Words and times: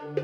Taxen 0.00 0.16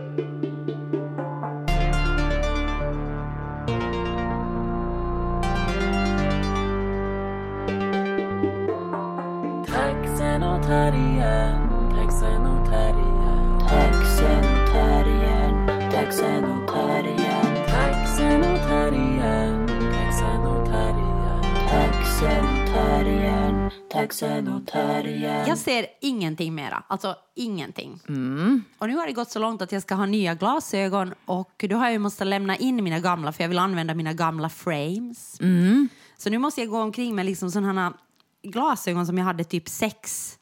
och 10.43 10.63
terriern, 10.63 11.91
taxen 11.91 12.47
och 12.47 12.67
terriern. 12.71 13.61
Taxen 13.69 14.39
och 14.39 14.73
terriern, 14.73 15.91
taxen 15.91 16.45
och 16.45 16.69
terriern, 16.69 17.57
Taxen 17.67 18.41
och 18.41 18.59
terriern, 18.69 19.67
taxen 19.93 20.47
och 20.47 20.67
terriern. 20.67 21.43
taxen 21.69 22.45
och 22.45 22.67
terriern, 22.67 23.71
taxen 23.93 24.49
och 24.49 24.67
terriern. 24.67 25.45
Jag 25.49 25.59
ser 25.59 25.87
ingenting 26.09 26.55
mera. 26.55 26.83
Alltså 26.89 27.17
ingenting. 27.35 28.01
Mm. 28.09 28.65
Och 28.79 28.89
nu 28.89 28.97
har 28.97 29.07
det 29.07 29.13
gått 29.13 29.31
så 29.31 29.39
långt 29.39 29.63
att 29.63 29.73
jag 29.73 29.83
ska 29.83 29.95
ha 29.95 30.07
nya 30.07 30.35
glasögon 30.35 31.15
och 31.25 31.65
då 31.69 31.77
har 31.77 31.85
jag 31.85 31.93
ju 31.93 31.99
måste 31.99 32.25
lämna 32.25 32.57
in 32.57 32.85
mina 32.85 32.99
gamla 32.99 33.33
för 33.33 33.45
jag 33.45 33.49
vill 33.49 33.59
använda 33.59 33.95
mina 33.95 34.13
gamla 34.13 34.49
frames. 34.49 35.41
Mm. 35.41 35.89
Så 36.17 36.31
nu 36.31 36.39
måste 36.39 36.61
jag 36.61 36.71
gå 36.71 36.81
omkring 36.81 37.15
med 37.15 37.27
liksom 37.27 37.51
sådana 37.51 37.93
glasögon 38.43 39.07
som 39.07 39.19
jag 39.19 39.25
hade 39.25 39.45
typ 39.45 39.69
sex 39.69 40.33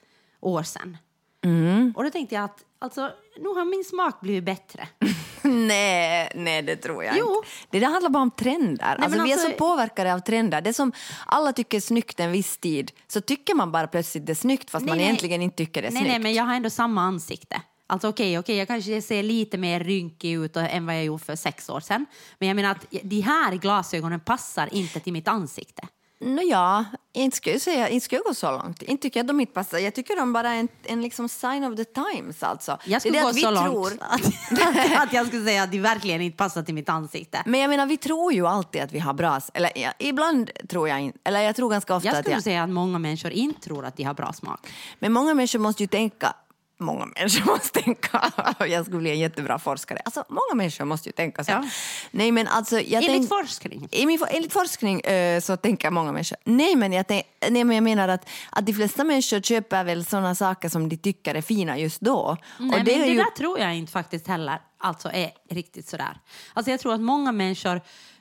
år 0.40 0.62
sedan. 0.62 0.96
Mm. 1.44 1.92
Och 1.96 2.04
då 2.04 2.10
tänkte 2.10 2.34
jag 2.34 2.44
att 2.44 2.64
alltså, 2.84 3.10
nu 3.38 3.48
har 3.48 3.64
min 3.64 3.84
smak 3.84 4.20
blivit 4.20 4.44
bättre. 4.44 4.88
Nej, 5.42 6.32
nej, 6.34 6.62
det 6.62 6.76
tror 6.76 7.04
jag 7.04 7.16
Jo. 7.18 7.36
inte. 7.36 7.48
Det 7.70 7.80
där 7.80 7.86
handlar 7.86 8.10
bara 8.10 8.22
om 8.22 8.30
trender. 8.30 8.84
alltså, 8.96 9.10
men 9.10 9.24
vi 9.24 9.32
är 9.32 9.34
alltså- 9.36 9.50
så 9.50 9.56
påverkade 9.56 10.14
av 10.14 10.18
trender. 10.18 10.60
Det 10.60 10.72
som 10.72 10.92
alla 11.26 11.52
tycker 11.52 11.76
är 11.78 11.80
snyggt 11.80 12.20
en 12.20 12.32
viss 12.32 12.58
tid, 12.58 12.92
så 13.08 13.20
tycker 13.20 13.54
man 13.54 13.72
bara 13.72 13.86
plötsligt 13.86 14.26
det 14.26 14.32
är 14.32 14.34
snyggt 14.34 14.70
fast 14.70 14.84
Nej, 14.86 14.90
man 14.90 14.96
nej. 14.98 15.06
egentligen 15.06 15.42
inte 15.42 15.56
tycker 15.56 15.82
det 15.82 15.88
är 15.88 15.92
nej, 15.92 16.00
snyggt. 16.02 16.10
nej, 16.12 16.18
men 16.22 16.32
jag 16.34 16.44
har 16.44 16.54
ändå 16.54 16.70
samma 16.70 17.02
ansikte. 17.02 17.62
Alltså 17.86 18.08
okej, 18.08 18.38
okej, 18.38 18.56
jag 18.56 18.68
kanske 18.68 19.02
ser 19.02 19.22
lite 19.22 19.58
mer 19.58 19.80
rynkig 19.80 20.32
ut 20.32 20.56
än 20.56 20.86
vad 20.86 20.94
jag 20.96 21.04
gjorde 21.04 21.24
för 21.24 21.36
sex 21.36 21.68
år 21.70 21.80
sedan. 21.80 22.06
Men 22.38 22.48
jag 22.48 22.54
menar 22.56 22.70
att 22.70 22.86
de 23.02 23.20
här 23.20 23.54
glasögonen 23.56 24.20
passar 24.20 24.74
inte 24.74 25.00
till 25.00 25.12
mitt 25.12 25.28
ansikte. 25.28 25.82
Nå 26.24 26.42
ja, 26.42 26.84
inte 27.12 27.36
skulle 27.36 27.54
jag 27.54 27.62
säga, 27.62 27.88
inte 27.88 28.04
skulle 28.04 28.20
gå 28.26 28.34
så 28.34 28.50
långt. 28.50 28.82
Inte 28.82 29.02
tycker 29.02 29.20
jag 29.20 29.26
de 29.26 29.40
inte 29.40 29.52
passar. 29.52 29.78
Jag 29.78 29.94
tycker 29.94 30.16
de 30.16 30.32
bara 30.32 30.50
är 30.50 30.60
en, 30.60 30.68
en 30.82 31.02
liksom 31.02 31.28
sign 31.28 31.64
of 31.64 31.76
the 31.76 31.84
times 31.84 32.42
alltså. 32.42 32.78
Jag 32.84 33.02
skulle 33.02 33.18
det 33.18 33.18
är 33.18 33.22
gå 33.22 33.28
att 33.28 33.36
vi 33.36 33.40
så 33.40 33.50
långt 33.50 33.66
tror, 33.66 33.92
att, 34.00 35.02
att 35.02 35.12
jag 35.12 35.26
skulle 35.26 35.44
säga 35.44 35.62
att 35.62 35.72
de 35.72 35.80
verkligen 35.80 36.20
inte 36.20 36.36
passar 36.36 36.62
till 36.62 36.74
mitt 36.74 36.88
ansikte. 36.88 37.42
Men 37.46 37.60
jag 37.60 37.70
menar, 37.70 37.86
vi 37.86 37.96
tror 37.96 38.32
ju 38.32 38.46
alltid 38.46 38.82
att 38.82 38.92
vi 38.92 38.98
har 38.98 39.12
bra... 39.12 39.40
Eller 39.54 39.70
ja, 39.74 39.92
ibland 39.98 40.50
tror 40.68 40.88
jag 40.88 41.00
inte, 41.00 41.18
eller 41.24 41.40
jag 41.40 41.56
tror 41.56 41.70
ganska 41.70 41.96
ofta 41.96 42.08
Jag 42.08 42.16
att 42.16 42.24
skulle 42.24 42.36
jag... 42.36 42.42
säga 42.42 42.62
att 42.62 42.70
många 42.70 42.98
människor 42.98 43.30
inte 43.30 43.60
tror 43.60 43.84
att 43.84 43.96
de 43.96 44.02
har 44.02 44.14
bra 44.14 44.32
smak. 44.32 44.66
Men 44.98 45.12
många 45.12 45.34
människor 45.34 45.58
måste 45.58 45.82
ju 45.82 45.86
tänka... 45.86 46.34
Många 46.78 47.06
människor 47.06 47.46
måste 47.52 47.80
tänka... 47.80 48.32
Jag 48.58 48.86
skulle 48.86 49.00
bli 49.00 49.10
en 49.10 49.18
jättebra 49.18 49.58
forskare. 49.58 50.00
Alltså, 50.04 50.24
många 50.28 50.54
människor 50.54 50.84
måste 50.84 51.08
ju 51.08 51.12
tänka 51.12 51.44
så. 51.44 51.50
Ja. 51.50 51.64
Nej, 52.10 52.32
men 52.32 52.48
alltså... 52.48 52.80
Jag 52.80 53.04
Enligt 53.04 53.08
tänk- 53.08 53.28
forskning. 53.28 53.88
I 53.90 54.06
min, 54.06 54.18
enligt 54.30 54.52
forskning 54.52 55.00
eh, 55.00 55.40
så 55.40 55.56
tänker 55.56 55.90
många 55.90 56.12
människor... 56.12 56.38
Nej, 56.44 56.76
men 56.76 56.92
jag, 56.92 57.06
tänk, 57.06 57.26
nej, 57.50 57.64
men 57.64 57.76
jag 57.76 57.84
menar 57.84 58.08
att, 58.08 58.28
att 58.50 58.66
de 58.66 58.72
flesta 58.72 59.04
människor 59.04 59.40
köper 59.40 59.84
väl 59.84 60.04
såna 60.04 60.34
saker 60.34 60.68
som 60.68 60.88
de 60.88 60.96
tycker 60.96 61.34
är 61.34 61.42
fina 61.42 61.78
just 61.78 62.00
då. 62.00 62.36
Nej, 62.58 62.78
och 62.78 62.84
det 62.84 62.92
men 62.92 63.00
det 63.00 63.06
ju... 63.06 63.16
där 63.16 63.30
tror 63.36 63.58
jag 63.58 63.76
inte 63.76 63.92
faktiskt 63.92 64.26
heller 64.26 64.60
alltså 64.78 65.10
är 65.12 65.30
riktigt 65.50 65.88
sådär. 65.88 66.20
Alltså 66.52 66.70
jag 66.70 66.80
tror 66.80 66.94
att 66.94 67.00
många 67.00 67.32
människor 67.32 67.80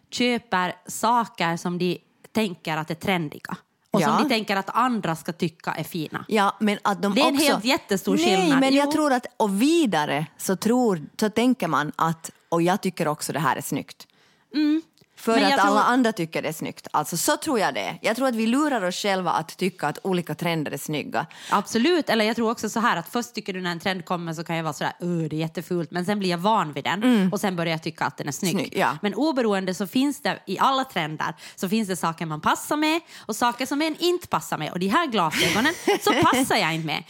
köper 0.09 0.76
saker 0.88 1.58
som 1.58 1.78
de 1.78 1.98
tänker 2.31 2.78
att 2.78 2.92
är 2.92 2.96
trendiga. 2.96 3.58
Och 3.94 4.02
Ja. 4.02 4.08
som 4.08 4.23
de 4.23 4.30
tänker 4.30 4.55
att 4.55 4.69
andra 4.75 5.16
ska 5.16 5.33
tycka 5.33 5.72
är 5.72 5.83
fina. 5.83 6.25
Ja, 6.27 6.58
men 6.59 6.77
att 6.81 7.02
de 7.02 7.13
Det 7.16 7.22
är 7.22 7.27
en 7.27 7.36
också... 7.36 7.45
helt 7.47 7.66
jättestor 7.66 8.16
Nej, 8.16 8.25
skillnad. 8.38 8.59
men 8.59 8.73
jag 8.75 8.91
tror 8.91 9.13
att... 9.13 9.25
Och 9.38 9.61
vidare 9.61 10.25
så, 10.38 10.55
tror, 10.55 11.02
så 11.19 11.30
tänker 11.30 11.67
man 11.67 11.91
att... 11.95 12.31
Och 12.50 12.61
jag 12.61 12.81
tycker 12.81 13.08
också 13.08 13.33
det 13.33 13.39
här 13.39 13.55
är 13.55 13.61
snyggt. 13.61 14.08
För 15.23 15.31
Mm. 15.38 15.43
Men 15.43 15.53
att 15.59 15.66
alla 15.66 15.81
tror- 15.81 15.91
andra 15.93 16.11
tycker 16.11 16.41
det 16.41 16.47
är 16.49 16.53
snyggt. 16.53 16.88
Alltså, 16.91 17.17
så 17.17 17.38
tror 17.38 17.59
jag 17.59 17.73
det. 17.73 17.97
Jag 18.02 18.16
tror 18.16 18.27
att 18.27 18.35
vi 18.35 18.47
lurar 18.47 18.81
oss 18.84 18.95
själva 18.95 19.31
att 19.31 19.57
tycka 19.57 19.88
att 19.88 20.00
olika 20.03 20.35
trender 20.35 20.72
är 20.72 20.78
snygga. 20.78 21.25
Absolut, 21.50 22.09
eller 22.09 22.25
jag 22.25 22.35
tror 22.35 22.51
också 22.51 22.69
så 22.69 22.79
här 22.79 22.97
att 22.97 23.09
först 23.09 23.33
tycker 23.33 23.53
du 23.53 23.62
när 23.62 23.72
en 23.72 23.79
trend 23.79 24.06
kommer 24.06 24.33
så 24.33 24.44
kan 24.44 24.56
jag 24.56 24.63
vara 24.63 24.73
sådär, 24.73 24.94
"Åh, 25.00 25.07
det 25.09 25.35
är 25.35 25.39
jättefult, 25.39 25.91
men 25.91 26.06
sen 26.06 26.19
blir 26.19 26.29
jag 26.29 26.38
van 26.38 26.73
vid 26.73 26.83
den 26.83 27.29
och 27.33 27.39
sen 27.39 27.56
börjar 27.56 27.72
jag 27.72 27.83
tycka 27.83 28.06
att 28.06 28.17
den 28.17 28.28
är 28.28 28.31
snygg. 28.31 28.53
Mm. 28.53 28.66
Snygg, 28.66 28.79
ja. 28.79 28.97
Men 29.01 29.13
oberoende 29.16 29.73
så 29.73 29.88
finns 29.88 30.22
det 30.22 30.39
i 30.47 30.59
alla 30.59 30.83
trender 30.83 31.33
så 31.56 31.69
finns 31.69 31.88
det 31.88 31.95
saker 31.95 32.25
man 32.25 32.41
passar 32.41 32.78
med 32.78 33.01
och 33.25 33.35
saker 33.35 33.66
som 33.66 33.79
man 33.79 33.95
inte 34.00 34.28
passar 34.28 34.57
med. 34.57 34.72
Och 34.72 34.79
de 34.79 34.88
här 34.88 35.07
glasögonen 35.07 35.73
så 36.01 36.12
passar 36.23 36.56
jag 36.56 36.73
inte 36.75 36.85
med. 36.88 37.03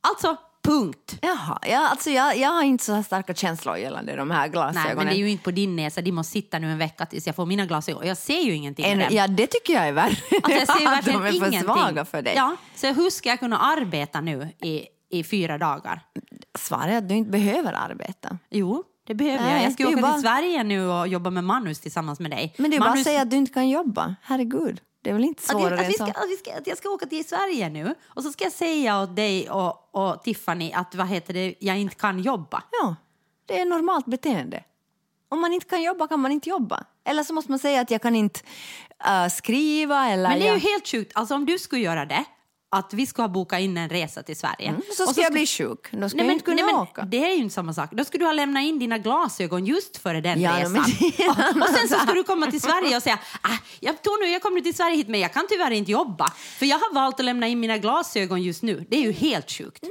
Alltså, 0.00 0.36
punkt. 0.68 1.18
Jaha, 1.22 1.58
ja, 1.66 1.88
alltså 1.88 2.10
jag, 2.10 2.38
jag 2.38 2.48
har 2.50 2.62
inte 2.62 2.84
så 2.84 2.92
här 2.92 3.02
starka 3.02 3.34
känslor 3.34 3.76
gällande 3.76 4.16
de 4.16 4.30
här 4.30 4.48
glasögonen. 4.48 4.84
Nej, 4.86 4.96
men 4.96 5.06
det 5.06 5.12
är 5.12 5.18
ju 5.18 5.30
inte 5.30 5.44
på 5.44 5.50
din 5.50 5.76
näsa. 5.76 6.00
De 6.00 6.12
måste 6.12 6.32
sitta 6.32 6.58
nu 6.58 6.70
en 6.72 6.78
vecka 6.78 7.06
tills 7.06 7.26
jag 7.26 7.36
får 7.36 7.46
mina 7.46 7.66
glasögon. 7.66 8.06
Jag 8.06 8.16
ser 8.16 8.40
ju 8.40 8.54
ingenting 8.54 8.84
med 8.84 8.92
en, 8.92 8.98
dem. 8.98 9.08
ja, 9.10 9.26
det 9.28 9.46
tycker 9.46 9.72
jag 9.72 9.88
är 9.88 9.92
värre. 9.92 10.16
Alltså, 10.42 10.50
jag 10.58 10.66
ser 10.68 10.80
ju 10.80 10.84
verkligen 10.84 11.20
de 11.20 11.26
är 11.26 11.30
för 11.30 11.36
ingenting. 11.36 11.60
svaga 11.74 12.04
för 12.04 12.22
dig. 12.22 12.32
Ja, 12.36 12.56
så 12.74 12.86
hur 12.92 13.10
ska 13.10 13.28
jag 13.28 13.38
kunna 13.40 13.58
arbeta 13.58 14.20
nu 14.20 14.48
i, 14.62 14.82
i 15.10 15.24
fyra 15.24 15.58
dagar? 15.58 16.00
Svaret 16.58 16.88
är 16.92 16.98
att 16.98 17.08
du 17.08 17.14
inte 17.14 17.30
behöver 17.30 17.72
arbeta. 17.72 18.38
Jo, 18.50 18.84
det 19.06 19.14
behöver 19.14 19.44
Nej, 19.44 19.54
jag. 19.54 19.64
Jag 19.64 19.72
ska 19.72 19.88
åka 19.88 19.96
bara- 20.00 20.12
till 20.12 20.22
Sverige 20.22 20.64
nu 20.64 20.86
och 20.86 21.08
jobba 21.08 21.30
med 21.30 21.44
manus 21.44 21.80
tillsammans 21.80 22.20
med 22.20 22.30
dig. 22.30 22.54
Men 22.58 22.70
det 22.70 22.76
är 22.76 22.80
bara 22.80 22.84
att 22.88 22.90
manus... 22.94 23.04
säga 23.04 23.22
att 23.22 23.30
du 23.30 23.36
inte 23.36 23.52
kan 23.52 23.68
jobba. 23.68 24.14
Herregud, 24.22 24.80
det 25.02 25.10
är 25.10 25.14
väl 25.14 25.24
inte 25.24 25.40
att, 25.40 25.50
svårare 25.50 25.80
att, 25.80 25.88
vi 25.88 25.92
så. 25.92 26.06
ska, 26.06 26.20
att, 26.20 26.28
vi 26.28 26.36
ska, 26.36 26.54
att 26.54 26.66
jag 26.66 26.78
ska 26.78 26.88
åka 26.88 27.06
till 27.06 27.28
Sverige 27.28 27.68
nu 27.68 27.94
och 28.06 28.22
så 28.22 28.32
ska 28.32 28.44
jag 28.44 28.52
säga 28.52 29.02
åt 29.02 29.16
dig 29.16 29.50
och, 29.50 29.94
och 29.94 30.22
Tiffany 30.22 30.72
att 30.72 30.94
vad 30.94 31.08
heter 31.08 31.34
det, 31.34 31.54
jag 31.58 31.78
inte 31.78 31.94
kan 31.94 32.20
jobba. 32.20 32.62
Ja, 32.70 32.96
det 33.46 33.60
är 33.60 33.64
normalt 33.64 34.06
beteende. 34.06 34.64
Om 35.28 35.40
man 35.40 35.52
inte 35.52 35.66
kan 35.66 35.82
jobba 35.82 36.08
kan 36.08 36.20
man 36.20 36.32
inte 36.32 36.48
jobba. 36.48 36.84
Eller 37.04 37.22
så 37.22 37.34
måste 37.34 37.52
man 37.52 37.58
säga 37.58 37.80
att 37.80 37.90
jag 37.90 38.02
kan 38.02 38.16
inte 38.16 38.40
äh, 39.04 39.28
skriva 39.28 40.08
eller... 40.08 40.28
Men 40.28 40.38
det 40.38 40.44
är 40.44 40.48
jag... 40.48 40.58
ju 40.58 40.68
helt 40.68 40.88
sjukt. 40.88 41.12
Alltså 41.14 41.34
om 41.34 41.46
du 41.46 41.58
skulle 41.58 41.82
göra 41.82 42.04
det, 42.04 42.24
att 42.70 42.94
vi 42.94 43.06
ha 43.16 43.28
bokat 43.28 43.60
in 43.60 43.76
en 43.76 43.88
resa 43.88 44.22
till 44.22 44.36
Sverige. 44.36 44.68
Mm, 44.68 44.82
så 44.96 45.04
och 45.04 45.10
ska 45.10 45.20
jag 45.20 45.32
bli 45.32 45.46
sjuk. 45.46 45.78
Då 45.92 46.08
ska 46.08 46.16
Nej, 46.16 46.24
jag 46.24 46.26
men, 46.26 46.30
inte 46.32 46.44
kunna 46.44 46.56
nej, 46.56 46.64
men 46.64 46.74
åka. 46.74 47.02
Det 47.02 47.24
är 47.24 47.30
ju 47.36 47.42
inte 47.42 47.54
samma 47.54 47.72
sak. 47.74 47.88
Då 47.92 48.04
skulle 48.04 48.22
du 48.24 48.26
ha 48.26 48.32
lämnat 48.32 48.62
in 48.62 48.78
dina 48.78 48.98
glasögon 48.98 49.66
just 49.66 49.96
före 49.96 50.20
den 50.20 50.40
Ja, 50.40 50.52
resan. 50.58 50.72
men 50.72 50.80
och, 51.30 51.62
och 51.62 51.68
sen 51.74 51.88
så 51.88 51.94
skulle 51.98 52.14
du 52.20 52.24
komma 52.24 52.46
till 52.50 52.60
Sverige 52.60 52.96
och 52.96 53.02
säga 53.02 53.18
ah, 53.42 53.56
jag, 53.80 54.02
tror 54.02 54.24
nu, 54.24 54.32
jag 54.32 54.42
kommer 54.42 54.60
till 54.60 54.74
Sverige 54.76 54.96
hit 54.96 55.08
men 55.08 55.20
jag 55.20 55.32
kan 55.32 55.46
tyvärr 55.48 55.70
inte 55.70 55.90
jobba. 55.92 56.32
För 56.58 56.66
jag 56.66 56.78
har 56.78 56.94
valt 56.94 57.18
att 57.20 57.24
lämna 57.24 57.46
in 57.48 57.60
mina 57.60 57.78
glasögon 57.78 58.42
just 58.42 58.62
nu. 58.62 58.86
Det 58.90 58.96
är 58.96 59.00
ju 59.02 59.12
helt 59.12 59.50
sjukt. 59.50 59.84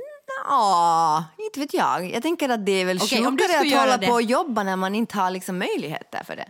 Ja, 0.50 1.24
inte 1.46 1.60
vet 1.60 1.74
jag. 1.74 2.12
Jag 2.12 2.24
tänker 2.24 2.50
att 2.50 2.66
det 2.66 2.72
är 2.72 2.86
väl 2.86 2.98
du 2.98 3.08
sjukare 3.08 3.60
att 3.60 3.80
hålla 3.82 3.98
det- 3.98 4.08
på 4.08 4.14
och 4.14 4.22
jobba 4.22 4.64
när 4.64 4.76
man 4.76 4.96
inte 4.96 5.18
har 5.18 5.32
liksom 5.32 5.58
möjligheter 5.58 6.24
för 6.28 6.36
det. 6.36 6.48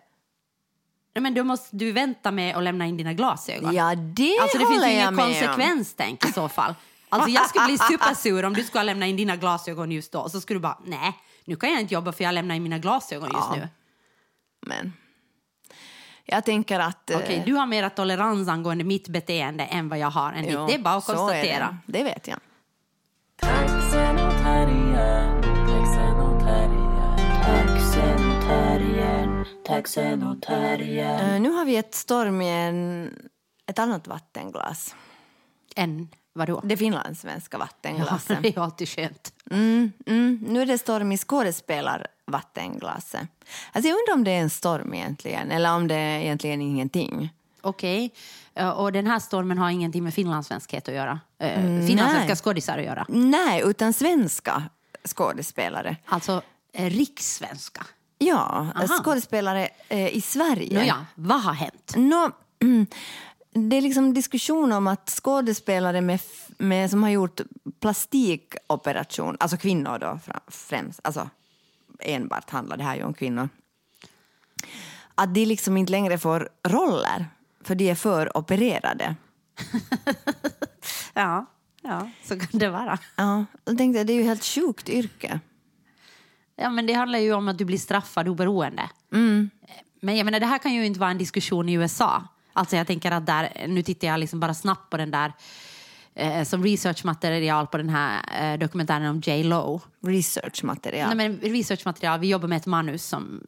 Nej, 1.17 1.21
Men 1.21 1.33
då 1.33 1.43
måste 1.43 1.75
du 1.75 1.91
vänta 1.91 2.31
med 2.31 2.55
att 2.55 2.63
lämna 2.63 2.85
in 2.85 2.97
dina 2.97 3.13
glasögon. 3.13 3.75
Ja, 3.75 3.95
det 3.95 4.39
Alltså 4.41 4.57
det 4.57 4.65
finns 4.65 4.85
ju 4.85 4.91
ingen 4.91 5.15
konsekvenstänk 5.15 6.25
i 6.25 6.33
så 6.33 6.49
fall. 6.49 6.75
Alltså 7.09 7.29
jag 7.29 7.49
skulle 7.49 7.65
bli 7.65 7.77
supersur 7.91 8.45
om 8.45 8.53
du 8.53 8.63
skulle 8.63 8.83
lämna 8.83 9.05
in 9.07 9.17
dina 9.17 9.35
glasögon 9.35 9.91
just 9.91 10.11
då. 10.11 10.19
Och 10.19 10.31
så 10.31 10.41
skulle 10.41 10.57
du 10.57 10.61
bara, 10.61 10.79
nej, 10.85 11.13
nu 11.45 11.55
kan 11.55 11.71
jag 11.71 11.81
inte 11.81 11.93
jobba 11.93 12.11
för 12.11 12.23
jag 12.23 12.33
lämnar 12.33 12.55
in 12.55 12.63
mina 12.63 12.77
glasögon 12.77 13.29
just 13.33 13.47
Ja. 13.49 13.55
nu. 13.55 13.69
Men 14.61 14.93
jag 16.25 16.45
tänker 16.45 16.79
att... 16.79 17.09
eh, 17.09 17.17
Okej, 17.17 17.43
du 17.45 17.53
har 17.53 17.65
mera 17.65 17.89
tolerans 17.89 18.49
angående 18.49 18.83
mitt 18.83 19.07
beteende 19.07 19.63
än 19.65 19.89
vad 19.89 19.99
jag 19.99 20.09
har 20.11 20.33
än 20.33 20.45
jo, 20.47 20.59
ditt. 20.59 20.67
Det 20.67 20.73
är 20.73 20.79
bara 20.79 20.95
att 20.95 21.05
konstatera. 21.05 21.77
det. 21.85 21.97
det 21.97 22.03
vet 22.03 22.27
jag. 22.27 22.39
Taxen 29.67 30.23
och 30.23 30.41
terriern. 30.41 31.33
Uh, 31.35 31.41
nu 31.41 31.49
har 31.49 31.65
vi 31.65 31.77
ett 31.77 31.95
storm 31.95 32.41
i 32.41 32.49
en, 32.49 33.13
ett 33.65 33.79
annat 33.79 34.07
vattenglas. 34.07 34.95
Än 35.75 36.07
vadå? 36.33 36.61
Det 36.63 36.77
finlandssvenska 36.77 37.57
Ja, 37.57 37.59
vattenglaset. 37.59 38.37
det 38.43 38.57
är 38.57 38.61
alltid 38.61 38.89
skönt. 38.89 39.33
Mm, 39.51 39.91
mm. 40.05 40.43
Nu 40.47 40.61
är 40.61 40.65
det 40.65 40.77
storm 40.77 41.11
i 41.11 41.17
skådespelarvattenglaset. 41.17 43.27
Alltså 43.71 43.89
jag 43.89 43.97
undrar 43.99 44.13
om 44.13 44.23
det 44.23 44.31
är 44.31 44.41
en 44.41 44.49
storm 44.49 44.93
egentligen, 44.93 45.51
eller 45.51 45.75
om 45.75 45.87
det 45.87 45.95
är 45.95 46.19
egentligen 46.19 46.61
ingenting. 46.61 47.33
Okej. 47.61 48.13
Eh, 48.53 48.69
Och 48.69 48.91
den 48.91 49.07
här 49.07 49.19
stormen 49.19 49.57
har 49.57 49.69
ingenting 49.69 50.03
med 50.03 50.13
finlandssvenskhet 50.13 50.87
att 50.87 50.93
göra. 50.95 51.19
Uh, 51.43 51.59
Mm, 51.59 51.87
finlandssvenska 51.87 52.35
skådisar 52.35 52.77
att 52.77 52.83
göra. 52.85 53.05
Nej, 53.09 53.61
utan 53.65 53.93
svenska 53.93 54.63
skådespelare. 55.05 55.95
Alltså 56.05 56.41
eh, 56.73 56.89
rikssvenska. 56.89 57.85
Ja, 58.17 58.67
Aha. 58.75 58.87
skådespelare 59.03 59.69
eh, 59.89 60.15
i 60.15 60.21
Sverige. 60.21 60.79
Nåja, 60.79 61.05
vad 61.15 61.41
har 61.41 61.53
hänt? 61.53 61.93
Nå, 61.95 62.31
det 63.69 63.75
är 63.75 63.81
liksom 63.81 64.13
diskussion 64.13 64.71
om 64.71 64.87
att 64.87 65.09
skådespelare 65.09 66.01
med, 66.01 66.19
med, 66.57 66.89
som 66.89 67.03
har 67.03 67.09
gjort 67.09 67.41
plastikoperation, 67.79 69.37
alltså 69.39 69.57
kvinnor 69.57 69.99
då 69.99 70.19
främst, 70.47 70.99
alltså 71.03 71.29
enbart 71.99 72.49
handlar 72.49 72.77
det 72.77 72.83
här 72.83 72.95
ju 72.95 73.03
om 73.03 73.13
kvinnor, 73.13 73.49
att 75.15 75.33
de 75.33 75.45
liksom 75.45 75.77
inte 75.77 75.91
längre 75.91 76.17
får 76.17 76.49
roller 76.63 77.25
för 77.61 77.75
de 77.75 77.89
är 77.89 77.95
för 77.95 78.37
opererade. 78.37 79.15
Ja, 81.13 81.45
ja, 81.81 82.09
så 82.23 82.39
kan 82.39 82.59
det 82.59 82.69
vara. 82.69 82.99
Ja, 83.15 83.45
då 83.63 83.75
tänkte 83.75 83.97
jag, 83.97 84.07
det 84.07 84.13
är 84.13 84.17
ju 84.17 84.23
helt 84.23 84.43
sjukt 84.43 84.89
yrke. 84.89 85.39
Ja, 86.57 86.69
men 86.69 86.85
det 86.85 86.93
handlar 86.93 87.19
ju 87.19 87.33
om 87.33 87.47
att 87.47 87.57
du 87.57 87.65
blir 87.65 87.77
straffad 87.77 88.27
oberoende. 88.27 88.89
Men 89.99 90.17
jag 90.17 90.25
menar, 90.25 90.39
det 90.39 90.45
här 90.45 90.57
kan 90.57 90.73
ju 90.73 90.85
inte 90.85 90.99
vara 90.99 91.11
en 91.11 91.17
diskussion 91.17 91.69
i 91.69 91.73
USA. 91.73 92.23
Alltså 92.53 92.75
jag 92.75 92.87
tänker 92.87 93.11
att 93.11 93.25
där, 93.25 93.65
nu 93.67 93.83
tittar 93.83 94.07
jag 94.07 94.19
liksom 94.19 94.39
bara 94.39 94.53
snabbt 94.53 94.89
på 94.89 94.97
den 94.97 95.11
där 95.11 95.33
eh, 96.17 96.43
som 96.43 96.63
researchmaterial 96.63 97.67
på 97.67 97.77
den 97.77 97.89
här 97.89 98.21
eh, 98.53 98.59
dokumentären 98.59 99.05
om 99.09 99.19
J. 99.25 99.43
Lo. 99.43 99.81
Researchmaterial. 100.05 101.15
Nej, 101.17 101.29
men 101.29 101.39
researchmaterial, 101.51 102.19
vi 102.19 102.27
jobbar 102.29 102.47
med 102.47 102.57
ett 102.57 102.65
manus 102.65 103.05
som 103.05 103.41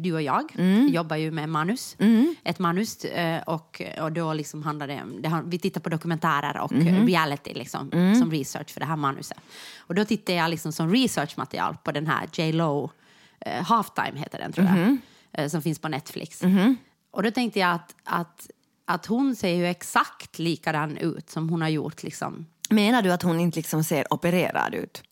du 0.00 0.12
och 0.14 0.22
jag 0.22 0.52
Mm. 0.58 0.88
jobbar 0.88 1.16
ju 1.16 1.30
med 1.30 1.48
manus. 1.48 1.96
Ett 2.44 2.58
manus 2.58 3.04
eh, 3.04 3.42
och, 3.42 3.82
och 4.00 4.12
då 4.12 4.32
liksom 4.34 4.62
handlar 4.62 4.86
det 4.88 5.02
om, 5.02 5.22
det 5.22 5.28
har, 5.28 5.42
vi 5.42 5.58
tittar 5.58 5.80
på 5.80 5.88
dokumentärer 5.88 6.60
och 6.60 6.72
Mm-hmm. 6.72 7.06
reality 7.06 7.54
liksom, 7.54 7.90
som 8.20 8.30
research 8.30 8.70
för 8.70 8.80
det 8.80 8.86
här 8.86 8.96
manuset. 8.96 9.38
Och 9.78 9.94
då 9.94 10.04
tittar 10.04 10.34
jag 10.34 10.50
liksom 10.50 10.72
som 10.72 10.90
researchmaterial 10.92 11.76
på 11.84 11.92
den 11.92 12.06
här 12.06 12.28
J. 12.32 12.52
Lo, 12.52 12.90
eh, 13.40 13.62
Halftime 13.64 14.18
heter 14.18 14.38
den 14.38 14.52
tror 14.52 14.64
Mm-hmm. 14.64 14.98
jag, 15.30 15.44
eh, 15.44 15.48
som 15.48 15.62
finns 15.62 15.78
på 15.78 15.88
Netflix. 15.88 16.42
Och 17.10 17.22
då 17.22 17.30
tänkte 17.30 17.58
jag 17.60 17.70
att, 17.70 17.94
att, 18.04 18.50
att 18.84 19.06
hon 19.06 19.36
ser 19.36 19.54
ju 19.54 19.66
exakt 19.66 20.38
likadan 20.38 20.96
ut 20.96 21.30
som 21.30 21.48
hon 21.48 21.62
har 21.62 21.68
gjort 21.68 22.02
liksom 22.02 22.46
Menar 22.70 23.02
du 23.02 23.12
att 23.12 23.22
hon 23.22 23.40
inte 23.40 23.58
liksom 23.58 23.84
ser 23.84 24.12
opererad 24.12 24.74
ut? 24.74 25.02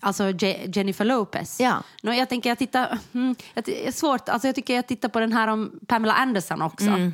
Alltså 0.00 0.24
Je- 0.24 0.76
Jennifer 0.76 1.04
Lopez. 1.04 1.60
Ja. 1.60 1.82
No, 2.02 2.12
jag 2.12 2.28
tänker 2.28 2.50
jag 2.50 2.58
tittar, 2.58 2.98
mm, 3.14 3.34
jag, 3.54 3.94
svårt, 3.94 4.28
alltså 4.28 4.48
jag 4.48 4.54
tycker 4.54 4.74
jag 4.74 4.86
tittar 4.86 5.08
på 5.08 5.20
den 5.20 5.32
här 5.32 5.48
om 5.48 5.80
Pamela 5.86 6.14
Anderson 6.14 6.62
också. 6.62 6.86
Mm. 6.86 7.12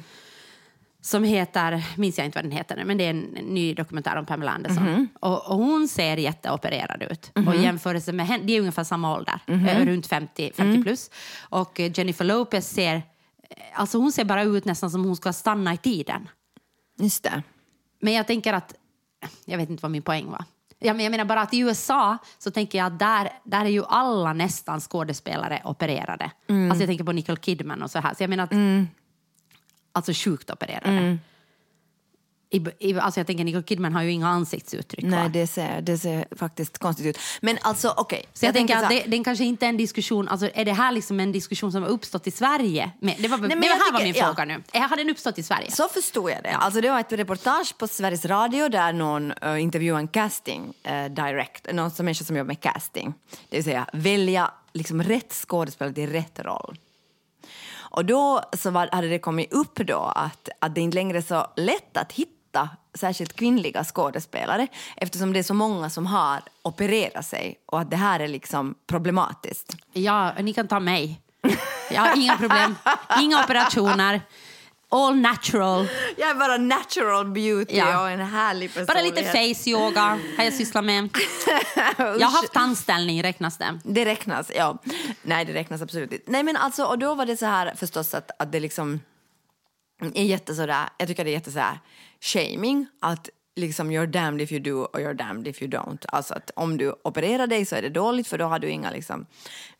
Som 1.00 1.25
heter, 1.25 1.84
minns 1.96 2.19
jag 2.19 2.25
inte 2.26 2.38
vad 2.38 2.44
den 2.44 2.52
heter 2.52 2.76
nu, 2.76 2.84
men 2.84 2.99
det 2.99 3.05
är 3.05 3.11
en 3.11 3.20
ny 3.43 3.75
dokumentär 3.75 4.17
om 4.17 4.26
Pamela 4.26 4.50
Anderson. 4.50 4.88
Mm-hmm. 4.88 5.06
Och, 5.20 5.50
och 5.50 5.56
hon 5.56 5.88
ser 5.88 6.17
jätteopererad 6.17 7.02
ut. 7.11 7.31
Och 7.46 7.55
i 7.55 7.62
jämförelse 7.62 8.12
med 8.12 8.26
henne, 8.26 8.44
det 8.44 8.52
är 8.56 8.61
ungefär 8.61 8.84
samma 8.84 9.14
ålder, 9.17 9.40
Mm-hmm. 9.46 9.69
eh, 9.81 9.87
runt 9.87 10.06
50, 10.06 10.52
50 10.56 10.62
Mm. 10.62 10.82
plus. 10.82 11.11
Och 11.40 11.81
eh, 11.81 11.90
Jennifer 11.94 12.25
Lopez 12.25 12.69
ser, 12.70 13.02
alltså 13.75 13.99
hon 13.99 14.13
ser 14.13 14.25
bara 14.25 14.43
ut 14.43 14.65
nästan 14.65 14.91
som 14.91 15.05
hon 15.05 15.17
ska 15.17 15.33
stanna 15.33 15.75
i 15.75 15.77
tiden. 15.77 16.29
Just 16.99 17.23
det. 17.23 17.43
Men 18.01 18.13
jag 18.13 18.27
tänker 18.27 18.53
att, 18.53 18.75
jag 19.45 19.59
vet 19.59 19.71
inte 19.71 19.83
vad 19.83 19.91
min 19.91 20.03
poäng 20.03 20.31
var. 20.31 20.45
Ja, 20.79 20.95
men 20.95 21.05
jag 21.05 21.11
menar 21.11 21.25
bara 21.25 21.41
att 21.41 21.55
i 21.55 21.59
USA 21.59 22.19
så 22.39 22.51
tänker 22.51 22.79
jag 22.79 22.87
att 22.87 22.99
där, 22.99 23.31
där 23.45 23.65
är 23.65 23.69
ju 23.71 23.85
alla 23.85 24.33
nästan 24.33 24.81
skådespelare 24.81 25.63
opererade. 25.65 26.31
Alltså 26.49 26.83
jag 26.83 26.89
tänker 26.89 27.05
på 27.05 27.13
Nicole 27.13 27.41
Kidman 27.41 27.83
och 27.83 27.91
så 27.91 27.99
här. 27.99 28.15
Så 28.15 28.23
jag 28.23 28.31
menar 28.31 28.45
att, 28.45 28.53
alltså 29.93 30.13
sjukt 30.15 30.51
opererade. 30.51 31.19
I, 32.53 32.65
i, 32.79 32.99
alltså 32.99 33.21
jag 33.21 33.27
tänker 33.27 33.45
Nicole 33.45 33.63
Kidman 33.63 33.95
har 33.95 34.03
ju 34.03 34.11
inga 34.11 34.29
ansiktsuttryck 34.29 35.05
Nej, 35.05 35.29
det 35.29 35.47
ser, 35.47 35.81
det 35.81 35.99
ser 35.99 36.25
faktiskt 36.37 36.79
konstigt 36.79 37.07
ut. 37.07 37.19
Men 37.41 37.59
alltså, 37.63 37.95
okej. 37.97 38.25
Så 38.35 38.47
jag, 38.47 38.55
tänker 38.55 38.79
så 38.79 38.83
att 38.85 38.91
det, 38.91 39.05
den 39.07 39.25
kanske 39.25 39.45
inte 39.45 39.67
är 39.67 39.69
en 39.69 39.77
diskussion, 39.77 40.29
alltså 40.29 40.51
är 40.55 40.65
det 40.65 40.73
här 40.73 40.93
liksom 40.93 41.21
en 41.21 41.33
diskussion 41.33 41.73
som 41.73 41.83
har 41.83 41.91
uppstått 41.91 42.27
i 42.27 42.31
Sverige? 42.31 42.91
Men 43.01 43.15
det 43.19 43.29
var, 43.29 43.39
men 43.39 43.61
det 43.61 43.67
jag 43.67 43.75
här 43.75 43.93
var 43.93 43.99
tycker- 43.99 44.13
min 44.13 44.15
ja. 44.15 44.27
fråga 44.27 44.45
nu. 44.45 44.63
Har 44.73 44.97
den 44.97 45.11
uppstått 45.11 45.39
i 45.39 45.43
Sverige? 45.43 45.71
Så 45.71 45.89
förstod 45.89 46.31
jag 46.31 46.43
det. 46.43 46.51
Alltså 46.51 46.81
det 46.81 46.91
var 46.91 47.01
ett 47.01 47.13
reportage 47.13 47.79
på 47.79 47.89
Sveriges 47.89 48.25
Radio 48.25 48.69
där 48.69 48.93
någon 48.93 49.33
uh, 49.33 49.63
intervjuade 49.63 50.01
en 50.01 50.09
casting 50.09 50.75
uh, 50.91 51.15
direct, 51.15 51.73
någon 51.73 51.91
som 51.91 52.05
människa 52.05 52.25
som 52.25 52.37
jobbar 52.37 52.47
med 52.47 52.61
casting. 52.61 53.15
Det 53.49 53.57
vill 53.57 53.65
säga 53.65 53.87
välja 53.93 54.51
liksom 54.73 55.03
rätt 55.03 55.33
skådespelare 55.33 55.95
till 55.95 56.11
rätt 56.11 56.39
roll. 56.39 56.79
Och 57.93 58.05
då 58.05 58.43
så 58.59 58.71
var, 58.71 58.89
hade 58.93 59.09
det 59.09 59.19
kommit 59.19 59.53
upp 59.53 59.75
då 59.75 60.13
att, 60.17 60.49
att 60.59 60.75
det 60.75 60.81
inte 60.81 60.95
längre 60.95 61.19
är 61.19 61.23
så 61.23 61.47
lätt 61.57 61.97
att 61.97 62.13
hitta 62.13 62.42
särskilt 62.95 63.37
kvinnliga 63.37 63.85
skådespelare 63.85 64.67
eftersom 64.97 65.33
det 65.33 65.39
är 65.39 65.43
så 65.43 65.55
många 65.55 65.91
som 65.91 66.07
har 66.07 66.41
opererat 66.63 67.27
sig 67.27 67.57
och 67.67 67.81
att 67.81 67.91
det 67.91 67.97
här 67.97 68.21
är 68.21 68.29
liksom 68.29 68.75
problematiskt. 68.87 69.77
Ja, 69.93 70.33
ni 70.39 70.53
kan 70.53 70.69
ta 70.69 70.81
mig. 70.81 71.21
Jag 71.91 72.01
har 72.03 72.17
inga 72.17 72.37
problem. 72.37 72.77
Inga 73.21 73.45
operationer. 73.45 74.21
All 74.89 75.17
natural. 75.17 75.89
Jag 76.17 76.31
är 76.31 76.35
bara 76.35 76.57
natural 76.57 77.31
beauty 77.31 77.77
Ja. 77.77 78.01
och 78.03 78.11
en 78.11 78.21
härlig 78.21 78.71
Bara 78.75 78.87
personlighet. 78.87 79.17
lite 79.35 79.55
face 79.55 79.71
yoga 79.71 80.03
har 80.37 80.45
jag 80.45 80.53
sysslat 80.53 80.85
med. 80.85 81.09
Jag 81.97 82.05
har 82.27 82.43
haft 82.43 82.57
anställning, 82.57 83.23
räknas 83.23 83.59
det? 83.59 83.79
Det 83.85 84.05
räknas, 84.05 84.51
ja. 84.55 84.79
Nej, 85.23 85.45
det 85.45 85.55
räknas 85.55 85.83
absolut 85.83 86.13
inte. 86.13 86.31
Nej, 86.31 86.43
men 86.43 86.57
alltså, 86.57 86.85
och 86.85 86.99
då 86.99 87.15
var 87.15 87.27
det 87.27 87.37
så 87.37 87.47
här 87.47 87.75
förstås 87.77 88.15
att, 88.15 88.31
att 88.39 88.53
det 88.53 88.61
liksom 88.61 89.01
är 90.15 90.25
jätte 90.25 90.55
sådär, 90.55 90.89
jag 90.99 91.09
tycker 91.09 91.25
det 91.25 91.31
är 91.31 91.33
jätte 91.33 91.53
så 91.53 91.59
här 91.59 91.79
shaming 92.23 92.87
att 93.01 93.31
liksom 93.57 93.91
you're 93.91 94.07
damned 94.07 94.43
if 94.43 94.53
you 94.53 94.61
do 94.61 94.85
och 94.85 94.99
you're 94.99 95.15
damned 95.15 95.49
if 95.49 95.63
you 95.63 95.71
don't. 95.71 96.05
Alltså 96.09 96.35
att 96.35 96.51
om 96.57 96.79
du 96.79 96.95
opererar 97.05 97.47
dig 97.47 97.65
så 97.65 97.77
är 97.77 97.83
det 97.83 97.89
dåligt 97.89 98.29
för 98.29 98.39
då 98.39 98.45
har 98.45 98.59
du 98.59 98.69
inga 98.69 98.91
liksom 98.91 99.27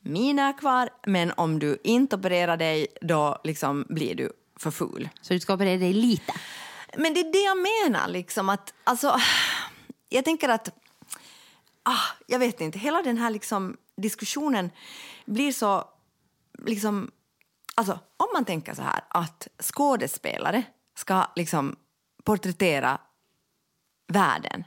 miner 0.01 0.59
kvar. 0.59 0.89
Men 1.07 1.33
om 1.37 1.59
du 1.59 1.79
inte 1.85 2.17
opererar 2.17 2.57
dig 2.57 2.87
då 3.01 3.41
liksom 3.45 3.87
blir 3.89 4.15
du 4.15 4.33
för 4.57 4.71
ful. 4.71 5.09
Så 5.21 5.35
du 5.35 5.41
ska 5.41 5.55
operera 5.55 5.79
dig 5.79 5.93
lite. 5.93 6.33
Men 6.97 7.15
det 7.15 7.21
är 7.21 7.33
det 7.33 7.43
jag 7.43 7.57
menar 7.57 8.09
liksom 8.09 8.49
att 8.49 8.75
alltså 8.85 9.21
jag 10.09 10.25
tänker 10.25 10.49
att 10.49 10.69
ah, 11.83 12.07
jag 12.27 12.39
vet 12.39 12.61
inte, 12.61 12.79
hela 12.79 13.03
den 13.03 13.19
här 13.19 13.31
liksom 13.31 13.77
diskussionen 13.97 14.71
blir 15.27 15.53
så 15.53 15.85
liksom 16.59 17.11
alltså 17.75 17.93
om 18.17 18.29
man 18.35 18.45
tänker 18.45 18.75
så 18.75 18.83
här 18.83 19.05
att 19.09 19.49
skådespelare 19.61 20.63
ska 20.97 21.27
liksom 21.37 21.77
porträttera 22.25 22.99
världen. 24.13 24.65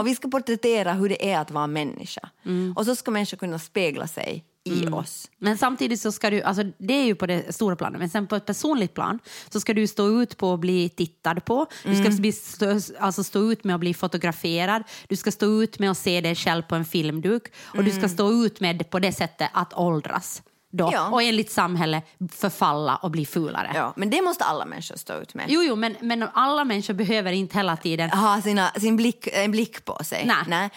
Och 0.00 0.06
vi 0.06 0.14
ska 0.14 0.28
porträttera 0.28 0.92
hur 0.92 1.08
det 1.08 1.30
är 1.32 1.38
att 1.38 1.50
vara 1.50 1.66
människa. 1.66 2.28
Och 2.76 2.84
så 2.84 2.96
ska 2.96 3.10
människor 3.10 3.36
kunna 3.36 3.58
spegla 3.58 4.06
sig 4.06 4.44
i 4.64 4.86
oss. 4.88 5.30
Men 5.38 5.58
samtidigt 5.58 6.00
så 6.00 6.12
ska 6.12 6.30
du, 6.30 6.42
alltså 6.42 6.62
det 6.78 6.94
är 6.94 7.04
ju 7.04 7.14
på 7.14 7.26
det 7.26 7.54
stora 7.54 7.76
planet, 7.76 7.98
men 7.98 8.08
sen 8.08 8.26
på 8.26 8.36
ett 8.36 8.46
personligt 8.46 8.94
plan 8.94 9.18
så 9.48 9.60
ska 9.60 9.74
du 9.74 9.86
stå 9.86 10.22
ut 10.22 10.36
på 10.36 10.52
att 10.52 10.60
bli 10.60 10.88
tittad 10.88 11.44
på, 11.44 11.66
du 11.84 11.96
ska 11.96 12.10
bli, 12.20 12.32
stå, 12.32 12.80
alltså 12.98 13.24
stå 13.24 13.52
ut 13.52 13.64
med 13.64 13.74
att 13.74 13.80
bli 13.80 13.94
fotograferad, 13.94 14.82
du 15.08 15.16
ska 15.16 15.32
stå 15.32 15.62
ut 15.62 15.78
med 15.78 15.90
att 15.90 15.98
se 15.98 16.20
dig 16.20 16.34
själv 16.34 16.62
på 16.62 16.74
en 16.74 16.84
filmduk. 16.84 17.52
Och 17.58 17.84
du 17.84 17.90
ska 17.90 18.08
stå 18.08 18.44
ut 18.44 18.60
med 18.60 18.90
på 18.90 18.98
det 18.98 19.12
sättet 19.12 19.50
att 19.52 19.74
åldras. 19.74 20.42
Då, 20.70 20.90
Ja. 20.92 21.08
Och 21.08 21.22
enligt 21.22 21.50
samhälle 21.50 22.02
förfalla 22.32 22.96
och 22.96 23.10
bli 23.10 23.26
fulare. 23.26 23.70
Ja, 23.74 23.92
men 23.96 24.10
det 24.10 24.22
måste 24.22 24.44
alla 24.44 24.64
människor 24.64 24.96
stå 24.96 25.20
ut 25.20 25.34
med. 25.34 25.46
Jo, 25.48 25.62
jo, 25.62 25.76
men, 25.76 25.96
men 26.00 26.22
alla 26.32 26.64
människor 26.64 26.94
behöver 26.94 27.32
inte 27.32 27.56
hela 27.58 27.76
tiden 27.76 28.10
ha 28.10 28.42
sina, 28.42 28.70
sin 28.70 28.96
blick, 28.96 29.28
en 29.32 29.50
blick 29.50 29.84
på 29.84 30.04
sig. 30.04 30.30
Nej. 30.48 30.70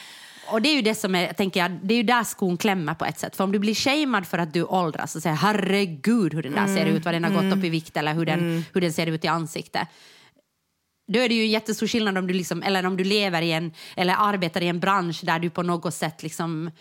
Och 0.52 0.62
det 0.62 0.70
är 0.70 0.76
ju 0.76 0.82
det 0.82 0.96
som 0.96 1.16
är, 1.16 1.34
tänker 1.34 1.60
jag, 1.60 1.72
det 1.72 1.94
är 1.94 1.96
ju 1.96 2.04
där 2.04 2.24
skon 2.24 2.58
klämmer 2.58 2.94
på 2.94 3.06
ett 3.06 3.20
sätt. 3.20 3.36
För 3.36 3.44
om 3.44 3.52
du 3.52 3.60
blir 3.60 3.76
shamed 3.76 4.28
för 4.28 4.38
att 4.38 4.54
du 4.54 4.64
åldras 4.64 5.16
och 5.16 5.22
säger 5.22 5.36
herregud 5.36 6.34
hur 6.34 6.44
den 6.44 6.54
där 6.54 6.68
ser 6.68 6.86
ut, 6.86 7.06
vad 7.06 7.14
den 7.14 7.24
har 7.24 7.32
gått 7.32 7.58
upp 7.58 7.64
i 7.64 7.70
vikt 7.70 7.98
eller 7.98 8.14
hur 8.14 8.26
den, 8.26 8.66
hur 8.74 8.82
den 8.82 8.94
ser 8.94 9.08
ut 9.08 9.26
i 9.26 9.28
ansiktet. 9.28 9.88
Då 11.08 11.20
är 11.20 11.30
det 11.30 11.36
ju 11.36 11.42
en 11.44 11.50
jättestor 11.50 11.88
skillnad 11.88 12.18
om 12.18 12.28
du, 12.28 12.34
liksom, 12.34 12.64
eller 12.64 12.86
om 12.86 12.98
du 12.98 13.04
lever 13.04 13.42
i 13.42 13.52
en, 13.52 13.74
eller 13.96 14.16
arbetar 14.18 14.62
i 14.62 14.68
en 14.68 14.80
bransch 14.80 15.20
där 15.24 15.40
du 15.40 15.50
på 15.50 15.64
något 15.64 15.94
sätt 15.94 16.24
liksom, 16.24 16.72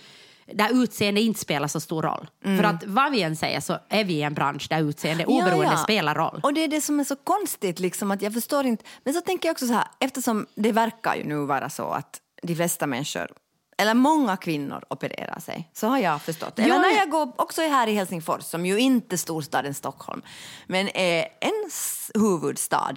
där 0.54 0.82
utseende 0.82 1.20
inte 1.20 1.40
spelar 1.40 1.68
så 1.68 1.80
stor 1.80 2.02
roll. 2.02 2.28
För 2.42 2.64
att 2.64 2.84
vad 2.86 3.12
vi 3.12 3.22
än 3.22 3.36
säger 3.36 3.60
så 3.60 3.78
är 3.88 4.04
vi 4.04 4.14
i 4.14 4.22
en 4.22 4.34
bransch 4.34 4.66
där 4.70 4.80
utseende 4.88 5.26
oberoende 5.26 5.76
spelar 5.76 6.14
roll. 6.14 6.40
Och 6.42 6.54
det 6.54 6.64
är 6.64 6.68
det 6.68 6.80
som 6.80 7.00
är 7.00 7.04
så 7.04 7.16
konstigt, 7.16 7.78
liksom, 7.80 8.10
att 8.10 8.22
jag 8.22 8.34
förstår 8.34 8.66
inte. 8.66 8.84
Men 9.04 9.14
så 9.14 9.20
tänker 9.20 9.48
jag 9.48 9.54
också 9.54 9.66
så 9.66 9.72
här, 9.72 9.86
eftersom 9.98 10.46
det 10.54 10.72
verkar 10.72 11.14
ju 11.14 11.24
nu 11.24 11.46
vara 11.46 11.70
så 11.70 11.90
att 11.90 12.20
de 12.42 12.54
flesta 12.54 12.86
människor, 12.86 13.30
eller 13.78 13.94
många 13.94 14.36
kvinnor 14.36 14.84
opererar 14.90 15.40
sig, 15.40 15.70
så 15.72 15.86
har 15.86 15.98
jag 15.98 16.22
förstått. 16.22 16.58
Eller 16.58 16.68
Ja, 16.68 16.78
när 16.78 16.90
ja. 16.90 16.96
jag 16.96 17.10
går 17.10 17.32
också 17.36 17.62
här 17.62 17.86
i 17.86 17.94
Helsingfors, 17.94 18.44
som 18.44 18.66
ju 18.66 18.78
inte 18.78 19.14
är 19.14 19.18
storstaden 19.18 19.74
Stockholm, 19.74 20.22
men 20.66 20.88
är 20.94 21.26
en 21.40 21.70
huvudstad 22.14 22.94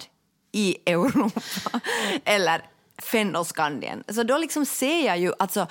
i 0.52 0.76
Europa, 0.86 1.40
eller 2.24 2.62
Fennoskandien. 3.02 4.04
Så 4.08 4.22
då 4.22 4.38
liksom 4.38 4.66
ser 4.66 5.06
jag 5.06 5.18
ju, 5.18 5.32
alltså, 5.38 5.66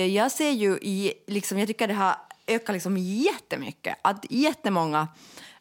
jag 0.00 0.30
ser 0.30 0.50
ju 0.50 0.78
i, 0.82 1.12
liksom, 1.26 1.58
jag 1.58 1.68
tycker 1.68 1.88
det 1.88 1.94
har 1.94 2.16
ökat 2.46 2.72
liksom 2.72 2.96
jättemycket, 2.98 3.96
att 4.02 4.26
jättemånga 4.30 5.08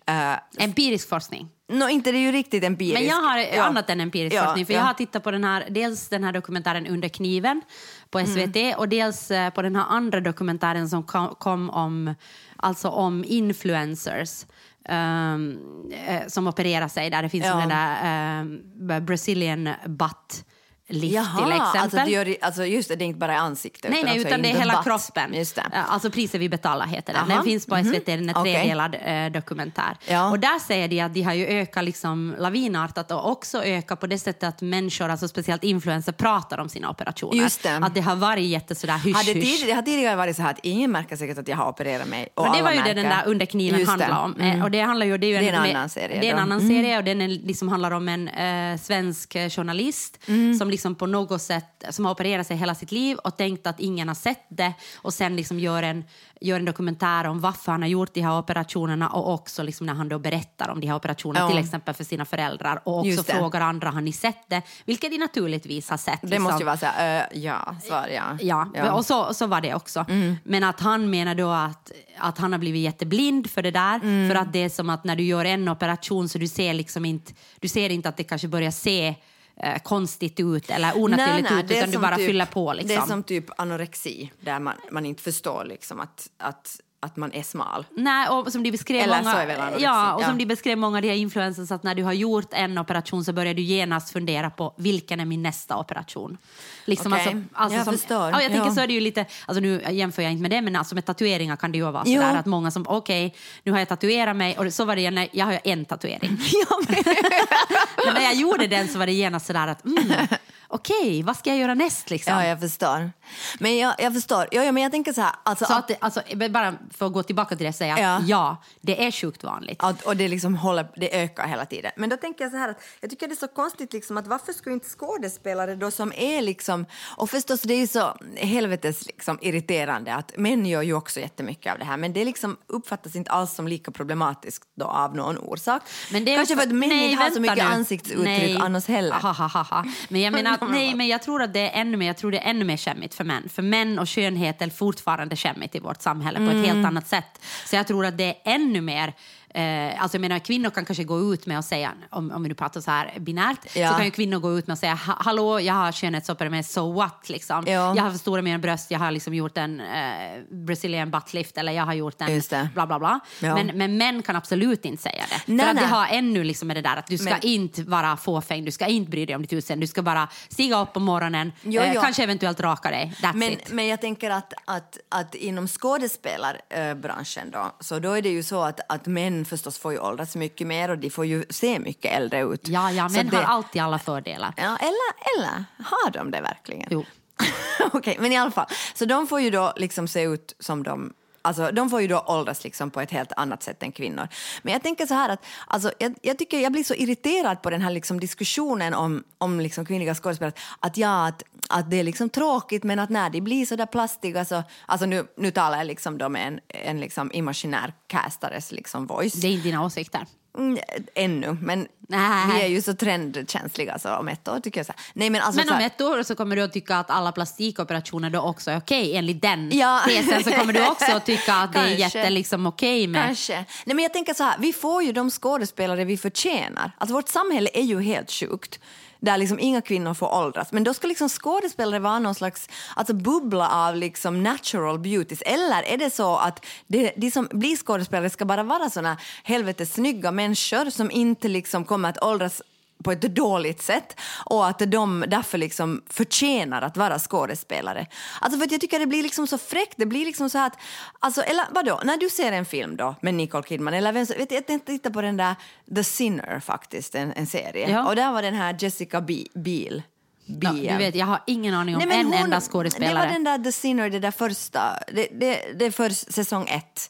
eh, 0.05 0.33
Empirisk 0.57 1.09
forskning. 1.09 1.49
Nå, 1.67 1.89
inte 1.89 2.11
det 2.11 2.17
är 2.17 2.19
ju 2.19 2.31
riktigt 2.31 2.63
empiriskt. 2.63 2.99
Men 2.99 3.07
jag 3.09 3.15
har 3.15 3.37
Ja. 3.37 3.63
annat 3.63 3.89
än 3.89 4.01
empirisk 4.01 4.35
Ja, 4.35 4.43
forskning. 4.43 4.65
För 4.65 4.73
ja. 4.73 4.79
jag 4.79 4.85
har 4.85 4.93
tittat 4.93 5.23
på 5.23 5.31
den 5.31 5.43
här, 5.43 5.65
dels 5.69 6.09
den 6.09 6.23
här 6.23 6.31
dokumentären 6.31 6.87
Under 6.87 7.09
kniven 7.09 7.61
på 8.09 8.19
SVT 8.25 8.77
och 8.77 8.89
dels 8.89 9.31
eh, 9.31 9.49
på 9.49 9.61
den 9.61 9.75
här 9.75 9.85
andra 9.89 10.19
dokumentären 10.19 10.89
som 10.89 11.03
kom, 11.03 11.35
kom 11.39 11.69
om, 11.69 12.15
alltså 12.57 12.89
om 12.89 13.23
influencers 13.27 14.45
eh, 14.89 16.27
som 16.27 16.47
opererar 16.47 16.87
sig. 16.87 17.09
Där 17.09 17.23
det 17.23 17.29
finns 17.29 17.45
Ja. 17.45 17.55
den 17.55 17.69
där 17.69 18.41
um, 18.41 19.05
Brazilian 19.05 19.69
butt 19.87 20.45
lift 20.89 21.13
Jaha, 21.15 21.37
till 21.37 21.51
exempel. 21.51 21.81
alltså, 21.81 21.97
det 21.97 22.11
gör, 22.11 22.35
alltså 22.41 22.65
just 22.65 22.89
det, 22.89 22.95
det 22.95 23.03
är 23.03 23.07
inte 23.07 23.19
bara 23.19 23.37
ansiktet. 23.37 23.91
Nej, 23.91 24.03
nej, 24.03 24.15
också 24.15 24.27
utan 24.27 24.41
det 24.41 24.49
är 24.51 24.57
hela 24.57 24.83
kroppen. 24.83 25.33
Just 25.33 25.55
det. 25.55 25.63
Eh, 25.73 25.93
Alltså 25.93 26.09
Priset 26.11 26.41
vi 26.41 26.49
betalar 26.49 26.85
heter 26.87 27.13
den. 27.13 27.27
Den 27.29 27.43
finns 27.43 27.65
på 27.65 27.75
SVT, 27.75 28.05
den 28.05 28.29
är 28.29 28.33
tredelad 28.33 28.95
eh, 29.05 29.31
dokumentär. 29.31 29.97
Ja. 30.07 30.29
Och 30.29 30.39
där 30.39 30.59
säger 30.59 30.87
de 30.87 30.99
att 31.01 31.13
de 31.13 31.21
har 31.21 31.33
ju 31.33 31.45
ökat 31.47 31.83
liksom 31.83 32.35
lavinartat 32.39 33.11
och 33.11 33.31
också 33.31 33.63
ökat 33.63 33.99
på 33.99 34.07
det 34.07 34.17
sättet 34.17 34.43
att 34.49 34.61
människor, 34.61 35.09
alltså 35.09 35.27
speciellt 35.27 35.63
influencers, 35.63 36.15
pratar 36.15 36.57
om 36.57 36.69
sina 36.69 36.89
operationer. 36.89 37.37
Just 37.43 37.63
det. 37.63 37.75
Att 37.77 37.93
det 37.95 38.01
har 38.01 38.15
varit 38.15 38.45
jätte 38.45 38.75
sådär 38.75 38.97
hysch, 38.97 39.15
Hade 39.15 39.31
hysch. 39.31 39.65
det 39.65 39.71
har 39.73 39.81
tidigare 39.81 40.15
varit 40.15 40.35
så 40.35 40.41
här 40.41 40.49
att 40.51 40.59
ingen 40.63 40.91
märker 40.91 41.15
säkert 41.15 41.37
att 41.37 41.47
jag 41.47 41.57
har 41.57 41.69
opererat 41.69 42.07
mig. 42.07 42.27
Och 42.35 42.43
Men 42.43 42.51
det 42.57 42.61
var 42.63 42.71
ju 42.71 42.77
det 42.77 42.81
märker. 42.83 42.95
den 42.95 43.05
där 43.09 43.23
Under 43.25 43.45
kniven 43.45 43.79
Just 43.79 43.97
det. 43.97 44.03
handlar 44.05 44.23
om. 44.23 44.39
Eh, 44.59 44.63
Och 44.63 44.71
det, 44.71 44.81
handlar 44.81 45.05
ju, 45.05 45.17
det 45.17 45.27
är 45.27 45.29
ju 45.29 45.37
Det 45.39 45.49
är 45.49 45.53
en 45.53 45.75
annan 45.75 45.89
serie 45.89 46.21
Det 46.21 46.29
är 46.29 46.33
en 46.33 46.39
annan 46.39 46.61
serie 46.61 46.97
och 46.97 47.03
den 47.03 47.21
är, 47.21 47.27
liksom 47.27 47.67
handlar 47.69 47.91
om 47.91 48.07
en 48.09 48.27
eh, 48.27 48.79
svensk 48.79 49.33
journalist 49.49 50.19
Mm. 50.27 50.55
som 50.55 50.69
liksom 50.73 50.95
på 50.95 51.05
något 51.05 51.41
sätt 51.41 51.83
som 51.89 52.05
har 52.05 52.11
opererat 52.11 52.47
sig 52.47 52.57
hela 52.57 52.75
sitt 52.75 52.91
liv 52.91 53.17
och 53.17 53.37
tänkt 53.37 53.67
att 53.67 53.79
ingen 53.79 54.07
har 54.07 54.15
sett 54.15 54.45
det 54.49 54.73
och 55.01 55.13
sen 55.13 55.35
liksom 55.35 55.59
gör 55.59 55.83
en, 55.83 56.03
gör 56.41 56.59
en 56.59 56.65
dokumentär 56.65 57.27
om 57.27 57.39
varför 57.39 57.71
han 57.71 57.81
har 57.81 57.89
gjort 57.89 58.13
de 58.13 58.21
här 58.21 58.39
operationerna 58.39 59.09
och 59.09 59.33
också 59.33 59.63
liksom 59.63 59.85
när 59.87 59.93
han 59.93 60.09
då 60.09 60.19
berättar 60.19 60.69
om 60.69 60.79
de 60.79 60.87
här 60.87 60.95
operationerna 60.95 61.45
Ja. 61.45 61.49
till 61.49 61.57
exempel 61.57 61.93
för 61.93 62.03
sina 62.03 62.25
föräldrar 62.25 62.81
och 62.83 62.99
också 62.99 63.23
frågar 63.23 63.61
andra 63.61 63.89
har 63.89 64.01
ni 64.01 64.11
sett 64.13 64.49
det? 64.49 64.61
Vilket 64.85 65.11
de 65.11 65.17
naturligtvis 65.17 65.89
har 65.89 65.97
sett. 65.97 66.21
Det 66.21 66.27
liksom. 66.27 66.43
måste 66.43 66.59
ju 66.59 66.65
vara 66.65 66.77
så 66.77 66.85
här, 66.85 67.27
äh, 67.31 67.39
ja, 67.43 67.75
svar 67.83 68.07
ja. 68.15 68.37
Ja, 68.73 68.93
och 68.93 69.05
så, 69.05 69.33
så 69.33 69.47
var 69.47 69.61
det 69.61 69.75
också. 69.75 70.05
Men 70.43 70.63
att 70.63 70.79
han 70.79 71.09
menar 71.09 71.35
då 71.35 71.49
att, 71.49 71.91
att 72.17 72.37
han 72.37 72.51
har 72.51 72.59
blivit 72.59 72.81
jätteblind 72.81 73.49
för 73.49 73.61
det 73.61 73.71
där. 73.71 74.27
För 74.29 74.35
att 74.35 74.53
det 74.53 74.63
är 74.63 74.69
som 74.69 74.89
att 74.89 75.03
när 75.03 75.15
du 75.15 75.23
gör 75.23 75.45
en 75.45 75.69
operation 75.69 76.29
så 76.29 76.37
du 76.37 76.47
ser 76.47 76.73
liksom 76.73 77.05
inte, 77.05 77.33
du 77.59 77.67
ser 77.67 77.89
inte 77.89 78.09
att 78.09 78.17
det 78.17 78.23
kanske 78.23 78.47
börjar 78.47 78.71
se 78.71 79.15
eh, 79.59 79.81
konstigt 79.81 80.39
ut 80.39 80.69
eller 80.69 80.97
onaturligt 80.97 81.51
ut 81.51 81.67
det 81.67 81.77
är 81.77 81.81
utan 81.81 81.91
du 81.91 81.97
bara 81.97 82.17
typ- 82.17 82.27
fyller 82.27 82.45
på. 82.45 82.73
Liksom. 82.73 82.87
Det 82.87 82.95
är 82.95 83.05
som 83.05 83.23
typ 83.23 83.45
anorexi, 83.57 84.31
där 84.41 84.59
man, 84.59 84.75
man 84.91 85.05
inte 85.05 85.23
förstår 85.23 85.65
liksom 85.65 85.99
att, 85.99 86.29
att, 86.37 86.79
att 87.03 87.17
man 87.17 87.33
är 87.33 87.43
smal. 87.43 87.85
Nej, 87.95 88.27
och 88.29 88.51
som 88.51 88.63
de 88.63 88.71
beskrev 88.71 89.01
Eller 89.01 89.17
många, 89.17 89.31
så 89.31 89.37
är 89.37 89.47
väl 89.47 89.59
anorexi, 89.59 89.83
ja, 89.83 90.13
och 90.13 90.21
ja. 90.21 90.27
som 90.27 90.37
de 90.37 90.45
beskrev 90.45 90.77
många 90.77 90.97
av 90.97 91.01
de 91.01 91.07
här 91.09 91.15
influencers 91.15 91.71
att 91.71 91.83
när 91.83 91.95
du 91.95 92.03
har 92.03 92.13
gjort 92.13 92.47
en 92.51 92.77
operation 92.77 93.23
så 93.23 93.33
börjar 93.33 93.53
du 93.53 93.61
genast 93.61 94.13
fundera 94.13 94.49
på 94.49 94.73
vilken 94.77 95.19
är 95.19 95.25
min 95.25 95.43
nästa 95.43 95.77
operation. 95.77 96.37
Liksom 96.85 97.13
Okej, 97.13 97.25
alltså, 97.25 97.43
alltså 97.53 97.77
jag 97.77 97.85
som, 97.85 97.97
förstår, 97.97 98.29
Ja, 98.31 98.41
jag 98.41 98.51
tänker 98.51 98.67
ja. 98.67 98.73
så 98.73 98.81
är 98.81 98.87
det 98.87 98.93
ju 98.93 98.99
lite, 98.99 99.25
alltså 99.45 99.61
nu 99.61 99.83
jämför 99.89 100.21
jag 100.21 100.31
inte 100.31 100.41
med 100.41 100.51
det, 100.51 100.61
men 100.61 100.75
alltså 100.75 100.95
med 100.95 101.05
tatueringar 101.05 101.55
kan 101.55 101.71
det 101.71 101.77
ju 101.77 101.91
vara 101.91 102.05
sådär 102.05 102.35
att 102.35 102.45
många 102.45 102.71
som 102.71 102.85
okej, 102.87 103.35
nu 103.63 103.71
har 103.71 103.79
jag 103.79 103.87
tatuerat 103.87 104.35
mig 104.35 104.57
och 104.57 104.73
så 104.73 104.85
var 104.85 104.95
det, 104.95 105.11
när 105.11 105.27
jag 105.31 105.45
har 105.45 105.59
en 105.63 105.85
tatuering. 105.85 106.37
men 108.05 108.13
när 108.13 108.21
jag 108.21 108.35
gjorde 108.35 108.67
den 108.67 108.87
så 108.87 108.99
var 108.99 109.05
det 109.05 109.13
genast 109.13 109.45
sådär 109.45 109.67
att 109.67 109.85
mm, 109.85 110.27
okej, 110.73 111.23
vad 111.23 111.37
ska 111.37 111.49
jag 111.49 111.59
göra 111.59 111.73
näst 111.73 112.09
liksom? 112.09 112.33
Ja, 112.33 112.45
jag 112.45 112.59
förstår. 112.59 113.11
Men 113.59 113.77
jag, 113.77 113.93
jag 113.97 114.13
förstår. 114.13 114.47
Ja, 114.51 114.63
ja, 114.63 114.71
men 114.71 114.83
jag 114.83 114.91
tänker 114.91 115.13
så 115.13 115.21
här, 115.21 115.31
alltså, 115.43 115.65
Så 115.65 115.73
att, 115.73 115.91
att, 115.91 115.97
alltså, 115.99 116.21
bara 116.49 116.73
för 116.93 117.05
att 117.05 117.13
gå 117.13 117.23
tillbaka 117.23 117.55
till 117.55 117.65
det 117.65 117.73
säga, 117.73 117.99
Ja. 117.99 118.19
ja, 118.27 118.57
det 118.81 119.05
är 119.05 119.11
sjukt 119.11 119.43
vanligt. 119.43 119.83
att, 119.83 120.01
och 120.01 120.17
det, 120.17 120.27
liksom 120.27 120.55
håller, 120.55 120.87
det 120.95 121.21
ökar 121.23 121.47
hela 121.47 121.65
tiden. 121.65 121.91
Men 121.97 122.09
då 122.09 122.17
tänker 122.17 122.43
jag 122.43 122.51
så 122.51 122.57
här 122.57 122.69
att 122.69 122.81
jag 123.01 123.09
tycker 123.09 123.27
det 123.27 123.33
är 123.33 123.35
så 123.35 123.47
konstigt 123.47 123.93
liksom 123.93 124.17
att 124.17 124.27
varför 124.27 124.53
skulle 124.53 124.73
inte 124.73 124.89
skådespelare 124.89 125.75
då 125.75 125.91
som 125.91 126.13
är 126.15 126.41
liksom, 126.41 126.85
och 127.17 127.29
förstås 127.29 127.61
det 127.61 127.73
är 127.73 127.77
ju 127.79 127.87
så 127.87 128.17
helvetes 128.37 129.05
liksom 129.05 129.37
irriterande 129.41 130.15
att 130.15 130.37
män 130.37 130.65
gör 130.65 130.81
ju 130.81 130.93
också 130.93 131.19
jättemycket 131.19 131.73
av 131.73 131.79
det 131.79 131.85
här 131.85 131.97
men 131.97 132.13
det 132.13 132.25
liksom 132.25 132.57
uppfattas 132.67 133.15
inte 133.15 133.31
alls 133.31 133.53
som 133.55 133.67
lika 133.67 133.91
problematiskt 133.91 134.63
då 134.75 134.85
av 134.85 135.15
någon 135.15 135.37
orsak. 135.37 135.81
Men 136.11 136.25
det 136.25 136.35
Kanske 136.35 136.53
också- 136.53 136.61
för 136.63 136.69
att 136.69 136.75
män 136.75 136.89
Nej, 136.89 137.11
inte 137.11 137.23
har 137.23 137.29
så 137.29 137.39
mycket 137.41 137.57
nu. 137.57 137.63
ansiktsuttryck 137.63 138.25
Nej. 138.25 138.57
annars 138.61 138.87
heller. 138.87 139.15
Ha, 139.15 139.31
ha, 139.31 139.47
ha. 139.63 139.85
Men 140.09 140.21
jag 140.21 140.33
menar, 140.33 140.53
att, 140.53 140.62
nej, 140.71 140.95
men 140.95 141.07
jag 141.07 141.21
tror 141.21 141.41
att 141.41 141.53
det 141.53 141.59
är 141.59 141.81
ännu 141.81 141.97
mer, 141.97 142.07
jag 142.07 142.17
tror 142.17 142.31
det 142.31 142.39
är 142.39 142.49
ännu 142.49 142.65
mer 142.65 142.77
skämmigt 142.77 143.15
för 143.15 143.23
män. 143.23 143.49
För 143.49 143.61
män 143.61 143.99
och 143.99 144.09
skönhet 144.09 144.61
är 144.61 144.69
fortfarande 144.69 145.35
skämmigt 145.35 145.75
i 145.75 145.79
vårt 145.79 146.01
samhälle 146.01 146.37
på 146.37 146.43
ett 146.45 146.51
Mm. 146.51 146.63
helt 146.63 146.85
annat 146.87 147.07
sätt. 147.07 147.41
Så 147.65 147.75
jag 147.75 147.87
tror 147.87 148.05
att 148.05 148.17
det 148.17 148.23
är 148.23 148.35
ännu 148.43 148.81
mer 148.81 149.13
Eh, 149.55 150.01
alltså 150.03 150.15
jag 150.15 150.21
menar, 150.21 150.39
kvinnor 150.39 150.69
kan 150.69 150.85
kanske 150.85 151.03
gå 151.03 151.33
ut 151.33 151.45
med 151.45 151.57
och 151.57 151.65
säga, 151.65 151.91
om, 152.09 152.31
om 152.31 152.43
vi 152.43 152.49
nu 152.49 152.55
pratar 152.55 152.81
så 152.81 152.91
här 152.91 153.13
binärt, 153.19 153.75
Ja. 153.75 153.89
så 153.89 153.95
kan 153.95 154.05
ju 154.05 154.11
kvinnor 154.11 154.39
gå 154.39 154.57
ut 154.57 154.67
med 154.67 154.73
och 154.73 154.77
säga 154.79 154.93
"Ha- 154.93 155.17
hallå, 155.19 155.59
jag 155.59 155.73
har 155.73 155.91
skönhetsopererat 155.91 156.51
mig, 156.51 156.63
so 156.63 156.93
what? 156.93 157.29
Liksom. 157.29 157.63
Ja. 157.67 157.95
Jag 157.95 158.03
har 158.03 158.11
för 158.11 158.17
stora 158.17 158.41
mer 158.41 158.57
bröst, 158.57 158.91
jag 158.91 158.99
har 158.99 159.11
liksom 159.11 159.33
gjort 159.33 159.57
en 159.57 159.79
eh, 159.79 160.41
Brazilian 160.51 161.11
buttlift 161.11 161.57
eller 161.57 161.71
jag 161.71 161.83
har 161.85 161.93
gjort 161.93 162.21
en 162.21 162.41
bla 162.73 162.87
bla 162.87 162.99
bla. 162.99 163.19
Ja. 163.39 163.55
Men, 163.55 163.67
men 163.77 163.97
män 163.97 164.21
kan 164.23 164.35
absolut 164.35 164.85
inte 164.85 165.03
säga 165.03 165.23
det. 165.29 165.53
Nej, 165.53 165.59
för 165.65 165.69
att 165.69 165.75
nej. 165.75 165.83
det 165.83 165.89
har 165.95 166.07
ännu 166.07 166.43
liksom 166.43 166.67
med 166.67 166.77
det 166.77 166.81
där 166.81 166.95
att 166.95 167.07
du 167.07 167.17
ska 167.17 167.29
Men- 167.29 167.45
inte 167.45 167.83
vara 167.83 168.17
fåfäng, 168.17 168.65
du 168.65 168.71
ska 168.71 168.85
inte 168.87 169.09
bry 169.11 169.25
dig 169.25 169.35
om 169.35 169.41
ditt 169.41 169.53
utseende, 169.53 169.83
du 169.83 169.87
ska 169.87 170.01
bara 170.01 170.27
stiga 170.49 170.81
upp 170.81 170.93
på 170.93 170.99
morgonen, 170.99 171.51
Jo, 171.61 171.81
eh, 171.81 172.01
kanske 172.01 172.23
eventuellt 172.23 172.59
raka 172.59 172.89
dig, 172.91 173.13
that's 173.21 173.33
Men, 173.33 173.51
it. 173.51 173.71
men 173.71 173.87
jag 173.87 174.01
tänker 174.01 174.29
att, 174.29 174.53
att, 174.65 174.97
att 175.09 175.35
inom 175.35 175.67
skådespelarbranschen 175.67 177.51
då, 177.51 177.71
så 177.79 177.99
då 177.99 178.11
är 178.11 178.21
det 178.21 178.29
ju 178.29 178.43
så 178.43 178.61
att, 178.63 178.79
att 178.89 179.05
män 179.05 179.42
förstås 179.45 179.77
får 179.77 179.93
ju 179.93 179.99
åldras 179.99 180.35
mycket 180.35 180.67
mer 180.67 180.89
och 180.89 180.97
de 180.97 181.09
får 181.09 181.25
ju 181.25 181.45
se 181.49 181.79
mycket 181.79 182.11
äldre 182.11 182.41
ut. 182.41 182.67
Ja, 182.67 182.91
ja, 182.91 183.09
män 183.09 183.29
det, 183.29 183.37
har 183.37 183.43
alltid 183.43 183.81
alla 183.81 183.99
fördelar. 183.99 184.53
Ja, 184.57 184.77
eller, 184.77 185.37
eller 185.37 185.65
har 185.83 186.11
de 186.11 186.31
det 186.31 186.41
verkligen? 186.41 186.87
Jo. 186.91 187.05
Okej, 187.93 188.17
men 188.19 188.31
i 188.31 188.37
alla 188.37 188.51
fall. 188.51 188.67
Så 188.93 189.05
de 189.05 189.27
får 189.27 189.41
ju 189.41 189.49
då 189.49 189.73
liksom 189.75 190.07
se 190.07 190.21
ut 190.23 190.55
som 190.59 190.83
de 190.83 191.13
Alltså, 191.45 191.71
de 191.71 191.89
får 191.89 192.01
ju 192.01 192.07
då 192.07 192.19
åldras 192.19 192.63
liksom 192.63 192.91
på 192.91 193.01
ett 193.01 193.11
helt 193.11 193.31
annat 193.31 193.63
sätt 193.63 193.83
än 193.83 193.91
kvinnor. 193.91 194.27
Men 194.61 194.73
jag 194.73 194.83
tänker 194.83 195.05
så 195.05 195.13
här 195.13 195.29
att 195.29 195.45
alltså, 195.67 195.91
jag, 195.99 196.15
jag, 196.21 196.37
tycker 196.37 196.59
jag 196.59 196.71
blir 196.71 196.83
så 196.83 196.93
irriterad 196.93 197.61
på 197.61 197.69
den 197.69 197.81
här 197.81 197.91
liksom 197.91 198.19
diskussionen 198.19 198.93
om, 198.93 199.23
om 199.37 199.59
liksom 199.59 199.85
kvinnliga 199.85 200.15
skådespelare. 200.15 200.53
Att 200.79 200.97
ja, 200.97 201.27
att, 201.27 201.43
att 201.69 201.91
det 201.91 201.99
är 201.99 202.03
liksom 202.03 202.29
tråkigt 202.29 202.83
men 202.83 202.99
att 202.99 203.09
när 203.09 203.29
de 203.29 203.41
blir 203.41 203.65
så 203.65 203.75
där 203.75 203.85
plastiga 203.85 204.45
så... 204.45 204.63
Alltså 204.85 205.05
nu, 205.05 205.27
nu 205.37 205.51
talar 205.51 205.77
jag 205.77 205.87
liksom 205.87 206.17
då 206.17 206.29
med 206.29 206.47
en, 206.47 206.59
en 206.67 206.99
liksom 206.99 207.31
imaginär 207.33 207.93
castares 208.07 208.71
liksom 208.71 209.07
voice. 209.07 209.33
Det 209.33 209.47
är 209.47 209.51
inte 209.51 209.63
dina 209.63 209.85
åsikter. 209.85 210.25
Mm, 210.57 210.79
ännu, 211.15 211.57
men 211.61 211.87
Nej. 212.09 212.47
vi 212.53 212.61
är 212.61 212.67
ju 212.67 212.81
så 212.81 212.93
trendkänsliga 212.93 213.99
så 213.99 214.15
om 214.15 214.27
ett 214.27 214.47
år 214.47 214.59
tycker 214.59 214.79
jag 214.79 214.85
så 214.85 214.91
här. 214.97 215.01
Nej, 215.13 215.29
men 215.29 215.41
alltså, 215.41 215.61
Men 215.61 215.69
om 215.69 215.75
här, 215.75 215.85
ett 215.85 216.01
år 216.01 216.23
så 216.23 216.35
kommer 216.35 216.55
du 216.55 216.61
att 216.61 216.73
tycka 216.73 216.97
att 216.97 217.09
alla 217.09 217.31
plastikoperationer 217.31 218.29
då 218.29 218.39
också 218.39 218.71
är 218.71 218.77
okej, 218.77 219.15
enligt 219.15 219.41
den 219.41 219.69
Ja. 219.73 220.01
tesen 220.05 220.43
så 220.43 220.51
kommer 220.51 220.73
du 220.73 220.87
också 220.87 221.11
att 221.11 221.25
tycka 221.25 221.53
att 221.53 221.73
det 221.73 221.79
är 221.79 221.87
jätte 221.97 222.29
liksom 222.29 222.67
okej 222.67 223.07
med... 223.07 223.25
Kanske. 223.25 223.55
Nej, 223.85 223.95
men 223.95 224.03
jag 224.03 224.13
tänker 224.13 224.33
så 224.33 224.43
här, 224.43 224.55
vi 224.59 224.73
får 224.73 225.03
ju 225.03 225.11
de 225.11 225.29
skådespelare 225.29 226.05
vi 226.05 226.17
förtjänar. 226.17 226.91
Alltså 226.97 227.13
vårt 227.13 227.29
samhälle 227.29 227.69
är 227.73 227.83
ju 227.83 228.01
helt 228.01 228.31
sjukt. 228.31 228.79
Där 229.23 229.37
liksom 229.37 229.59
inga 229.59 229.81
kvinnor 229.81 230.13
får 230.13 230.33
åldras. 230.33 230.71
Men 230.71 230.83
då 230.83 230.93
ska 230.93 231.07
liksom 231.07 231.29
skådespelare 231.29 231.99
vara 231.99 232.19
någon 232.19 232.35
slags 232.35 232.69
alltså 232.95 233.13
bubbla 233.13 233.69
av 233.69 233.95
liksom 233.95 234.43
natural 234.43 234.99
beauties. 234.99 235.41
Eller 235.41 235.83
är 235.83 235.97
det 235.97 236.09
så 236.09 236.35
att 236.35 236.65
det, 236.87 237.13
de 237.15 237.31
som 237.31 237.47
blir 237.51 237.77
skådespelare 237.77 238.29
ska 238.29 238.45
bara 238.45 238.63
vara 238.63 238.89
såna 238.89 239.17
helvetes 239.43 239.93
snygga 239.93 240.31
människor 240.31 240.89
som 240.89 241.11
inte 241.11 241.47
liksom 241.47 241.85
kommer 241.85 242.09
att 242.09 242.23
åldras 242.23 242.61
på 243.03 243.11
ett 243.11 243.21
dåligt 243.21 243.81
sätt 243.81 244.19
och 244.45 244.67
att 244.67 244.79
de 244.79 245.25
därför 245.27 245.57
liksom 245.57 246.03
förtjänar 246.09 246.81
att 246.81 246.97
vara 246.97 247.19
skådespelare. 247.19 248.07
Alltså 248.41 248.59
för 248.59 248.67
jag 248.71 248.81
tycker 248.81 248.99
det 248.99 249.05
blir 249.07 249.23
liksom 249.23 249.47
så 249.47 249.57
fräckt, 249.57 249.93
det 249.97 250.05
blir 250.05 250.25
liksom 250.25 250.49
så 250.49 250.59
att, 250.59 250.73
alltså, 251.19 251.41
eller 251.41 251.65
vadå, 251.71 252.01
när 252.05 252.17
du 252.17 252.29
ser 252.29 252.51
en 252.51 252.65
film 252.65 252.95
då 252.95 253.15
med 253.21 253.33
Nicole 253.33 253.63
Kidman, 253.63 253.93
eller 253.93 254.11
vem, 254.13 254.25
som- 254.25 254.37
vet 254.37 254.51
jag, 254.51 254.63
jag 254.67 254.85
tittar 254.85 255.09
på 255.09 255.21
den 255.21 255.37
där 255.37 255.55
The 255.95 256.03
Sinner 256.03 256.59
faktiskt, 256.59 257.15
en, 257.15 257.33
en 257.33 257.45
serie, 257.47 257.89
Ja. 257.91 258.07
och 258.07 258.15
där 258.15 258.31
var 258.31 258.41
den 258.41 258.55
här 258.55 258.75
Jessica 258.79 259.21
Be- 259.21 259.45
Biel. 259.55 260.03
Ja, 260.45 260.71
Biel. 260.71 260.91
du 260.91 260.97
vet, 260.97 261.15
jag 261.15 261.25
har 261.25 261.39
ingen 261.47 261.73
aning 261.73 261.95
om 261.95 262.01
Nej, 262.07 262.19
en 262.19 262.25
hon- 262.25 262.33
enda 262.33 262.55
Det 262.59 262.61
skådespelare. 262.61 263.13
var 263.25 263.33
den 263.33 263.43
där 263.43 263.57
The 263.57 263.71
Sinner, 263.71 264.09
det 264.09 264.19
där 264.19 264.31
första, 264.31 264.99
det, 265.13 265.27
det, 265.31 265.59
det 265.79 265.85
är 265.85 265.91
för 265.91 266.09
säsong 266.09 266.67
ett. 266.67 267.09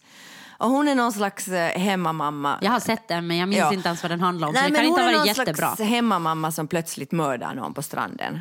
Och 0.63 0.69
hon 0.69 0.87
är 0.87 0.95
någon 0.95 1.13
slags 1.13 1.47
eh, 1.47 1.79
hemmamamma. 1.79 2.57
Jag 2.61 2.71
har 2.71 2.79
sett 2.79 3.07
den 3.07 3.27
men 3.27 3.37
jag 3.37 3.49
minns 3.49 3.59
Ja. 3.59 3.73
inte 3.73 3.87
ens 3.87 4.03
vad 4.03 4.11
den 4.11 4.21
handlar 4.21 4.47
om. 4.47 4.53
Nej, 4.53 4.63
så 4.63 4.67
det 4.67 4.71
men 4.73 4.81
kan 4.81 4.87
inte 4.87 5.01
hon 5.01 5.09
ha 5.09 5.09
är 5.09 5.17
varit 5.17 5.37
någon 5.37 5.45
jättebra. 5.45 5.75
slags 5.75 5.89
hemmamamma 5.89 6.51
som 6.51 6.67
plötsligt 6.67 7.11
mördar 7.11 7.53
någon 7.53 7.73
på 7.73 7.81
stranden. 7.81 8.39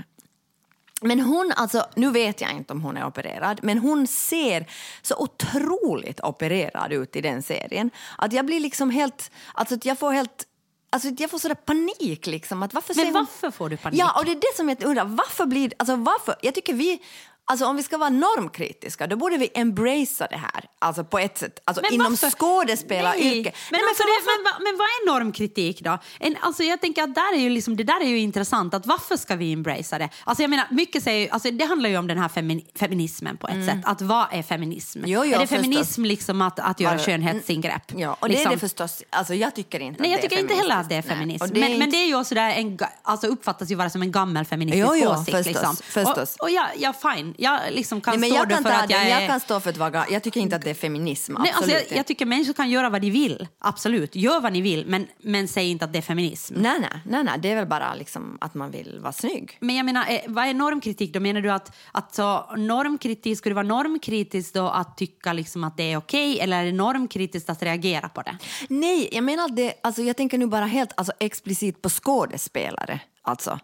Men 1.00 1.20
hon, 1.20 1.52
alltså, 1.56 1.86
nu 1.96 2.10
vet 2.10 2.40
jag 2.40 2.52
inte 2.52 2.72
om 2.72 2.80
hon 2.82 2.96
är 2.96 3.06
opererad, 3.06 3.60
men 3.62 3.78
hon 3.78 4.06
ser 4.06 4.66
så 5.02 5.16
otroligt 5.16 6.20
opererad 6.20 6.92
ut 6.92 7.16
i 7.16 7.20
den 7.20 7.42
serien. 7.42 7.90
Att 8.18 8.32
jag 8.32 8.46
blir 8.46 8.60
liksom 8.60 8.90
helt, 8.90 9.30
alltså 9.54 9.76
jag 9.82 9.98
får 9.98 10.12
helt 10.12 10.46
Alltså 10.94 11.08
jag 11.18 11.30
får 11.30 11.38
sådär 11.38 11.54
panik 11.54 12.26
liksom. 12.26 12.62
Att 12.62 12.74
varför 12.74 12.94
Men 12.94 13.04
ser 13.06 13.12
hon- 13.12 13.26
varför 13.40 13.50
får 13.50 13.68
du 13.68 13.76
panik? 13.76 14.00
Ja, 14.00 14.12
och 14.18 14.24
det 14.24 14.30
är 14.30 14.34
det 14.36 14.56
som 14.56 14.68
jag 14.68 14.82
undrar. 14.82 15.04
Varför 15.04 15.46
blir 15.46 15.72
alltså 15.78 15.96
varför? 15.96 16.34
Jag 16.42 16.54
tycker 16.54 16.74
vi 16.74 17.02
Alltså 17.44 17.66
om 17.66 17.76
vi 17.76 17.82
ska 17.82 17.98
vara 17.98 18.10
normkritiska, 18.10 19.06
då 19.06 19.16
borde 19.16 19.36
vi 19.36 19.50
embracea 19.54 20.26
det 20.30 20.36
här. 20.36 20.64
Alltså 20.78 21.04
på 21.04 21.18
ett 21.18 21.38
sätt. 21.38 21.58
Alltså 21.64 21.82
Men 21.82 21.92
inom 21.94 22.16
skådespelaryrket. 22.16 23.54
Men, 23.70 23.80
Nej, 23.80 23.88
alltså, 23.88 24.02
det, 24.02 24.26
men, 24.26 24.44
va- 24.44 24.58
men 24.58 24.76
vad 24.78 24.86
är 24.86 25.06
normkritik 25.18 25.80
då? 25.80 25.98
En, 26.20 26.36
alltså, 26.40 26.62
jag 26.62 26.80
tänker 26.80 27.02
att 27.02 27.14
där 27.14 27.34
är 27.34 27.40
ju 27.40 27.50
liksom, 27.50 27.76
det 27.76 27.84
där 27.84 28.00
är 28.00 28.06
ju 28.08 28.18
intressant. 28.18 28.74
Att 28.74 28.86
varför 28.86 29.16
ska 29.16 29.36
vi 29.36 29.52
embracea 29.52 29.98
det? 29.98 30.08
Alltså, 30.24 30.42
jag 30.42 30.50
menar, 30.50 30.66
mycket 30.70 31.02
säger, 31.02 31.32
alltså, 31.32 31.50
det 31.50 31.64
handlar 31.64 31.90
ju 31.90 31.96
om 31.98 32.06
den 32.06 32.18
här 32.18 32.28
femi, 32.28 32.66
feminismen 32.74 33.36
på 33.36 33.48
ett 33.48 33.66
sätt. 33.66 33.78
Att 33.84 34.02
vad 34.02 34.26
är 34.32 34.42
feminism? 34.42 34.98
Mm. 34.98 35.10
Jo, 35.10 35.24
jo, 35.24 35.34
är 35.34 35.38
det 35.38 35.46
förstås. 35.46 35.62
feminism 35.64 36.04
liksom 36.04 36.42
att, 36.42 36.58
att 36.58 36.80
göra 36.80 36.94
Bara- 36.94 37.04
skönhetsingrepp? 37.04 37.92
Ja, 37.96 38.16
och 38.20 38.28
det 38.28 38.34
liksom. 38.34 38.50
är 38.50 38.54
det 38.56 38.60
förstås. 38.60 39.02
Alltså 39.10 39.34
jag 39.34 39.54
tycker 39.54 39.80
inte 39.80 40.02
Nej, 40.02 40.10
jag 40.10 40.18
det 40.18 40.22
tycker 40.22 40.40
inte 40.42 40.54
heller 40.54 40.76
att 40.76 40.88
det 40.88 40.94
är 40.94 41.02
feminism. 41.02 41.44
Nej, 41.44 41.60
men, 41.60 41.62
är 41.62 41.78
men 41.78 41.82
inte- 41.88 41.96
det 41.96 42.02
är 42.02 42.06
ju 42.06 42.14
också 42.20 42.34
där 42.34 42.50
en, 42.50 42.78
alltså 43.02 43.26
uppfattas 43.26 43.70
ju 43.70 43.74
vara 43.74 43.90
som 43.90 44.02
en 44.02 44.12
gammal 44.12 44.44
feministisk 44.44 44.86
Jo, 44.88 44.96
jo, 44.96 45.10
åsikt. 45.10 45.36
förstås, 45.36 45.46
liksom. 45.46 45.76
förstås. 45.76 46.36
Och, 46.36 46.42
och 46.42 46.50
jag, 46.50 46.66
jag, 46.78 46.94
fine, 47.02 47.31
jag 47.38 47.60
liksom 47.70 48.00
kan 48.00 48.20
Nej, 48.20 48.30
men 48.30 48.40
stå 48.40 48.54
kan, 48.54 48.62
för 48.62 48.70
att 48.70 48.90
jag 48.90 49.02
är... 49.02 49.20
jag 49.20 49.28
kan 49.28 49.40
stå 49.40 49.60
för 49.60 49.70
att 49.70 49.76
vara... 49.76 50.04
Jag 50.10 50.22
tycker 50.22 50.40
inte 50.40 50.56
att 50.56 50.62
det 50.62 50.70
är 50.70 50.74
feminism. 50.74 51.34
Nej, 51.38 51.52
alltså 51.56 51.70
jag, 51.70 51.82
jag 51.90 52.06
tycker 52.06 52.26
människor 52.26 52.52
kan 52.52 52.70
göra 52.70 52.90
vad 52.90 53.00
de 53.00 53.10
vill. 53.10 53.48
Absolut, 53.58 54.16
gör 54.16 54.40
vad 54.40 54.52
ni 54.52 54.60
vill, 54.60 54.86
men, 54.86 55.06
men 55.18 55.48
säg 55.48 55.70
inte 55.70 55.84
att 55.84 55.92
det 55.92 55.98
är 55.98 56.02
feminism. 56.02 56.54
Nej, 56.56 56.80
nej, 56.80 57.00
nej, 57.04 57.24
nej, 57.24 57.38
det 57.42 57.50
är 57.50 57.56
väl 57.56 57.66
bara 57.66 57.94
liksom 57.94 58.38
att 58.40 58.54
man 58.54 58.70
vill 58.70 58.98
vara 59.00 59.12
snygg. 59.12 59.56
Men 59.60 59.76
jag 59.76 59.86
menar, 59.86 60.04
eh, 60.08 60.20
vad 60.26 60.44
är 60.44 60.54
normkritik 60.54 61.14
då? 61.14 61.20
Menar 61.20 61.40
du 61.40 61.50
att, 61.50 61.76
att 61.92 62.14
så, 62.14 62.54
normkritik, 62.56 63.38
skulle 63.38 63.50
det 63.50 63.62
vara 63.62 63.82
normkritiskt 63.82 64.54
då 64.54 64.68
att 64.68 64.96
tycka 64.96 65.32
liksom 65.32 65.64
att 65.64 65.76
det 65.76 65.92
är 65.92 65.96
okej 65.96 66.40
eller 66.40 66.60
är 66.60 66.64
det 66.64 66.72
normkritiskt 66.72 67.50
att 67.50 67.62
reagera 67.62 68.08
på 68.08 68.22
det? 68.22 68.38
Nej, 68.68 69.08
jag 69.12 69.24
menar 69.24 69.48
det, 69.48 69.74
alltså 69.82 70.02
jag 70.02 70.16
tänker 70.16 70.38
nu 70.38 70.46
bara 70.46 70.64
helt 70.64 70.92
alltså, 70.96 71.12
explicit 71.20 71.82
på 71.82 71.88
skådespelare. 71.88 73.00
Alltså. 73.22 73.58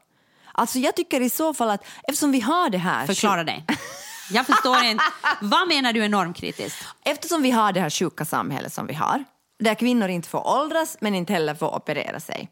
Alltså 0.59 0.79
jag 0.79 0.97
tycker 0.97 1.21
i 1.21 1.31
så 1.31 1.55
fall 1.55 1.71
att 1.71 1.85
eftersom 2.09 2.33
vi 2.33 2.41
har 2.41 2.71
det 2.71 2.79
här... 2.79 3.07
Förklara 3.07 3.45
dig. 3.45 3.65
Jag 4.31 4.47
förstår 4.47 4.85
inte. 4.85 5.05
Vad 5.41 5.69
menar 5.69 5.93
du 5.93 6.05
är 6.05 6.09
normkritiskt? 6.09 6.85
Eftersom 7.05 7.43
vi 7.43 7.50
har 7.50 7.73
det 7.73 7.81
här 7.81 7.91
sjuka 7.91 8.25
samhället 8.25 8.73
som 8.73 8.87
vi 8.87 8.95
har, 8.95 9.25
där 9.59 9.75
kvinnor 9.75 10.09
inte 10.09 10.29
får 10.29 10.47
åldras 10.47 10.97
men 11.00 11.15
inte 11.15 11.33
heller 11.33 11.55
får 11.55 11.75
operera 11.77 12.21
sig. 12.21 12.49